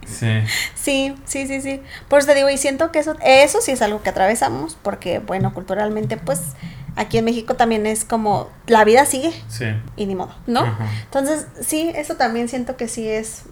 Sí. 0.07 0.41
Sí, 0.73 1.15
sí, 1.25 1.45
sí, 1.45 1.61
sí. 1.61 1.81
Por 2.07 2.17
eso 2.17 2.27
te 2.29 2.33
digo, 2.33 2.49
y 2.49 2.57
siento 2.57 2.91
que 2.91 2.97
eso, 2.97 3.15
eso 3.23 3.61
sí 3.61 3.73
es 3.73 3.83
algo 3.83 4.01
que 4.01 4.09
atravesamos, 4.09 4.75
porque, 4.81 5.19
bueno, 5.19 5.53
culturalmente, 5.53 6.17
pues, 6.17 6.53
aquí 6.95 7.19
en 7.19 7.25
México 7.25 7.53
también 7.53 7.85
es 7.85 8.03
como, 8.03 8.49
la 8.65 8.83
vida 8.83 9.05
sigue. 9.05 9.31
Sí. 9.47 9.65
Y 9.97 10.07
ni 10.07 10.15
modo, 10.15 10.33
¿no? 10.47 10.65
Entonces, 11.03 11.45
sí, 11.59 11.91
eso 11.93 12.15
también 12.15 12.49
siento 12.49 12.75
que 12.75 12.87
sí 12.87 13.07
es, 13.07 13.43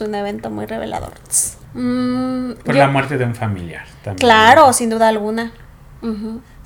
un 0.00 0.14
evento 0.16 0.50
muy 0.50 0.66
revelador. 0.66 1.12
Mm, 1.74 2.54
Por 2.64 2.74
la 2.74 2.88
muerte 2.88 3.18
de 3.18 3.24
un 3.24 3.36
familiar 3.36 3.86
también. 4.02 4.16
Claro, 4.16 4.72
sin 4.72 4.90
duda 4.90 5.06
alguna. 5.06 5.52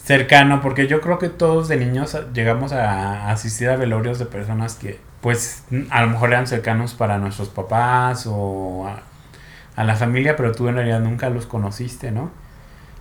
Cercano, 0.04 0.60
porque 0.60 0.88
yo 0.88 1.00
creo 1.00 1.20
que 1.20 1.28
todos 1.28 1.68
de 1.68 1.76
niños 1.76 2.18
llegamos 2.34 2.72
a 2.72 3.30
asistir 3.30 3.68
a 3.68 3.76
velorios 3.76 4.18
de 4.18 4.26
personas 4.26 4.74
que, 4.74 4.98
pues, 5.20 5.64
a 5.90 6.02
lo 6.02 6.08
mejor 6.08 6.30
eran 6.30 6.48
cercanos 6.48 6.94
para 6.94 7.18
nuestros 7.18 7.48
papás 7.50 8.24
o 8.26 8.88
a, 9.76 9.84
la 9.84 9.94
familia, 9.94 10.34
pero 10.34 10.52
tú 10.52 10.68
en 10.68 10.74
realidad 10.74 10.98
nunca 10.98 11.30
los 11.30 11.46
conociste, 11.46 12.10
¿no? 12.10 12.32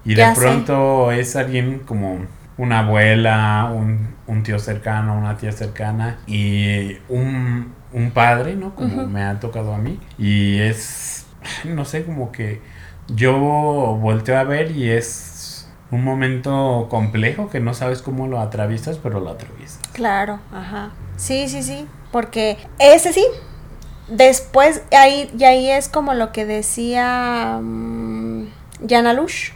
Y 0.06 0.14
de 0.14 0.26
pronto 0.36 1.12
es 1.12 1.36
alguien 1.36 1.80
como 1.80 2.20
una 2.58 2.80
abuela, 2.80 3.72
un, 3.74 4.44
tío 4.44 4.60
cercano, 4.60 5.18
una 5.18 5.38
tía 5.38 5.52
cercana 5.52 6.20
y 6.28 6.98
un, 7.10 7.74
un 7.94 8.12
padre, 8.12 8.56
¿no? 8.56 8.76
Como 8.76 9.08
me 9.08 9.24
ha 9.24 9.40
tocado 9.40 9.74
a 9.74 9.80
mí. 9.80 10.00
Y 10.20 10.60
es, 10.60 11.26
no 11.66 11.84
sé, 11.84 12.06
como 12.06 12.32
que 12.32 12.62
yo 13.08 13.34
volteo 14.00 14.38
a 14.38 14.44
ver 14.44 14.72
y 14.72 14.90
es 14.92 15.31
un 15.92 16.04
momento 16.04 16.88
complejo 16.90 17.50
que 17.50 17.60
no 17.60 17.74
sabes 17.74 18.02
cómo 18.02 18.28
lo 18.28 18.40
atraviesas, 18.40 18.98
pero 18.98 19.20
lo 19.20 19.30
atraviesas. 19.30 19.80
Claro, 19.94 20.40
ajá. 20.54 20.92
Sí, 21.18 21.50
sí, 21.50 21.64
sí. 21.64 21.88
Porque 22.12 22.58
ese 22.80 23.14
sí. 23.14 23.26
Después, 24.08 24.84
ahí, 24.92 25.32
y 25.38 25.44
ahí 25.46 25.70
es 25.70 25.88
como 25.88 26.14
lo 26.14 26.32
que 26.32 26.46
decía 26.46 27.58
um, 27.60 28.48
Jana 28.88 29.14
Lush 29.14 29.52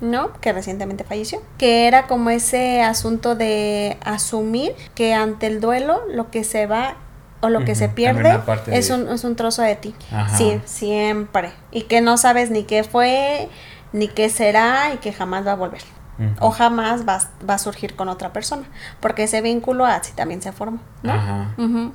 ¿no? 0.00 0.32
Que 0.40 0.52
recientemente 0.52 1.04
falleció, 1.04 1.40
que 1.58 1.86
era 1.86 2.06
como 2.06 2.30
ese 2.30 2.82
asunto 2.82 3.34
de 3.34 3.96
asumir 4.04 4.74
que 4.94 5.14
ante 5.14 5.46
el 5.46 5.60
duelo 5.60 6.02
lo 6.12 6.30
que 6.30 6.44
se 6.44 6.66
va 6.66 6.96
o 7.40 7.50
lo 7.50 7.64
que 7.64 7.74
se 7.74 7.90
pierde 7.90 8.40
es 8.68 8.88
un, 8.88 9.08
es 9.08 9.22
un 9.22 9.36
trozo 9.36 9.62
de 9.62 9.76
ti. 9.76 9.94
Sí, 10.38 10.60
siempre. 10.64 11.52
Y 11.72 11.82
que 11.82 12.00
no 12.00 12.16
sabes 12.16 12.50
ni 12.50 12.64
qué 12.64 12.84
fue, 12.84 13.48
ni 13.94 14.08
qué 14.08 14.28
será 14.28 14.92
y 14.92 14.98
que 14.98 15.12
jamás 15.12 15.46
va 15.46 15.52
a 15.52 15.56
volver. 15.56 15.80
O 16.40 16.50
jamás 16.50 17.08
va, 17.08 17.18
va, 17.48 17.54
a 17.54 17.58
surgir 17.58 17.96
con 17.96 18.08
otra 18.08 18.32
persona. 18.32 18.64
Porque 19.00 19.24
ese 19.24 19.40
vínculo 19.40 19.86
así 19.86 20.12
también 20.12 20.42
se 20.42 20.52
formó, 20.52 20.78
¿no? 21.02 21.92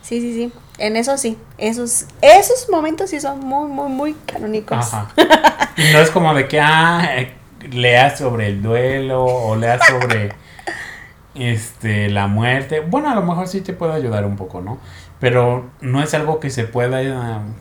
Sí, 0.00 0.20
sí, 0.20 0.32
sí. 0.32 0.52
En 0.78 0.96
eso 0.96 1.18
sí. 1.18 1.36
Esos, 1.58 2.06
esos 2.22 2.68
momentos 2.70 3.10
sí 3.10 3.20
son 3.20 3.40
muy, 3.40 3.68
muy, 3.68 3.88
muy 3.90 4.14
canónicos. 4.26 4.78
Ajá. 4.78 5.08
Y 5.76 5.92
no 5.92 6.00
es 6.00 6.10
como 6.10 6.34
de 6.34 6.46
que, 6.46 6.60
ah, 6.60 7.08
eh, 7.16 7.32
leas 7.70 8.18
sobre 8.18 8.48
el 8.48 8.60
duelo 8.60 9.24
o 9.24 9.56
leas 9.56 9.80
sobre 9.86 10.32
este 11.34 12.10
la 12.10 12.26
muerte. 12.26 12.80
Bueno, 12.80 13.10
a 13.10 13.14
lo 13.14 13.22
mejor 13.22 13.48
sí 13.48 13.60
te 13.60 13.72
puede 13.72 13.94
ayudar 13.94 14.24
un 14.24 14.36
poco, 14.36 14.60
¿no? 14.60 14.78
Pero 15.20 15.70
no 15.80 16.02
es 16.02 16.14
algo 16.14 16.40
que 16.40 16.50
se 16.50 16.64
pueda 16.64 17.02
eh, 17.02 17.12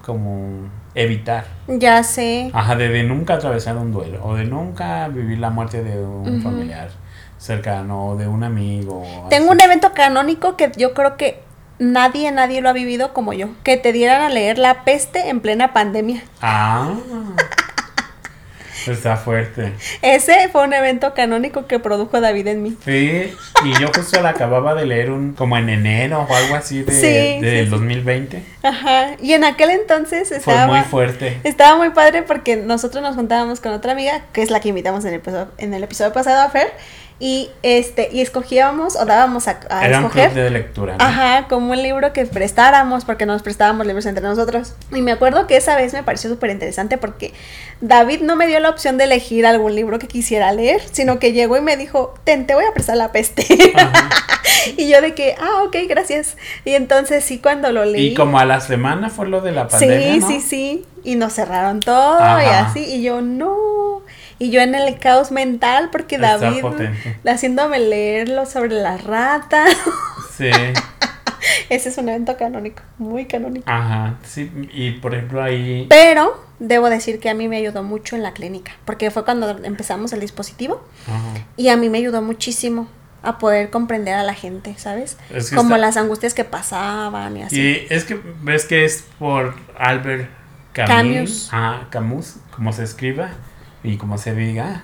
como 0.05 0.69
evitar. 0.95 1.45
Ya 1.67 2.03
sé. 2.03 2.49
Ajá, 2.53 2.75
de, 2.75 2.89
de 2.89 3.03
nunca 3.03 3.35
atravesar 3.35 3.77
un 3.77 3.91
duelo 3.91 4.23
o 4.23 4.35
de 4.35 4.45
nunca 4.45 5.07
vivir 5.09 5.39
la 5.39 5.49
muerte 5.49 5.83
de 5.83 6.01
un 6.01 6.41
familiar 6.41 6.89
cercano 7.37 8.07
o 8.07 8.15
de 8.15 8.27
un 8.27 8.43
amigo. 8.43 9.03
Tengo 9.29 9.51
así. 9.51 9.53
un 9.53 9.61
evento 9.61 9.91
canónico 9.93 10.55
que 10.55 10.71
yo 10.77 10.93
creo 10.93 11.17
que 11.17 11.41
nadie, 11.79 12.31
nadie 12.31 12.61
lo 12.61 12.69
ha 12.69 12.73
vivido 12.73 13.13
como 13.13 13.33
yo. 13.33 13.49
Que 13.63 13.77
te 13.77 13.91
dieran 13.91 14.21
a 14.21 14.29
leer 14.29 14.57
La 14.57 14.83
peste 14.83 15.29
en 15.29 15.39
plena 15.39 15.73
pandemia. 15.73 16.23
Ah. 16.41 16.93
Está 18.87 19.17
fuerte. 19.17 19.73
Ese 20.01 20.49
fue 20.49 20.63
un 20.65 20.73
evento 20.73 21.13
canónico 21.13 21.67
que 21.67 21.79
produjo 21.79 22.19
David 22.21 22.47
en 22.47 22.63
mí. 22.63 22.77
Sí, 22.83 23.33
y 23.65 23.79
yo 23.79 23.89
justo 23.93 24.21
la 24.21 24.29
acababa 24.29 24.75
de 24.75 24.85
leer 24.85 25.11
un 25.11 25.33
como 25.33 25.57
en 25.57 25.69
enero 25.69 26.25
o 26.29 26.35
algo 26.35 26.55
así 26.55 26.83
de, 26.83 26.91
Sí, 26.91 27.41
del 27.45 27.59
sí, 27.59 27.63
sí. 27.65 27.69
2020. 27.69 28.43
Ajá. 28.63 29.15
Y 29.21 29.33
en 29.33 29.43
aquel 29.43 29.69
entonces 29.69 30.27
Fue 30.29 30.37
estaba... 30.37 30.67
muy 30.67 30.81
fuerte. 30.81 31.39
Estaba 31.43 31.77
muy 31.77 31.89
padre 31.91 32.23
porque 32.23 32.55
nosotros 32.57 33.01
nos 33.01 33.15
juntábamos 33.15 33.59
con 33.59 33.71
otra 33.71 33.93
amiga, 33.93 34.21
que 34.33 34.41
es 34.41 34.51
la 34.51 34.59
que 34.59 34.69
invitamos 34.69 35.05
en 35.05 35.09
el 35.13 35.19
episodio, 35.19 35.47
en 35.57 35.73
el 35.73 35.83
episodio 35.83 36.11
pasado 36.11 36.41
a 36.41 36.49
Fer, 36.49 36.71
y 37.21 37.49
este, 37.63 38.09
y 38.13 38.21
escogíamos 38.21 38.95
o 38.95 39.05
dábamos 39.05 39.49
a, 39.49 39.59
a 39.69 39.85
Era 39.85 39.99
un 39.99 40.05
escoger. 40.05 40.31
club 40.31 40.43
de 40.43 40.49
lectura. 40.51 40.95
¿no? 40.97 41.03
Ajá, 41.03 41.47
como 41.49 41.71
un 41.71 41.81
libro 41.81 42.13
que 42.13 42.25
prestáramos, 42.25 43.03
porque 43.03 43.25
nos 43.25 43.41
prestábamos 43.43 43.85
libros 43.85 44.05
entre 44.05 44.23
nosotros. 44.23 44.73
Y 44.93 45.01
me 45.01 45.11
acuerdo 45.11 45.45
que 45.45 45.57
esa 45.57 45.75
vez 45.75 45.93
me 45.93 46.03
pareció 46.03 46.29
súper 46.29 46.49
interesante 46.49 46.97
porque 46.97 47.33
David 47.81 48.21
no 48.21 48.37
me 48.37 48.47
dio 48.47 48.59
la 48.61 48.69
opción 48.69 48.97
de 48.97 49.03
elegir 49.05 49.45
algún 49.45 49.75
libro 49.75 49.99
que 49.99 50.07
quisiera 50.07 50.51
leer, 50.53 50.81
sino 50.91 51.19
que 51.19 51.33
llegó 51.33 51.57
y 51.57 51.61
me 51.61 51.75
dijo, 51.75 52.13
ten, 52.23 52.45
te 52.47 52.55
voy 52.55 52.63
a 52.65 52.73
prestar 52.73 52.97
la 52.97 53.11
peste. 53.11 53.45
Y 54.77 54.89
yo 54.89 55.01
de 55.01 55.13
que, 55.13 55.35
ah, 55.39 55.63
ok, 55.65 55.75
gracias. 55.87 56.35
Y 56.65 56.73
entonces 56.73 57.23
sí, 57.23 57.39
cuando 57.39 57.71
lo 57.71 57.85
leí... 57.85 58.07
Y 58.07 58.13
como 58.13 58.39
a 58.39 58.45
la 58.49 58.59
semana 58.59 59.09
fue 59.09 59.27
lo 59.27 59.41
de 59.41 59.51
la 59.53 59.67
pandemia. 59.67 60.13
Sí, 60.13 60.19
¿no? 60.19 60.27
sí, 60.27 60.41
sí. 60.41 60.85
Y 61.03 61.15
nos 61.15 61.33
cerraron 61.33 61.79
todo 61.79 62.19
y 62.41 62.45
así. 62.45 62.79
Y 62.83 63.01
yo, 63.03 63.21
no. 63.21 64.01
Y 64.39 64.49
yo 64.51 64.61
en 64.61 64.75
el 64.75 64.97
caos 64.99 65.31
mental 65.31 65.89
porque 65.91 66.15
Está 66.15 66.37
David 66.37 66.61
potente. 66.61 67.17
haciéndome 67.29 67.79
leerlo 67.79 68.45
sobre 68.45 68.75
la 68.75 68.97
rata. 68.97 69.65
Sí. 70.35 70.49
Ese 71.69 71.89
es 71.89 71.97
un 71.97 72.09
evento 72.09 72.35
canónico, 72.37 72.81
muy 72.97 73.25
canónico. 73.25 73.69
Ajá. 73.69 74.15
Sí, 74.23 74.51
y 74.73 74.91
por 74.91 75.13
ejemplo 75.13 75.41
ahí. 75.43 75.85
Pero 75.89 76.43
debo 76.59 76.89
decir 76.89 77.19
que 77.19 77.29
a 77.29 77.33
mí 77.33 77.47
me 77.47 77.57
ayudó 77.57 77.83
mucho 77.83 78.15
en 78.15 78.23
la 78.23 78.33
clínica, 78.33 78.71
porque 78.85 79.11
fue 79.11 79.23
cuando 79.23 79.49
empezamos 79.63 80.11
el 80.11 80.19
dispositivo 80.19 80.81
Ajá. 81.07 81.45
y 81.55 81.69
a 81.69 81.77
mí 81.77 81.89
me 81.89 81.99
ayudó 81.99 82.21
muchísimo 82.21 82.87
a 83.21 83.37
poder 83.37 83.69
comprender 83.69 84.15
a 84.15 84.23
la 84.23 84.33
gente, 84.33 84.75
¿sabes? 84.77 85.17
Es 85.29 85.49
que 85.49 85.55
Como 85.55 85.75
está- 85.75 85.77
las 85.87 85.97
angustias 85.97 86.33
que 86.33 86.43
pasaban 86.45 87.35
y 87.37 87.43
así. 87.43 87.59
Y 87.61 87.87
es 87.93 88.03
que 88.05 88.19
ves 88.41 88.65
que 88.65 88.85
es 88.85 89.05
por 89.19 89.55
Albert 89.77 90.29
Camus. 90.73 90.89
Camus. 90.89 91.49
Ah, 91.51 91.81
Camus, 91.89 92.35
como 92.55 92.71
se 92.73 92.83
escriba 92.83 93.29
y 93.83 93.97
como 93.97 94.17
se 94.17 94.33
diga. 94.35 94.83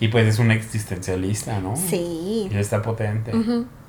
Y 0.00 0.08
pues 0.08 0.26
es 0.26 0.38
un 0.38 0.50
existencialista, 0.50 1.60
¿no? 1.60 1.76
Sí. 1.76 2.48
Y 2.50 2.56
está 2.56 2.80
potente. 2.82 3.32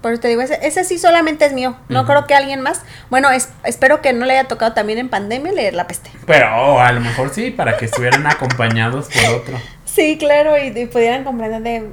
Por 0.02 0.12
eso 0.14 0.22
te 0.22 0.28
digo, 0.28 0.42
ese, 0.42 0.60
ese 0.64 0.84
sí 0.84 0.98
solamente 0.98 1.46
es 1.46 1.54
mío. 1.54 1.78
No 1.88 2.06
creo 2.06 2.26
que 2.28 2.34
alguien 2.36 2.60
más. 2.62 2.82
Bueno, 3.10 3.30
es- 3.30 3.50
espero 3.64 4.02
que 4.02 4.12
no 4.14 4.26
le 4.26 4.34
haya 4.38 4.48
tocado 4.48 4.74
también 4.74 5.00
en 5.00 5.10
pandemia 5.10 5.52
leer 5.54 5.74
la 5.74 5.88
peste. 5.88 6.10
Pero 6.26 6.48
oh, 6.56 6.80
a 6.80 6.92
lo 6.92 7.00
mejor 7.00 7.30
sí, 7.34 7.52
para 7.52 7.78
que 7.78 7.86
estuvieran 7.86 8.26
acompañados 8.28 9.08
por 9.08 9.36
otro. 9.36 9.58
Sí, 9.86 10.18
claro, 10.18 10.58
y, 10.58 10.78
y 10.78 10.86
pudieran 10.88 11.24
comprender 11.24 11.62
de. 11.62 11.90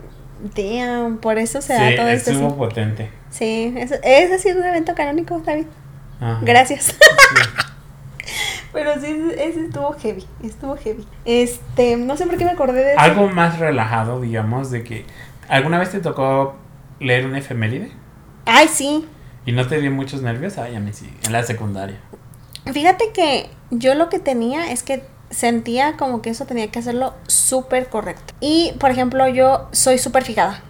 Damn, 0.55 1.18
por 1.18 1.39
eso 1.39 1.61
se 1.61 1.74
da 1.74 1.97
todo 1.97 2.09
esto. 2.09 2.30
estuvo 2.30 2.57
potente. 2.57 3.11
sí 3.30 3.74
ese, 3.76 4.01
ese 4.03 4.34
ha 4.34 4.39
sido 4.39 4.61
un 4.61 4.66
evento 4.66 4.95
canónico, 4.95 5.41
David. 5.41 5.66
Ajá. 6.20 6.41
Gracias. 6.43 6.84
Sí. 6.84 6.95
Pero 8.72 9.01
sí, 9.01 9.32
ese 9.39 9.64
estuvo 9.64 9.93
heavy. 9.95 10.26
Estuvo 10.43 10.76
heavy. 10.76 11.07
Este, 11.24 11.97
no 11.97 12.16
sé 12.16 12.26
por 12.26 12.36
qué 12.36 12.45
me 12.45 12.51
acordé 12.51 12.84
de 12.84 12.93
eso. 12.93 13.01
Algo 13.01 13.28
más 13.28 13.59
relajado, 13.59 14.20
digamos, 14.20 14.70
de 14.70 14.84
que 14.84 15.05
alguna 15.49 15.78
vez 15.78 15.91
te 15.91 16.01
tocó 16.01 16.57
leer 17.01 17.26
una 17.26 17.39
efeméride 17.39 17.93
Ay, 18.45 18.68
sí. 18.68 19.07
y 19.47 19.53
no 19.53 19.66
te 19.66 19.80
dio 19.80 19.91
muchos 19.91 20.22
nervios. 20.22 20.59
Ay, 20.59 20.76
a 20.76 20.80
mí 20.80 20.93
sí, 20.93 21.11
en 21.24 21.32
la 21.32 21.43
secundaria. 21.43 21.99
Fíjate 22.72 23.12
que 23.14 23.49
yo 23.70 23.95
lo 23.95 24.09
que 24.09 24.18
tenía 24.18 24.70
es 24.70 24.82
que 24.82 25.03
sentía 25.31 25.97
como 25.97 26.22
que 26.22 26.31
eso 26.31 26.45
tenía 26.47 26.68
que 26.70 26.79
hacerlo 26.79 27.14
súper 27.26 27.89
correcto. 27.89 28.35
Y, 28.41 28.72
por 28.81 28.91
ejemplo, 28.91 29.26
yo 29.29 29.68
soy 29.72 29.99
súper 29.99 30.24
fijada. 30.24 30.62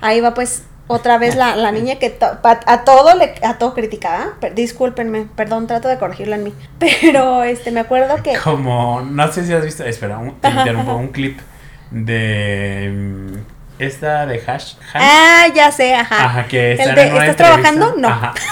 Ahí 0.00 0.20
va 0.20 0.34
pues 0.34 0.64
otra 0.88 1.16
vez 1.18 1.36
la, 1.36 1.56
la 1.56 1.72
niña 1.78 1.96
que 1.98 2.10
to- 2.10 2.38
a 2.42 2.84
todo 2.84 3.14
le 3.16 3.34
a 3.44 3.58
todo 3.58 3.74
criticaba. 3.74 4.34
Per- 4.40 4.54
discúlpenme, 4.54 5.26
perdón, 5.36 5.66
trato 5.66 5.88
de 5.88 5.98
corregirlo 5.98 6.34
en 6.34 6.44
mí. 6.44 6.54
Pero 6.78 7.42
este 7.44 7.70
me 7.70 7.80
acuerdo 7.80 8.22
que 8.22 8.34
Como, 8.36 9.00
no 9.02 9.30
sé 9.32 9.44
si 9.46 9.52
has 9.52 9.64
visto, 9.64 9.84
espera, 9.84 10.18
un, 10.18 10.36
ajá. 10.42 10.94
un 10.94 11.08
clip 11.08 11.38
de 11.90 13.42
esta 13.84 14.26
de 14.26 14.42
Hash. 14.46 14.74
Ah, 14.94 15.46
ya 15.54 15.70
sé, 15.72 15.94
ajá. 15.94 16.24
Ajá, 16.24 16.46
que 16.46 16.72
está 16.72 16.94
de, 16.94 17.02
en 17.02 17.12
una 17.12 17.26
¿estás 17.26 17.36
trabajando? 17.36 17.94
No. 17.96 18.08
Ajá. 18.08 18.34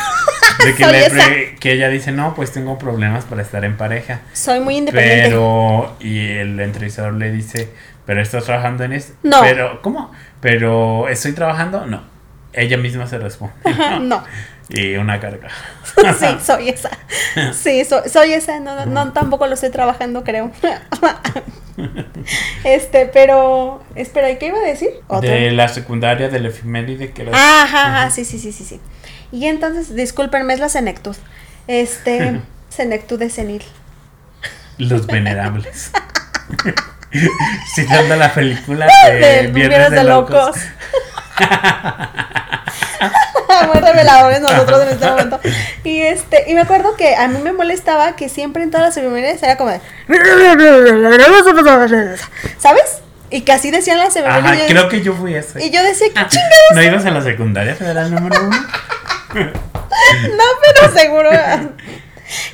De 0.65 0.75
que, 0.75 0.87
le 0.87 1.55
que 1.59 1.73
ella 1.73 1.89
dice, 1.89 2.13
no, 2.13 2.35
pues 2.35 2.53
tengo 2.53 2.79
problemas 2.79 3.25
para 3.25 3.41
estar 3.41 3.65
en 3.65 3.79
pareja. 3.79 4.21
Soy 4.35 4.61
muy 4.61 4.77
independiente. 4.77 5.29
Pero, 5.31 5.97
y 6.01 6.33
el 6.33 6.61
entrevistador 6.61 7.15
le 7.15 7.33
dice, 7.33 7.71
pero 8.05 8.21
estás 8.21 8.45
trabajando 8.45 8.85
en 8.85 8.93
esto. 8.93 9.15
No. 9.23 9.41
Pero, 9.41 9.81
¿cómo? 9.81 10.13
Pero, 10.43 11.09
¿estoy 11.09 11.33
trabajando? 11.33 11.87
No. 11.87 12.03
Ella 12.53 12.77
misma 12.77 13.07
se 13.07 13.19
responde. 13.19 13.55
no. 14.03 14.23
Y 14.71 14.97
una 14.97 15.21
carga. 15.21 15.49
Sí, 16.19 16.27
soy 16.43 16.69
esa. 16.71 16.91
Sí, 17.53 17.85
soy, 17.85 18.09
soy 18.09 18.33
esa. 18.33 18.61
No, 18.61 18.75
no, 18.75 18.87
no, 18.87 19.13
tampoco 19.13 19.47
lo 19.47 19.55
estoy 19.55 19.71
trabajando, 19.71 20.25
creo. 20.25 20.51
Este, 22.65 23.07
pero. 23.07 23.83
Espera, 23.95 24.31
¿y 24.31 24.39
qué 24.39 24.47
iba 24.47 24.59
a 24.59 24.63
decir? 24.63 24.91
Otro. 25.09 25.29
De 25.29 25.51
la 25.51 25.69
secundaria 25.69 26.29
del 26.29 26.47
efeméride 26.47 27.13
que 27.13 27.23
era. 27.23 27.33
Ah, 27.35 27.63
Ajá, 27.65 27.87
ajá, 27.87 28.11
sí, 28.11 28.25
sí, 28.25 28.39
sí, 28.39 28.53
sí, 28.53 28.65
sí. 28.65 28.81
Y 29.33 29.47
entonces, 29.47 29.95
discúlpenme, 29.95 30.55
es 30.55 30.61
la 30.61 30.69
senectud. 30.69 31.17
Este, 31.67 32.41
senectud 32.69 33.19
de 33.19 33.31
senil. 33.31 33.63
Los 34.79 35.07
venerables. 35.07 35.91
Citando 37.75 38.17
la 38.17 38.33
película 38.33 38.87
de, 39.07 39.13
De 39.13 39.47
Viernes 39.49 39.91
de 39.91 40.05
Locos. 40.05 40.57
Muy 43.73 43.81
reveladores 43.81 44.41
nosotros 44.41 44.83
en 44.83 44.89
este 44.91 45.07
momento. 45.07 45.41
Y 45.85 46.03
este, 46.03 46.51
y 46.51 46.55
me 46.55 46.61
acuerdo 46.61 46.97
que 46.97 47.15
a 47.17 47.29
mí 47.29 47.39
me 47.43 47.53
molestaba 47.53 48.17
que 48.17 48.29
siempre 48.29 48.63
en 48.63 48.71
todas 48.71 48.87
las 48.87 48.97
efemérides 48.97 49.43
era 49.43 49.57
como 49.57 49.71
de. 49.71 49.81
¿Sabes? 52.59 53.01
Y 53.31 53.43
que 53.43 53.53
así 53.53 53.71
decían 53.71 53.99
las 53.99 54.17
Ajá, 54.17 54.39
efemérides. 54.39 54.71
creo 54.71 54.89
que 54.89 55.03
yo 55.03 55.15
fui 55.15 55.35
ese. 55.35 55.65
Y 55.65 55.71
yo 55.71 55.83
decía, 55.83 56.09
¿qué 56.09 56.27
chingados? 56.27 56.75
¿No 56.75 56.83
ibas 56.83 57.05
a 57.07 57.11
la 57.11 57.23
secundaria 57.23 57.75
federal 57.75 58.13
número 58.13 58.37
uno? 58.43 58.57
No, 60.23 60.45
pero 60.63 60.93
seguro. 60.97 61.31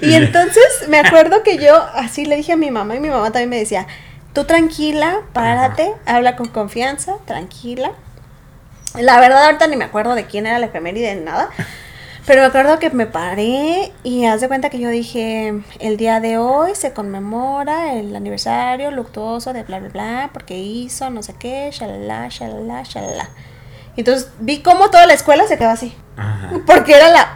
Y 0.00 0.14
entonces 0.14 0.64
me 0.88 0.98
acuerdo 0.98 1.42
que 1.42 1.58
yo 1.58 1.76
así 1.94 2.24
le 2.24 2.36
dije 2.36 2.52
a 2.52 2.56
mi 2.56 2.70
mamá 2.70 2.96
y 2.96 3.00
mi 3.00 3.10
mamá 3.10 3.30
también 3.30 3.50
me 3.50 3.58
decía, 3.58 3.86
tú 4.32 4.44
tranquila, 4.44 5.18
párate, 5.34 5.92
habla 6.06 6.34
con 6.34 6.48
confianza, 6.48 7.12
tranquila. 7.26 7.90
La 8.98 9.20
verdad 9.20 9.44
ahorita 9.46 9.66
ni 9.66 9.76
me 9.76 9.84
acuerdo 9.84 10.14
de 10.14 10.24
quién 10.26 10.46
era 10.46 10.58
la 10.58 10.66
efeméride 10.66 11.14
ni 11.14 11.22
nada. 11.22 11.50
Pero 12.26 12.40
me 12.40 12.48
acuerdo 12.48 12.80
que 12.80 12.90
me 12.90 13.06
paré 13.06 13.92
y 14.02 14.24
haz 14.26 14.40
de 14.40 14.48
cuenta 14.48 14.68
que 14.68 14.80
yo 14.80 14.88
dije, 14.88 15.54
el 15.78 15.96
día 15.96 16.18
de 16.18 16.38
hoy 16.38 16.74
se 16.74 16.92
conmemora 16.92 17.92
el 17.94 18.16
aniversario 18.16 18.90
luctuoso 18.90 19.52
de 19.52 19.62
bla, 19.62 19.78
bla, 19.78 19.88
bla, 19.90 20.30
porque 20.32 20.58
hizo 20.58 21.08
no 21.10 21.22
sé 21.22 21.34
qué, 21.38 21.70
shalala, 21.72 22.26
shalala, 22.28 22.82
shalala. 22.82 23.28
Entonces 23.96 24.30
vi 24.40 24.60
cómo 24.60 24.90
toda 24.90 25.06
la 25.06 25.12
escuela 25.14 25.46
se 25.46 25.56
quedó 25.56 25.70
así. 25.70 25.94
Ajá. 26.16 26.50
Porque 26.66 26.94
era 26.96 27.10
la 27.10 27.32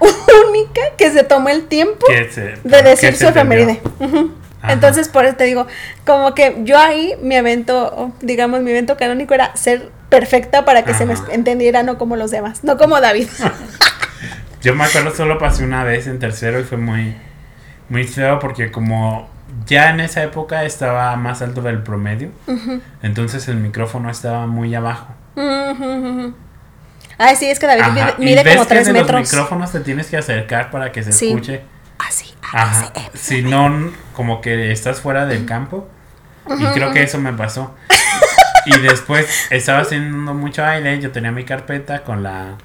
única 0.49 0.81
que 0.99 1.11
se 1.13 1.23
tomó 1.23 1.51
el 1.51 1.69
tiempo 1.69 2.05
¿Qué 2.09 2.29
se- 2.31 2.57
de 2.65 2.83
decir 2.83 3.17
su 3.17 3.29
efeméride. 3.29 3.81
Entonces, 4.69 5.09
por 5.09 5.25
eso 5.25 5.37
te 5.37 5.45
digo, 5.45 5.67
como 6.05 6.35
que 6.35 6.57
yo 6.65 6.77
ahí, 6.79 7.15
mi 7.23 7.35
evento, 7.37 8.13
digamos, 8.21 8.61
mi 8.61 8.73
evento 8.73 8.97
canónico 8.97 9.33
era 9.35 9.55
ser 9.57 9.91
perfecta 10.11 10.65
para 10.67 10.85
que 10.85 10.93
se 10.93 11.07
me 11.07 11.15
entendiera, 11.31 11.83
no 11.83 11.97
como 11.97 12.17
los 12.17 12.31
demás, 12.31 12.63
no 12.65 12.77
como 12.77 13.01
David. 13.01 13.29
Yo 14.63 14.75
me 14.75 14.85
acuerdo 14.85 15.15
solo 15.15 15.39
pasé 15.39 15.65
una 15.65 15.85
vez 15.85 16.07
en 16.07 16.19
tercero 16.19 16.61
y 16.61 16.65
fue 16.65 16.77
muy, 16.77 17.17
muy 17.89 18.05
feo 18.05 18.39
porque 18.39 18.71
como 18.71 19.31
ya 19.67 19.89
en 19.91 20.01
esa 20.01 20.23
época 20.23 20.65
estaba 20.65 21.17
más 21.17 21.41
alto 21.41 21.63
del 21.63 21.83
promedio, 21.83 22.31
entonces 23.03 23.49
el 23.49 23.57
micrófono 23.57 24.11
estaba 24.11 24.47
muy 24.47 24.75
abajo. 24.75 25.07
Ujú. 25.37 26.35
Ay, 27.17 27.37
sí, 27.37 27.47
es 27.51 27.59
que 27.59 27.67
David 27.67 27.83
Ajá, 27.83 28.15
mide, 28.19 28.43
como 28.45 28.63
que 28.63 28.69
3 28.69 28.87
de 28.87 28.93
metros. 28.93 29.21
los 29.21 29.31
micrófonos 29.33 29.73
te 29.73 29.81
tienes 29.81 30.07
que 30.09 30.17
acercar 30.17 30.71
para 30.71 30.91
que 30.93 31.03
se 31.03 31.13
Sí. 31.13 31.29
escuche. 31.29 31.63
Así, 31.99 32.35
Ajá. 32.43 32.93
así. 33.13 33.19
Si 33.19 33.43
no, 33.43 33.91
como 34.15 34.41
que 34.41 34.73
estás 34.73 35.01
fuera 35.01 35.27
del 35.27 35.45
campo. 35.47 35.89
Y 36.59 36.65
creo 36.67 36.93
que 36.93 37.03
eso 37.03 37.19
me 37.19 37.33
pasó. 37.33 37.75
Y 38.73 38.79
después 38.79 39.27
estaba 39.51 39.81
haciendo 39.81 40.33
mucho 40.35 40.65
aire. 40.65 41.01
Yo 41.01 41.11
tenía 41.11 41.33
mi 41.33 41.45
carpeta 41.45 42.05
con 42.05 42.23
la 42.23 42.57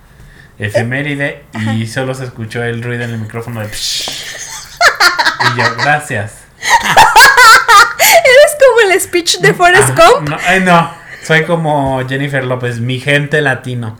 efeméride. 0.59 1.45
Y 1.73 1.87
solo 1.87 2.13
se 2.13 2.25
escuchó 2.25 2.63
el 2.63 2.83
ruido 2.83 3.05
en 3.05 3.11
el 3.11 3.17
micrófono 3.17 3.61
de. 3.61 3.67
Y 3.67 5.57
yo, 5.57 5.75
gracias. 5.77 6.33
Eres 7.99 8.55
como 8.59 8.91
el 8.91 8.99
speech 9.01 9.39
de 9.39 9.53
Forrest 9.53 9.91
Ajá, 9.91 10.09
Gump. 10.11 10.29
No. 10.63 10.91
Soy 11.23 11.45
como 11.45 12.05
Jennifer 12.07 12.43
López, 12.43 12.79
mi 12.79 12.99
gente 12.99 13.41
latino. 13.41 13.97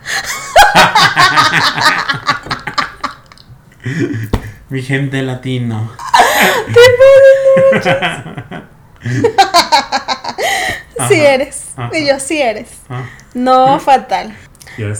mi 4.69 4.83
gente 4.83 5.21
latino. 5.23 5.91
Sí 11.07 11.19
Ajá, 11.19 11.33
eres. 11.33 11.64
Ajá. 11.75 11.97
Y 11.97 12.07
yo, 12.07 12.19
sí 12.19 12.41
eres. 12.41 12.69
No, 13.33 13.79
fatal. 13.81 14.35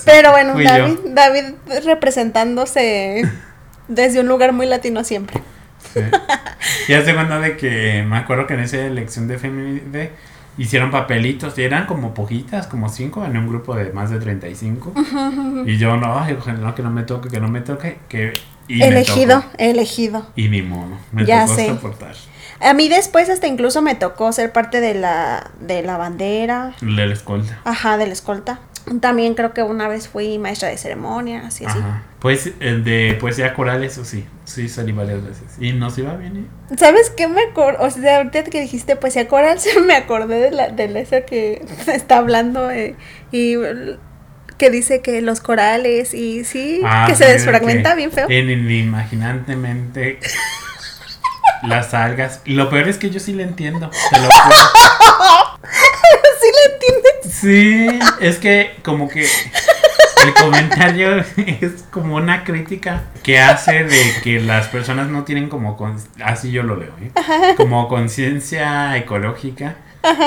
Pero 0.06 0.32
bueno, 0.32 0.54
Fui 0.54 0.64
yo. 0.64 0.70
David, 0.70 0.98
David 1.08 1.44
representándose 1.86 3.24
desde 3.88 4.20
un 4.20 4.28
lugar 4.28 4.54
muy 4.54 4.66
latino 4.68 5.04
siempre. 5.04 5.42
Sí. 5.94 6.02
Ya 6.88 7.04
se 7.04 7.14
cuenta 7.14 7.40
de 7.40 7.58
que 7.58 8.04
me 8.08 8.18
acuerdo 8.18 8.48
que 8.48 8.54
en 8.56 8.62
esa 8.62 8.78
elección 8.78 9.28
de 9.28 9.38
feminide 9.38 10.12
hicieron 10.58 10.92
papelitos 10.92 11.58
y 11.58 11.64
eran 11.64 11.86
como 11.86 12.14
poquitas, 12.14 12.68
como 12.68 12.90
cinco 12.90 13.26
en 13.26 13.38
un 13.38 13.48
grupo 13.48 13.76
de 13.76 13.92
más 13.92 14.10
de 14.10 14.20
35. 14.20 14.94
Y 15.66 15.78
yo 15.78 15.98
no, 15.98 16.16
ojalá 16.38 16.76
que 16.76 16.82
no 16.84 16.92
me 16.92 17.04
toque, 17.04 17.30
que 17.30 17.40
no 17.40 17.48
me 17.50 17.62
toque, 17.62 17.98
que 18.08 18.34
y 18.68 18.82
elegido, 18.82 19.44
elegido. 19.58 20.26
Y 20.36 20.48
ni 20.50 20.62
modo, 20.62 20.98
me 21.12 21.26
Ya 21.26 21.44
tocó 21.46 21.56
sé. 21.56 21.68
soportar. 21.68 22.16
A 22.62 22.74
mí 22.74 22.88
después 22.90 23.30
hasta 23.30 23.48
incluso 23.48 23.82
me 23.82 23.96
tocó 23.96 24.32
ser 24.32 24.52
parte 24.52 24.80
de 24.82 24.94
la, 24.94 25.52
de 25.60 25.82
la 25.84 25.98
bandera, 25.98 26.74
La 26.82 27.04
escolta. 27.06 27.60
ajá, 27.66 27.98
de 27.98 28.08
la 28.08 28.14
escolta. 28.14 28.60
También 29.02 29.34
creo 29.34 29.52
que 29.52 29.64
una 29.64 29.88
vez 29.88 30.08
fui 30.08 30.38
maestra 30.38 30.70
de 30.70 30.78
ceremonias 30.78 31.60
y 31.60 31.66
así. 31.66 31.80
Ajá. 31.80 32.04
Pues 32.20 32.52
el 32.60 32.84
de 32.84 33.18
poesía 33.20 33.56
coral, 33.56 33.84
eso 33.84 34.06
sí, 34.06 34.26
sí 34.44 34.70
salí 34.70 34.92
varias 34.92 35.24
veces. 35.24 35.44
Y 35.60 35.74
nos 35.74 35.98
iba 35.98 36.16
bien, 36.16 36.38
¿eh? 36.72 36.76
¿Sabes 36.78 37.10
qué 37.10 37.28
me 37.28 37.42
acordé? 37.42 37.78
O 37.80 37.90
sea, 37.90 38.18
ahorita 38.18 38.44
que 38.44 38.62
dijiste 38.62 38.96
poesía 38.96 39.28
coral, 39.28 39.60
se 39.62 39.80
me 39.82 39.96
acordé 39.96 40.40
de 40.40 40.52
la, 40.52 40.70
de 40.70 41.00
esa 41.00 41.22
que 41.22 41.66
está 41.88 42.18
hablando 42.18 42.70
eh, 42.70 42.96
y 43.32 43.56
que 44.58 44.70
dice 44.70 45.02
que 45.02 45.22
los 45.22 45.42
corales 45.42 46.14
y 46.14 46.44
sí, 46.46 46.80
Ah, 46.86 47.06
que 47.10 47.16
se 47.16 47.26
de 47.26 47.34
desfragmenta 47.34 47.90
que 47.92 47.96
bien 47.98 48.12
feo. 48.12 48.28
En 48.30 48.50
inimaginantemente 48.52 50.20
las 51.68 51.94
algas. 51.94 52.42
Lo 52.46 52.70
peor 52.70 52.88
es 52.88 52.98
que 52.98 53.10
yo 53.10 53.20
sí 53.20 53.34
le 53.34 53.44
entiendo. 53.44 53.90
Te 54.12 54.20
lo. 54.20 54.30
¿Sí 56.42 56.48
le 56.54 56.74
entiendes? 56.74 57.34
Sí, 57.34 58.00
es 58.20 58.38
que 58.38 58.76
como 58.84 59.10
que 59.10 59.28
el 60.26 60.34
comentario 60.34 61.18
es 61.62 61.86
como 61.92 62.16
una 62.16 62.44
crítica 62.44 63.04
que 63.24 63.40
hace 63.40 63.84
de 63.84 64.02
que 64.24 64.40
las 64.40 64.68
personas 64.68 65.08
no 65.08 65.24
tienen 65.24 65.50
como 65.50 65.78
así 66.24 66.52
yo 66.52 66.64
lo 66.64 66.76
leo, 66.76 66.94
¿eh? 67.02 67.12
como 67.58 67.88
conciencia 67.88 68.98
ecológica. 68.98 69.78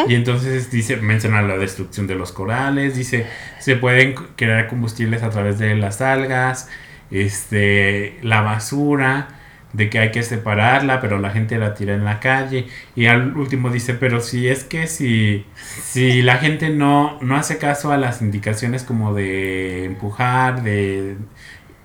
Y 0.08 0.16
entonces 0.16 0.72
dice, 0.72 0.96
menciona 0.96 1.40
la 1.40 1.56
destrucción 1.56 2.08
de 2.08 2.16
los 2.16 2.32
corales, 2.32 2.96
dice, 2.96 3.26
se 3.60 3.76
pueden 3.76 4.14
crear 4.34 4.66
combustibles 4.66 5.22
a 5.22 5.30
través 5.30 5.60
de 5.60 5.76
las 5.76 6.00
algas, 6.00 6.68
este, 7.12 8.18
la 8.22 8.40
basura, 8.40 9.37
de 9.72 9.90
que 9.90 9.98
hay 9.98 10.10
que 10.10 10.22
separarla, 10.22 11.00
pero 11.00 11.18
la 11.18 11.30
gente 11.30 11.58
la 11.58 11.74
tira 11.74 11.94
en 11.94 12.04
la 12.04 12.20
calle. 12.20 12.66
Y 12.96 13.06
al 13.06 13.36
último 13.36 13.70
dice, 13.70 13.94
pero 13.94 14.20
si 14.20 14.48
es 14.48 14.64
que 14.64 14.86
si, 14.86 15.44
si 15.82 16.22
la 16.22 16.36
gente 16.38 16.70
no, 16.70 17.18
no 17.20 17.36
hace 17.36 17.58
caso 17.58 17.92
a 17.92 17.96
las 17.98 18.22
indicaciones 18.22 18.82
como 18.84 19.14
de 19.14 19.84
empujar, 19.84 20.62
de 20.62 21.16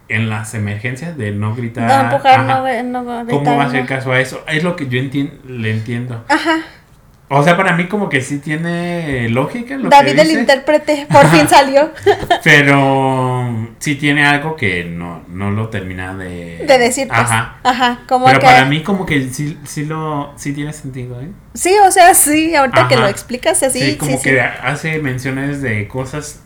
en 0.09 0.29
las 0.29 0.53
emergencias, 0.53 1.17
de 1.17 1.31
no 1.31 1.55
gritar. 1.55 1.87
No 1.87 2.11
empujar, 2.11 2.39
ajá, 2.41 2.83
no, 2.83 3.03
no 3.03 3.25
¿Cómo 3.29 3.55
va 3.57 3.63
a 3.63 3.67
hacer 3.67 3.85
caso 3.85 4.11
a 4.11 4.19
eso? 4.19 4.43
Es 4.47 4.63
lo 4.63 4.75
que 4.75 4.87
yo 4.87 4.99
entien- 4.99 5.41
le 5.45 5.71
entiendo. 5.71 6.23
Ajá. 6.29 6.57
O 7.35 7.43
sea, 7.43 7.57
para 7.57 7.75
mí 7.75 7.87
como 7.87 8.09
que 8.09 8.21
sí 8.21 8.39
tiene 8.39 9.27
lógica 9.29 9.75
lo 9.75 9.89
David 9.89 10.15
que 10.15 10.21
el 10.21 10.31
intérprete 10.31 11.07
por 11.11 11.27
fin 11.27 11.47
salió 11.49 11.91
pero 12.43 13.73
sí 13.79 13.95
tiene 13.95 14.25
algo 14.25 14.55
que 14.55 14.83
no, 14.83 15.23
no 15.27 15.51
lo 15.51 15.69
termina 15.69 16.15
de... 16.15 16.63
de 16.67 16.77
decir 16.77 17.07
pues. 17.07 17.19
Ajá. 17.19 17.57
Ajá, 17.63 17.99
como 18.07 18.25
Pero 18.25 18.39
que 18.39 18.45
para 18.45 18.65
mí 18.65 18.83
como 18.83 19.05
que 19.05 19.29
sí, 19.29 19.57
sí 19.65 19.85
lo 19.85 20.33
sí 20.35 20.53
tiene 20.53 20.73
sentido, 20.73 21.19
¿eh? 21.21 21.29
Sí, 21.53 21.73
o 21.85 21.91
sea, 21.91 22.13
sí, 22.13 22.55
ahorita 22.55 22.87
que 22.87 22.95
lo 22.97 23.07
explicas 23.07 23.63
así, 23.63 23.91
sí, 23.91 23.97
como 23.97 24.17
sí. 24.17 24.23
que 24.23 24.41
hace 24.41 24.99
menciones 24.99 25.61
de 25.61 25.87
cosas 25.87 26.41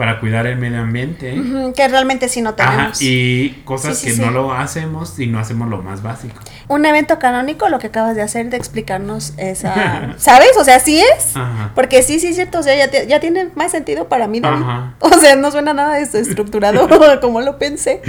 para 0.00 0.18
cuidar 0.18 0.46
el 0.46 0.56
medio 0.56 0.80
ambiente. 0.80 1.38
que 1.76 1.86
realmente 1.88 2.30
sí 2.30 2.40
no 2.40 2.54
Ajá, 2.58 2.70
tenemos. 2.70 3.02
y 3.02 3.60
cosas 3.66 3.98
Sí, 3.98 4.00
sí, 4.00 4.06
que 4.06 4.12
sí. 4.14 4.20
no 4.22 4.30
lo 4.30 4.50
hacemos 4.54 5.18
y 5.18 5.26
no 5.26 5.38
hacemos 5.38 5.68
lo 5.68 5.82
más 5.82 6.00
básico. 6.02 6.36
Un 6.68 6.86
evento 6.86 7.18
canónico, 7.18 7.68
lo 7.68 7.78
que 7.78 7.88
acabas 7.88 8.16
de 8.16 8.22
hacer, 8.22 8.48
de 8.48 8.56
explicarnos 8.56 9.34
esa... 9.36 10.14
¿Sabes? 10.16 10.52
O 10.58 10.64
sea, 10.64 10.80
sí 10.80 10.98
es. 11.02 11.36
Ajá. 11.36 11.72
Porque 11.74 12.02
sí, 12.02 12.18
sí 12.18 12.28
es 12.28 12.36
cierto, 12.36 12.60
o 12.60 12.62
sea, 12.62 12.74
ya, 12.74 12.88
te- 12.90 13.06
ya 13.08 13.20
tiene 13.20 13.50
más 13.56 13.72
sentido 13.72 14.08
para 14.08 14.26
mí, 14.26 14.40
David. 14.40 14.62
Ajá. 14.62 14.94
O 15.00 15.10
sea, 15.18 15.36
no 15.36 15.50
suena 15.50 15.74
nada 15.74 15.96
desestructurado 15.96 16.88
como 17.20 17.42
lo 17.42 17.58
pensé, 17.58 18.00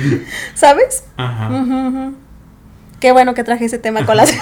¿sabes? 0.55 1.03
Ajá. 1.17 1.49
Qué 3.01 3.11
bueno 3.11 3.33
que 3.33 3.43
traje 3.43 3.65
ese 3.65 3.79
tema 3.79 3.99
a 3.99 4.05
colación. 4.05 4.39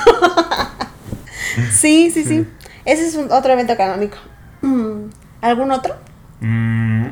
sí, 1.72 2.12
sí, 2.12 2.24
sí, 2.24 2.26
Sí. 2.26 2.48
Ese 2.86 3.08
es 3.08 3.16
un, 3.16 3.32
otro 3.32 3.54
evento 3.54 3.76
canónico. 3.76 4.18
Mm, 4.62 5.10
¿Algún 5.42 5.72
otro? 5.72 5.96
Mm, 6.42 7.08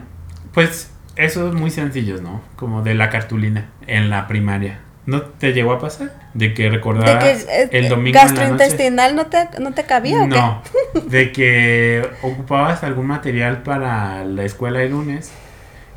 pues 0.58 0.90
esos 1.18 1.54
muy 1.54 1.70
sencillos, 1.70 2.24
¿no? 2.24 2.42
Como 2.56 2.82
de 2.82 2.96
la 2.96 3.12
cartulina 3.12 3.70
en 3.86 4.10
la 4.10 4.26
primaria. 4.26 4.80
¿No 5.06 5.22
te 5.22 5.54
llegó 5.54 5.72
a 5.72 5.78
pasar? 5.78 6.16
De 6.34 6.56
que 6.56 6.64
¿De 6.64 6.70
recordabas 6.72 7.24
que 7.24 7.62
eh, 7.62 7.70
el 7.74 7.90
domingo 7.90 8.18
en 8.18 8.36
la 8.36 8.50
noche. 8.50 8.92
no 9.14 9.28
te, 9.28 9.48
no 9.60 9.74
te 9.76 9.84
cabía 9.84 10.24
o 10.24 10.28
qué? 10.28 10.36
No, 10.36 10.64
de 11.10 11.32
que 11.32 12.10
ocupabas 12.24 12.84
algún 12.84 13.06
material 13.06 13.62
para 13.62 14.26
la 14.26 14.46
escuela 14.46 14.82
el 14.82 14.94
lunes 14.94 15.32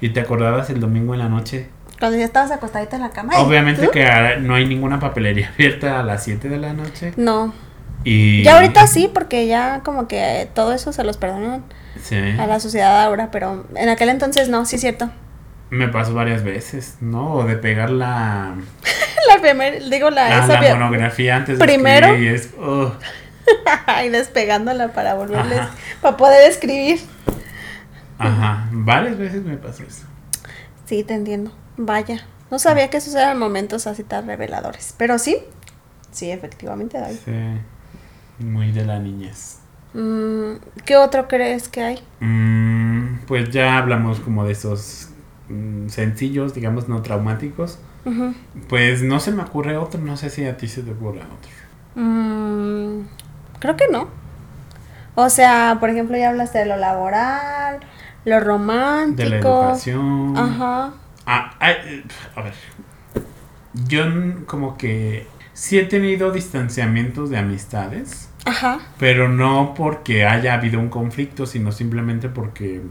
y 0.02 0.10
te 0.10 0.20
acordabas 0.20 0.68
el 0.68 0.78
domingo 0.78 1.14
en 1.14 1.20
la 1.20 1.30
noche. 1.30 1.68
Cuando 1.98 2.18
ya 2.18 2.26
estabas 2.26 2.50
acostadita 2.50 2.96
en 2.96 3.02
la 3.02 3.10
cama. 3.12 3.32
¿y 3.32 3.42
Obviamente 3.42 3.86
tú? 3.86 3.92
que 3.92 4.04
ah, 4.04 4.36
no 4.38 4.56
hay 4.56 4.66
ninguna 4.66 5.00
papelería 5.00 5.48
abierta 5.54 6.00
a 6.00 6.02
las 6.02 6.22
7 6.24 6.50
de 6.50 6.58
la 6.58 6.74
noche. 6.74 7.14
No. 7.16 7.54
Y 8.04 8.42
Ya 8.42 8.54
ahorita 8.56 8.86
sí, 8.86 9.10
porque 9.12 9.46
ya 9.46 9.80
como 9.84 10.08
que 10.08 10.48
todo 10.54 10.72
eso 10.72 10.92
se 10.92 11.04
los 11.04 11.16
perdonan 11.16 11.64
Sí, 12.02 12.16
a 12.16 12.46
la 12.46 12.60
sociedad 12.60 13.02
ahora, 13.02 13.30
pero 13.30 13.66
en 13.74 13.88
aquel 13.88 14.08
entonces 14.08 14.48
no, 14.48 14.64
sí 14.64 14.76
es 14.76 14.80
cierto. 14.82 15.10
me 15.70 15.88
pasó 15.88 16.14
varias 16.14 16.42
veces, 16.42 16.96
¿no? 17.00 17.42
De 17.44 17.56
pegar 17.56 17.90
la, 17.90 18.54
La 19.28 19.40
primer, 19.42 19.84
digo 19.90 20.08
la, 20.10 20.28
la, 20.28 20.38
esa 20.44 20.54
la 20.54 20.60
bio- 20.60 20.76
monografía 20.76 21.36
antes 21.36 21.58
de 21.58 21.64
Primero. 21.64 22.06
escribir 22.06 22.30
y 22.32 22.34
es... 22.34 22.50
ugh. 22.58 22.92
y 24.06 24.08
despegándola 24.08 24.88
para 24.92 25.14
volverles, 25.14 25.58
Ajá. 25.58 25.74
para 26.00 26.16
poder 26.16 26.50
escribir. 26.50 27.00
Ajá, 28.18 28.68
varias 28.72 29.18
veces 29.18 29.42
me 29.44 29.56
pasó 29.56 29.82
eso. 29.82 30.04
Sí, 30.86 31.04
te 31.04 31.14
entiendo. 31.14 31.52
Vaya. 31.76 32.24
No 32.50 32.58
sabía 32.58 32.88
que 32.90 32.96
esos 32.98 33.14
eran 33.14 33.38
momentos 33.38 33.86
así 33.86 34.04
tan 34.04 34.26
reveladores. 34.26 34.94
Pero 34.96 35.18
sí, 35.18 35.38
sí, 36.12 36.30
efectivamente, 36.30 36.98
David. 36.98 37.16
Sí, 37.24 37.32
muy 38.40 38.72
de 38.72 38.84
la 38.84 38.98
niñez. 38.98 39.58
Mm, 39.94 40.56
¿Qué 40.84 40.96
otro 40.96 41.28
crees 41.28 41.68
que 41.68 41.82
hay? 41.82 42.02
Mm, 42.20 43.20
pues 43.26 43.50
ya 43.50 43.78
hablamos 43.78 44.20
como 44.20 44.44
de 44.44 44.52
esos 44.52 45.10
mm, 45.48 45.88
sencillos, 45.88 46.54
digamos, 46.54 46.88
no 46.88 47.02
traumáticos. 47.02 47.78
Pues 48.68 49.02
no 49.02 49.20
se 49.20 49.30
me 49.30 49.42
ocurre 49.42 49.76
otro, 49.76 50.00
no 50.00 50.16
sé 50.16 50.30
si 50.30 50.46
a 50.46 50.56
ti 50.56 50.68
se 50.68 50.82
te 50.82 50.92
ocurre 50.92 51.20
otro. 51.20 52.02
Mm, 52.02 53.02
creo 53.58 53.76
que 53.76 53.88
no. 53.88 54.08
O 55.14 55.28
sea, 55.28 55.76
por 55.80 55.90
ejemplo, 55.90 56.16
ya 56.16 56.30
hablaste 56.30 56.60
de 56.60 56.66
lo 56.66 56.76
laboral, 56.76 57.80
lo 58.24 58.40
romántico. 58.40 59.22
De 59.22 59.28
la 59.28 59.36
educación. 59.38 60.34
Ajá. 60.36 60.94
Ah, 61.26 61.54
a 61.60 62.42
ver. 62.42 62.54
Yo 63.86 64.04
como 64.46 64.78
que 64.78 65.26
sí 65.52 65.78
he 65.78 65.84
tenido 65.84 66.32
distanciamientos 66.32 67.28
de 67.28 67.38
amistades, 67.38 68.29
Ajá. 68.44 68.80
pero 68.98 69.28
no 69.28 69.74
porque 69.76 70.24
haya 70.26 70.54
habido 70.54 70.80
un 70.80 70.88
conflicto, 70.88 71.46
sino 71.46 71.72
simplemente 71.72 72.28
porque 72.28 72.82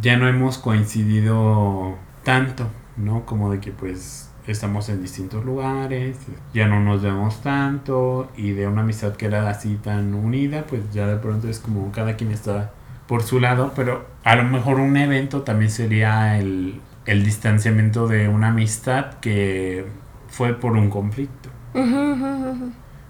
ya 0.00 0.16
no 0.16 0.28
hemos 0.28 0.58
coincidido 0.58 1.96
tanto, 2.24 2.66
¿no? 2.96 3.24
Como 3.24 3.50
de 3.50 3.60
que 3.60 3.72
pues 3.72 4.30
estamos 4.46 4.88
en 4.88 5.02
distintos 5.02 5.44
lugares, 5.44 6.16
ya 6.54 6.66
no 6.68 6.80
nos 6.80 7.02
vemos 7.02 7.42
tanto 7.42 8.30
y 8.36 8.52
de 8.52 8.66
una 8.66 8.82
amistad 8.82 9.14
que 9.16 9.26
era 9.26 9.48
así 9.48 9.76
tan 9.76 10.14
unida, 10.14 10.64
pues 10.68 10.82
ya 10.92 11.06
de 11.06 11.16
pronto 11.16 11.48
es 11.48 11.58
como 11.58 11.90
cada 11.92 12.16
quien 12.16 12.30
está 12.32 12.72
por 13.06 13.22
su 13.22 13.40
lado, 13.40 13.72
pero 13.74 14.06
a 14.24 14.36
lo 14.36 14.44
mejor 14.44 14.80
un 14.80 14.96
evento 14.96 15.42
también 15.42 15.70
sería 15.70 16.38
el 16.38 16.80
el 17.06 17.24
distanciamiento 17.24 18.06
de 18.06 18.28
una 18.28 18.48
amistad 18.48 19.14
que 19.20 19.86
fue 20.28 20.52
por 20.52 20.72
un 20.72 20.90
conflicto, 20.90 21.48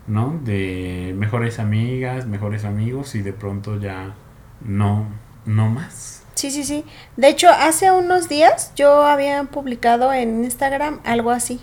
¿no? 0.09 0.41
De 0.43 1.15
mejores 1.17 1.59
amigas, 1.59 2.27
mejores 2.27 2.65
amigos 2.65 3.15
y 3.15 3.23
de 3.23 3.33
pronto 3.33 3.79
ya 3.79 4.15
no, 4.61 5.07
no 5.45 5.69
más. 5.69 6.23
Sí, 6.35 6.51
sí, 6.51 6.65
sí. 6.65 6.85
De 7.17 7.29
hecho, 7.29 7.49
hace 7.51 7.91
unos 7.91 8.29
días 8.29 8.73
yo 8.75 9.05
había 9.05 9.43
publicado 9.45 10.13
en 10.13 10.45
Instagram 10.45 11.01
algo 11.05 11.31
así, 11.31 11.61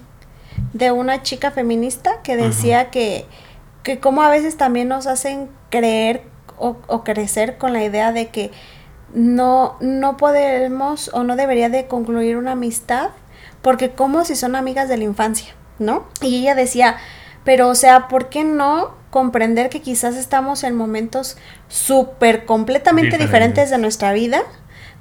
de 0.74 0.92
una 0.92 1.24
chica 1.24 1.52
feminista 1.52 2.22
que 2.24 2.36
decía 2.36 2.92
que, 2.92 3.26
que 3.84 4.00
como 4.00 4.22
a 4.22 4.30
veces 4.30 4.58
también 4.58 4.90
nos 4.90 5.08
hacen 5.08 5.50
creer 5.70 6.24
o, 6.58 6.78
o, 6.88 7.04
crecer 7.04 7.58
con 7.58 7.74
la 7.74 7.84
idea 7.84 8.12
de 8.12 8.28
que 8.28 8.52
no, 9.14 9.78
no 9.80 10.18
podemos 10.18 11.10
o 11.14 11.24
no 11.24 11.36
debería 11.36 11.70
de 11.70 11.88
concluir 11.88 12.38
una 12.38 12.52
amistad, 12.52 13.10
porque 13.62 13.92
como 13.92 14.26
si 14.26 14.36
son 14.36 14.56
amigas 14.56 14.90
de 14.90 14.98
la 14.98 15.04
infancia, 15.06 15.54
¿no? 15.80 16.06
Y 16.22 16.42
ella 16.42 16.56
decía, 16.56 16.98
pero 17.46 17.70
o 17.70 17.76
sea, 17.76 18.10
¿por 18.10 18.28
qué 18.28 18.44
no 18.44 18.94
comprender 19.12 19.70
que 19.70 19.82
quizás 19.82 20.18
estamos 20.18 20.66
en 20.66 20.76
momentos 20.76 21.38
súper 21.70 22.46
completamente 22.46 23.18
diferentes. 23.18 23.30
diferentes 23.30 23.70
de 23.70 23.78
nuestra 23.78 24.12
vida? 24.12 24.42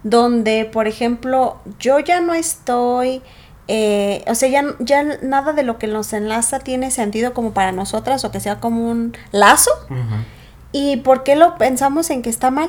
Donde, 0.04 0.66
por 0.66 0.86
ejemplo, 0.86 1.56
yo 1.80 1.98
ya 1.98 2.20
no 2.20 2.34
estoy... 2.34 3.22
Eh, 3.66 4.22
o 4.28 4.34
sea, 4.34 4.50
ya, 4.50 4.62
ya 4.78 5.02
nada 5.22 5.54
de 5.54 5.62
lo 5.62 5.78
que 5.78 5.86
nos 5.86 6.12
enlaza 6.12 6.60
tiene 6.60 6.90
sentido 6.90 7.32
como 7.32 7.54
para 7.54 7.72
nosotras 7.72 8.22
o 8.24 8.30
que 8.30 8.38
sea 8.38 8.60
como 8.60 8.88
un 8.88 9.16
lazo. 9.32 9.70
Uh 9.88 9.94
-huh. 9.94 10.24
¿Y 10.70 10.98
por 10.98 11.22
qué 11.22 11.34
lo 11.34 11.56
pensamos 11.56 12.10
en 12.10 12.20
que 12.20 12.28
está 12.28 12.50
mal? 12.50 12.68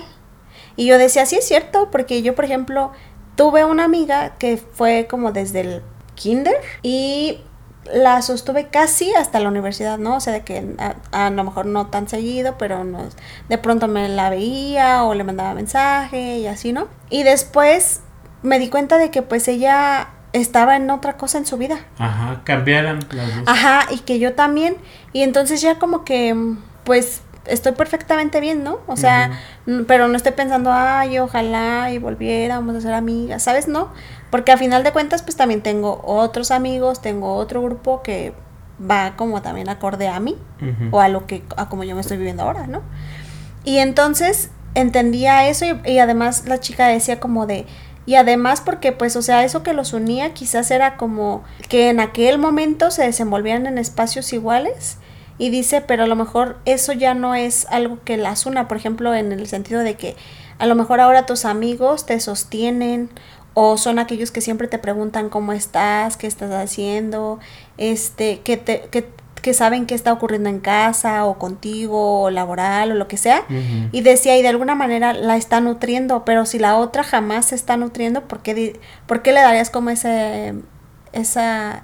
Y 0.77 0.85
yo 0.85 0.97
decía, 0.97 1.25
sí 1.25 1.35
es 1.35 1.47
cierto, 1.47 1.89
porque 1.91 2.21
yo, 2.21 2.33
por 2.33 2.45
ejemplo, 2.45 2.91
tuve 3.35 3.65
una 3.65 3.83
amiga 3.83 4.35
que 4.37 4.57
fue 4.57 5.07
como 5.09 5.31
desde 5.31 5.61
el 5.61 5.81
kinder 6.15 6.55
y 6.81 7.41
la 7.93 8.21
sostuve 8.21 8.67
casi 8.67 9.13
hasta 9.13 9.39
la 9.39 9.49
universidad, 9.49 9.97
¿no? 9.97 10.15
O 10.15 10.19
sea, 10.19 10.33
de 10.33 10.41
que 10.41 10.75
a, 10.79 10.95
a 11.25 11.29
lo 11.29 11.43
mejor 11.43 11.65
no 11.65 11.87
tan 11.87 12.07
seguido, 12.07 12.57
pero 12.57 12.83
no, 12.83 13.07
de 13.49 13.57
pronto 13.57 13.87
me 13.87 14.09
la 14.09 14.29
veía 14.29 15.03
o 15.03 15.13
le 15.13 15.23
mandaba 15.23 15.53
mensaje 15.53 16.39
y 16.39 16.47
así, 16.47 16.73
¿no? 16.73 16.87
Y 17.09 17.23
después 17.23 18.01
me 18.41 18.59
di 18.59 18.69
cuenta 18.69 18.97
de 18.97 19.11
que 19.11 19.21
pues 19.21 19.47
ella 19.47 20.09
estaba 20.33 20.75
en 20.75 20.89
otra 20.89 21.17
cosa 21.17 21.37
en 21.37 21.45
su 21.45 21.57
vida. 21.57 21.79
Ajá, 21.97 22.41
cambiaron 22.43 22.99
las 23.11 23.35
dos. 23.35 23.43
Ajá, 23.47 23.87
y 23.91 23.99
que 23.99 24.19
yo 24.19 24.33
también. 24.33 24.75
Y 25.13 25.21
entonces 25.21 25.61
ya 25.61 25.79
como 25.79 26.03
que, 26.03 26.35
pues, 26.83 27.21
estoy 27.45 27.71
perfectamente 27.71 28.41
bien, 28.41 28.63
¿no? 28.63 28.79
O 28.87 28.97
sea, 28.97 29.31
uh 29.65 29.69
-huh. 29.69 29.85
pero 29.87 30.07
no 30.07 30.17
estoy 30.17 30.33
pensando, 30.33 30.71
ay, 30.73 31.19
ojalá 31.19 31.91
y 31.91 31.99
volviéramos 31.99 32.75
a 32.75 32.81
ser 32.81 32.93
amigas, 32.93 33.43
¿sabes? 33.43 33.67
No, 33.67 33.93
porque 34.29 34.51
a 34.51 34.57
final 34.57 34.83
de 34.83 34.91
cuentas, 34.91 35.21
pues 35.21 35.35
también 35.35 35.61
tengo 35.61 36.01
otros 36.03 36.51
amigos, 36.51 37.01
tengo 37.01 37.35
otro 37.35 37.61
grupo 37.61 38.01
que 38.01 38.33
va 38.79 39.15
como 39.15 39.41
también 39.41 39.69
acorde 39.69 40.07
a 40.07 40.19
mí 40.19 40.37
uh 40.61 40.65
-huh. 40.65 40.89
o 40.91 40.99
a 40.99 41.07
lo 41.07 41.25
que, 41.25 41.43
a 41.55 41.69
como 41.69 41.83
yo 41.83 41.95
me 41.95 42.01
estoy 42.01 42.17
viviendo 42.17 42.43
ahora, 42.43 42.67
¿no? 42.67 42.81
Y 43.63 43.77
entonces 43.77 44.49
entendía 44.73 45.47
eso 45.47 45.65
y, 45.65 45.91
y 45.91 45.99
además 45.99 46.45
la 46.47 46.59
chica 46.59 46.87
decía 46.87 47.19
como 47.19 47.45
de, 47.45 47.65
y 48.05 48.15
además 48.15 48.61
porque 48.61 48.91
pues 48.91 49.15
o 49.15 49.21
sea 49.21 49.43
eso 49.43 49.63
que 49.63 49.73
los 49.73 49.93
unía 49.93 50.33
quizás 50.33 50.69
era 50.71 50.97
como 50.97 51.43
que 51.69 51.89
en 51.89 51.99
aquel 51.99 52.37
momento 52.37 52.91
se 52.91 53.03
desenvolvían 53.03 53.65
en 53.65 53.77
espacios 53.77 54.31
iguales 54.33 54.97
y 55.37 55.49
dice 55.49 55.81
pero 55.81 56.03
a 56.03 56.07
lo 56.07 56.15
mejor 56.15 56.57
eso 56.65 56.93
ya 56.93 57.13
no 57.13 57.35
es 57.35 57.65
algo 57.69 57.99
que 58.03 58.17
las 58.17 58.45
una 58.45 58.67
por 58.67 58.77
ejemplo 58.77 59.13
en 59.15 59.31
el 59.31 59.47
sentido 59.47 59.81
de 59.81 59.95
que 59.95 60.15
a 60.59 60.67
lo 60.67 60.75
mejor 60.75 60.99
ahora 61.01 61.25
tus 61.25 61.45
amigos 61.45 62.05
te 62.05 62.19
sostienen 62.19 63.09
o 63.55 63.77
son 63.77 63.97
aquellos 63.97 64.29
que 64.29 64.41
siempre 64.41 64.67
te 64.67 64.77
preguntan 64.77 65.29
cómo 65.29 65.51
estás 65.51 66.17
qué 66.17 66.27
estás 66.27 66.51
haciendo 66.51 67.39
este 67.77 68.41
que 68.41 68.57
te 68.57 68.81
que 68.91 69.09
que 69.45 69.53
saben 69.53 69.85
qué 69.85 69.93
está 69.93 70.11
ocurriendo 70.11 70.49
en 70.49 70.59
casa 70.59 71.23
o 71.25 71.37
contigo 71.37 72.23
o 72.23 72.31
laboral 72.31 72.91
o 72.91 72.95
lo 72.95 73.07
que 73.07 73.15
sea. 73.15 73.43
Uh 73.47 73.53
-huh. 73.53 73.89
Y 73.91 74.01
decía, 74.01 74.35
y 74.37 74.41
de 74.41 74.47
alguna 74.47 74.73
manera 74.73 75.13
la 75.13 75.37
está 75.37 75.61
nutriendo, 75.61 76.25
pero 76.25 76.47
si 76.47 76.57
la 76.57 76.77
otra 76.77 77.03
jamás 77.03 77.45
se 77.45 77.55
está 77.55 77.77
nutriendo, 77.77 78.21
¿por 78.21 78.39
qué, 78.39 78.79
¿por 79.05 79.21
qué 79.21 79.33
le 79.33 79.41
darías 79.41 79.69
como 79.69 79.91
ese, 79.91 80.55
esa, 81.13 81.83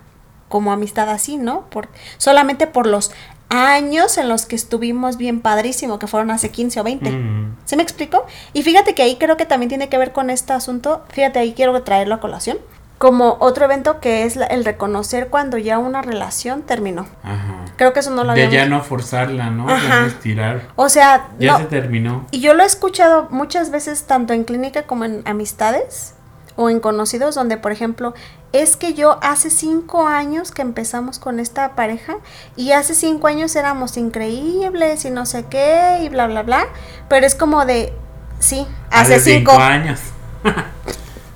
como 0.49 0.71
amistad 0.71 1.07
así, 1.11 1.37
no? 1.37 1.69
Por, 1.69 1.89
solamente 2.17 2.65
por 2.65 2.87
los 2.87 3.11
años 3.51 4.17
en 4.17 4.29
los 4.29 4.45
que 4.45 4.55
estuvimos 4.55 5.17
bien 5.17 5.41
padrísimo, 5.41 5.99
que 5.99 6.07
fueron 6.07 6.31
hace 6.31 6.49
15 6.49 6.79
o 6.79 6.83
20. 6.83 7.09
Uh 7.09 7.13
-huh. 7.13 7.55
¿Se 7.65 7.75
me 7.75 7.83
explicó? 7.83 8.25
Y 8.53 8.63
fíjate 8.63 8.95
que 8.95 9.03
ahí 9.03 9.17
creo 9.17 9.37
que 9.37 9.45
también 9.45 9.69
tiene 9.69 9.89
que 9.89 9.97
ver 9.97 10.13
con 10.13 10.29
este 10.29 10.53
asunto, 10.53 11.03
fíjate, 11.09 11.39
ahí 11.39 11.53
quiero 11.53 11.79
traerlo 11.83 12.15
a 12.15 12.19
colación 12.19 12.57
como 13.01 13.37
otro 13.39 13.65
evento 13.65 13.99
que 13.99 14.25
es 14.25 14.37
el 14.37 14.63
reconocer 14.63 15.29
cuando 15.29 15.57
ya 15.57 15.79
una 15.79 16.03
relación 16.03 16.61
terminó. 16.61 17.07
Ajá. 17.23 17.65
Creo 17.75 17.93
que 17.93 18.01
eso 18.01 18.11
no 18.11 18.23
lo 18.23 18.33
habíamos... 18.33 18.51
De 18.51 18.57
ya 18.59 18.67
no 18.67 18.83
forzarla, 18.83 19.49
¿no? 19.49 19.67
Ajá. 19.67 20.01
De 20.01 20.09
estirar. 20.09 20.67
O 20.75 20.87
sea... 20.87 21.29
Ya 21.39 21.53
no. 21.53 21.57
se 21.57 21.63
terminó. 21.65 22.27
Y 22.29 22.41
yo 22.41 22.53
lo 22.53 22.61
he 22.61 22.65
escuchado 22.67 23.27
muchas 23.31 23.71
veces 23.71 24.03
tanto 24.03 24.33
en 24.33 24.43
clínica 24.43 24.83
como 24.83 25.05
en 25.05 25.23
amistades 25.25 26.13
o 26.55 26.69
en 26.69 26.79
conocidos 26.79 27.33
donde, 27.33 27.57
por 27.57 27.71
ejemplo, 27.71 28.13
es 28.53 28.75
que 28.75 28.93
yo 28.93 29.17
hace 29.21 29.49
cinco 29.49 30.07
años 30.07 30.51
que 30.51 30.61
empezamos 30.61 31.19
con 31.19 31.39
esta 31.39 31.75
pareja 31.75 32.15
y 32.55 32.71
hace 32.73 32.93
cinco 32.93 33.27
años 33.27 33.55
éramos 33.55 33.95
increíbles 33.97 35.05
y 35.05 35.09
no 35.09 35.25
sé 35.25 35.45
qué 35.49 35.99
y 36.03 36.09
bla, 36.09 36.27
bla, 36.27 36.43
bla, 36.43 36.67
pero 37.07 37.25
es 37.25 37.35
como 37.35 37.65
de, 37.65 37.93
sí, 38.39 38.67
hace, 38.89 39.15
hace 39.15 39.35
cinco, 39.37 39.51
cinco 39.51 39.63
años. 39.63 39.99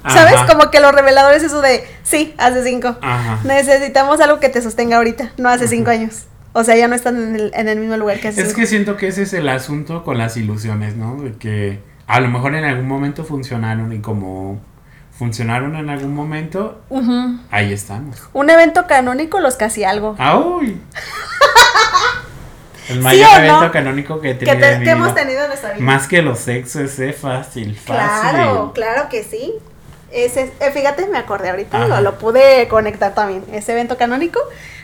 ¿Sabes? 0.07 0.36
Ajá. 0.36 0.45
Como 0.45 0.70
que 0.70 0.80
lo 0.80 0.91
revelador 0.91 1.34
es 1.34 1.41
eso 1.43 1.61
de, 1.61 1.84
sí, 2.03 2.36
hace 2.38 2.63
cinco. 2.63 2.95
Ajá. 3.01 3.39
Necesitamos 3.43 4.20
algo 4.22 4.39
que 4.39 4.49
te 4.49 4.61
sostenga 4.61 4.97
ahorita, 4.97 5.32
no 5.38 5.49
hace 5.49 5.68
cinco 5.68 5.89
años. 5.89 6.26
O 6.53 6.63
sea, 6.63 6.76
ya 6.76 6.88
no 6.88 6.95
están 6.95 7.18
en 7.22 7.36
el, 7.36 7.51
en 7.55 7.68
el 7.68 7.80
mismo 7.80 7.97
lugar 7.97 8.20
que 8.20 8.28
hace 8.28 8.41
Es 8.41 8.47
cinco. 8.49 8.59
que 8.61 8.68
siento 8.68 8.97
que 8.97 9.07
ese 9.07 9.24
es 9.24 9.34
el 9.34 9.49
asunto 9.49 10.03
con 10.03 10.18
las 10.18 10.38
ilusiones, 10.38 10.95
¿no? 10.95 11.22
De 11.22 11.34
que 11.34 11.80
a 12.07 12.20
lo 12.20 12.30
mejor 12.30 12.55
en 12.55 12.66
algún 12.66 12.88
momento 12.88 13.24
funcionaron 13.26 13.91
y 13.93 13.99
como 13.99 14.61
funcionaron 15.18 15.76
en 15.76 15.89
algún 15.89 16.13
momento, 16.13 16.82
uh 16.89 17.01
-huh. 17.01 17.39
ahí 17.51 17.72
estamos. 17.72 18.22
Un 18.34 18.49
evento 18.49 18.86
canónico, 18.88 19.39
los 19.39 19.55
casi 19.55 19.84
algo. 19.84 20.16
¡Ay! 20.20 20.82
El 22.89 23.01
mayor 23.01 23.28
¿Sí 23.28 23.36
evento 23.38 23.61
no? 23.61 23.72
canónico 23.72 24.22
que, 24.22 24.32
he 24.32 24.36
tenido 24.36 24.57
que, 24.57 24.76
te, 24.76 24.84
que 24.84 24.89
hemos 24.91 25.16
tenido 25.16 25.41
en 25.41 25.47
nuestra 25.47 25.72
vida. 25.72 25.84
Más 25.84 26.07
que 26.07 26.22
los 26.22 26.39
sexos, 26.39 26.99
es 26.99 27.16
fácil, 27.16 27.76
fácil. 27.76 27.86
Claro, 27.86 28.74
claro 28.74 29.09
que 29.09 29.24
sí. 29.24 29.53
Ese, 30.11 30.53
eh, 30.59 30.72
fíjate, 30.72 31.07
me 31.07 31.18
acordé 31.18 31.49
ahorita, 31.49 31.88
lo, 31.88 32.01
lo, 32.01 32.20
pude 32.20 32.68
conectar 32.68 33.16
también. 33.16 33.43
Ese 33.51 33.72
evento 33.72 33.97
canónico, 33.97 34.39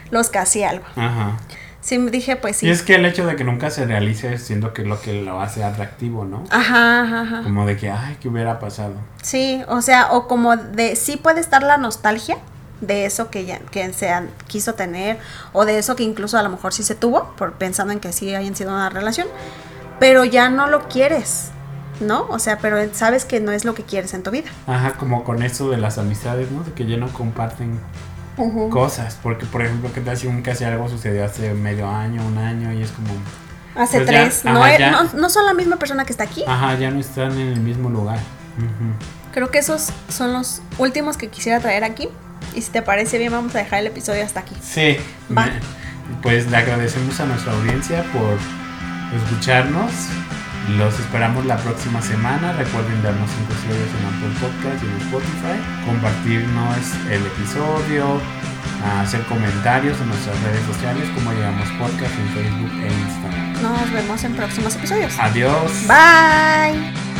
los 0.09 0.29
casi 0.29 0.63
algo. 0.63 0.83
Ajá. 0.95 1.37
Sí, 1.81 1.97
dije, 1.97 2.35
pues 2.35 2.57
sí. 2.57 2.67
Y 2.67 2.69
es 2.69 2.83
que 2.83 2.95
el 2.95 3.05
hecho 3.05 3.25
de 3.25 3.35
que 3.35 3.43
nunca 3.43 3.69
se 3.69 3.85
realice 3.85 4.37
siendo 4.37 4.73
que 4.73 4.83
lo 4.83 5.01
que 5.01 5.21
lo 5.21 5.41
hace 5.41 5.63
atractivo, 5.63 6.25
¿no? 6.25 6.43
Ajá, 6.51 7.01
ajá, 7.01 7.21
ajá. 7.21 7.43
Como 7.43 7.65
de 7.65 7.75
que, 7.75 7.89
ay, 7.89 8.17
¿qué 8.21 8.29
hubiera 8.29 8.59
pasado? 8.59 8.93
Sí, 9.23 9.63
o 9.67 9.81
sea, 9.81 10.11
o 10.11 10.27
como 10.27 10.55
de, 10.55 10.95
sí 10.95 11.17
puede 11.17 11.41
estar 11.41 11.63
la 11.63 11.77
nostalgia 11.77 12.37
de 12.81 13.05
eso 13.05 13.29
que 13.29 13.45
ya 13.45 13.59
que 13.59 13.93
se 13.93 14.09
han, 14.09 14.29
quiso 14.47 14.73
tener 14.73 15.19
o 15.53 15.65
de 15.65 15.77
eso 15.77 15.95
que 15.95 16.03
incluso 16.03 16.37
a 16.37 16.43
lo 16.43 16.49
mejor 16.49 16.73
sí 16.73 16.81
se 16.81 16.95
tuvo 16.95 17.33
por 17.37 17.53
pensando 17.53 17.93
en 17.93 17.99
que 17.99 18.11
sí 18.11 18.33
hayan 18.33 18.55
sido 18.55 18.71
una 18.71 18.89
relación 18.89 19.27
pero 19.99 20.25
ya 20.25 20.49
no 20.49 20.65
lo 20.65 20.87
quieres 20.87 21.51
¿no? 22.01 22.25
O 22.29 22.39
sea, 22.39 22.57
pero 22.57 22.77
sabes 22.93 23.25
que 23.25 23.39
no 23.39 23.51
es 23.51 23.63
lo 23.63 23.73
que 23.75 23.83
quieres 23.83 24.13
en 24.13 24.23
tu 24.23 24.31
vida. 24.31 24.49
Ajá, 24.67 24.93
como 24.93 25.23
con 25.23 25.43
eso 25.43 25.69
de 25.69 25.77
las 25.77 25.97
amistades, 25.97 26.51
¿no? 26.51 26.63
De 26.63 26.73
que 26.73 26.85
ya 26.85 26.97
no 26.97 27.11
comparten 27.13 27.79
uh 28.37 28.53
-huh. 28.53 28.69
cosas. 28.69 29.17
Porque, 29.21 29.45
por 29.45 29.61
ejemplo, 29.61 29.91
que 29.93 30.01
tal 30.01 30.17
si 30.17 30.27
un 30.27 30.41
casi 30.41 30.63
algo 30.63 30.89
sucedió 30.89 31.25
hace 31.25 31.53
medio 31.53 31.89
año, 31.89 32.25
un 32.25 32.37
año 32.37 32.71
y 32.73 32.81
es 32.81 32.91
como. 32.91 33.09
Hace 33.75 33.99
pues 33.99 34.07
tres. 34.07 34.43
Ya, 34.43 34.53
no, 34.53 34.63
ajá, 34.63 34.77
ya, 34.77 34.91
no, 34.91 35.03
no, 35.13 35.29
son 35.29 35.45
la 35.45 35.53
misma 35.53 35.77
persona 35.77 36.03
que 36.05 36.11
está 36.11 36.25
aquí. 36.25 36.43
Ajá, 36.45 36.77
ya 36.77 36.91
no 36.91 36.99
están 36.99 37.31
en 37.33 37.47
el 37.53 37.59
mismo 37.59 37.89
lugar. 37.89 38.19
Uh 38.57 38.63
-huh. 38.63 39.33
Creo 39.33 39.49
que 39.49 39.59
esos 39.59 39.93
son 40.09 40.33
los 40.33 40.61
últimos 40.77 41.17
que 41.17 41.29
quisiera 41.29 41.59
traer 41.59 41.83
aquí. 41.83 42.09
Y 42.53 42.61
si 42.61 42.71
te 42.71 42.81
parece 42.81 43.17
bien, 43.17 43.31
vamos 43.31 43.55
a 43.55 43.59
dejar 43.59 43.79
el 43.79 43.87
episodio 43.87 44.25
hasta 44.25 44.41
aquí. 44.41 44.55
Sí. 44.61 44.97
Va. 45.35 45.47
Pues 46.21 46.49
le 46.51 46.57
agradecemos 46.57 47.19
a 47.19 47.25
nuestra 47.25 47.53
audiencia 47.53 48.03
por 48.11 48.37
escucharnos. 49.15 49.91
Los 50.69 50.99
esperamos 50.99 51.45
la 51.45 51.57
próxima 51.57 52.01
semana. 52.01 52.53
Recuerden 52.53 53.01
darnos 53.01 53.29
5 53.29 53.53
estrellas 53.53 53.89
en 53.99 54.05
Apple 54.05 54.39
Podcast 54.39 54.83
y 54.83 54.87
en 54.87 54.97
Spotify. 55.01 55.57
Compartirnos 55.85 56.77
el 57.09 57.25
episodio. 57.25 58.21
Hacer 59.01 59.21
comentarios 59.25 59.99
en 60.01 60.07
nuestras 60.07 60.41
redes 60.41 60.65
sociales 60.65 61.07
como 61.13 61.31
llegamos 61.33 61.67
podcast 61.77 62.13
en 62.17 62.27
Facebook 62.29 62.71
e 62.81 62.87
Instagram. 62.87 63.61
Nos 63.61 63.91
vemos 63.91 64.23
en 64.23 64.33
próximos 64.33 64.75
episodios. 64.75 65.13
Adiós. 65.19 65.71
Bye. 65.87 67.10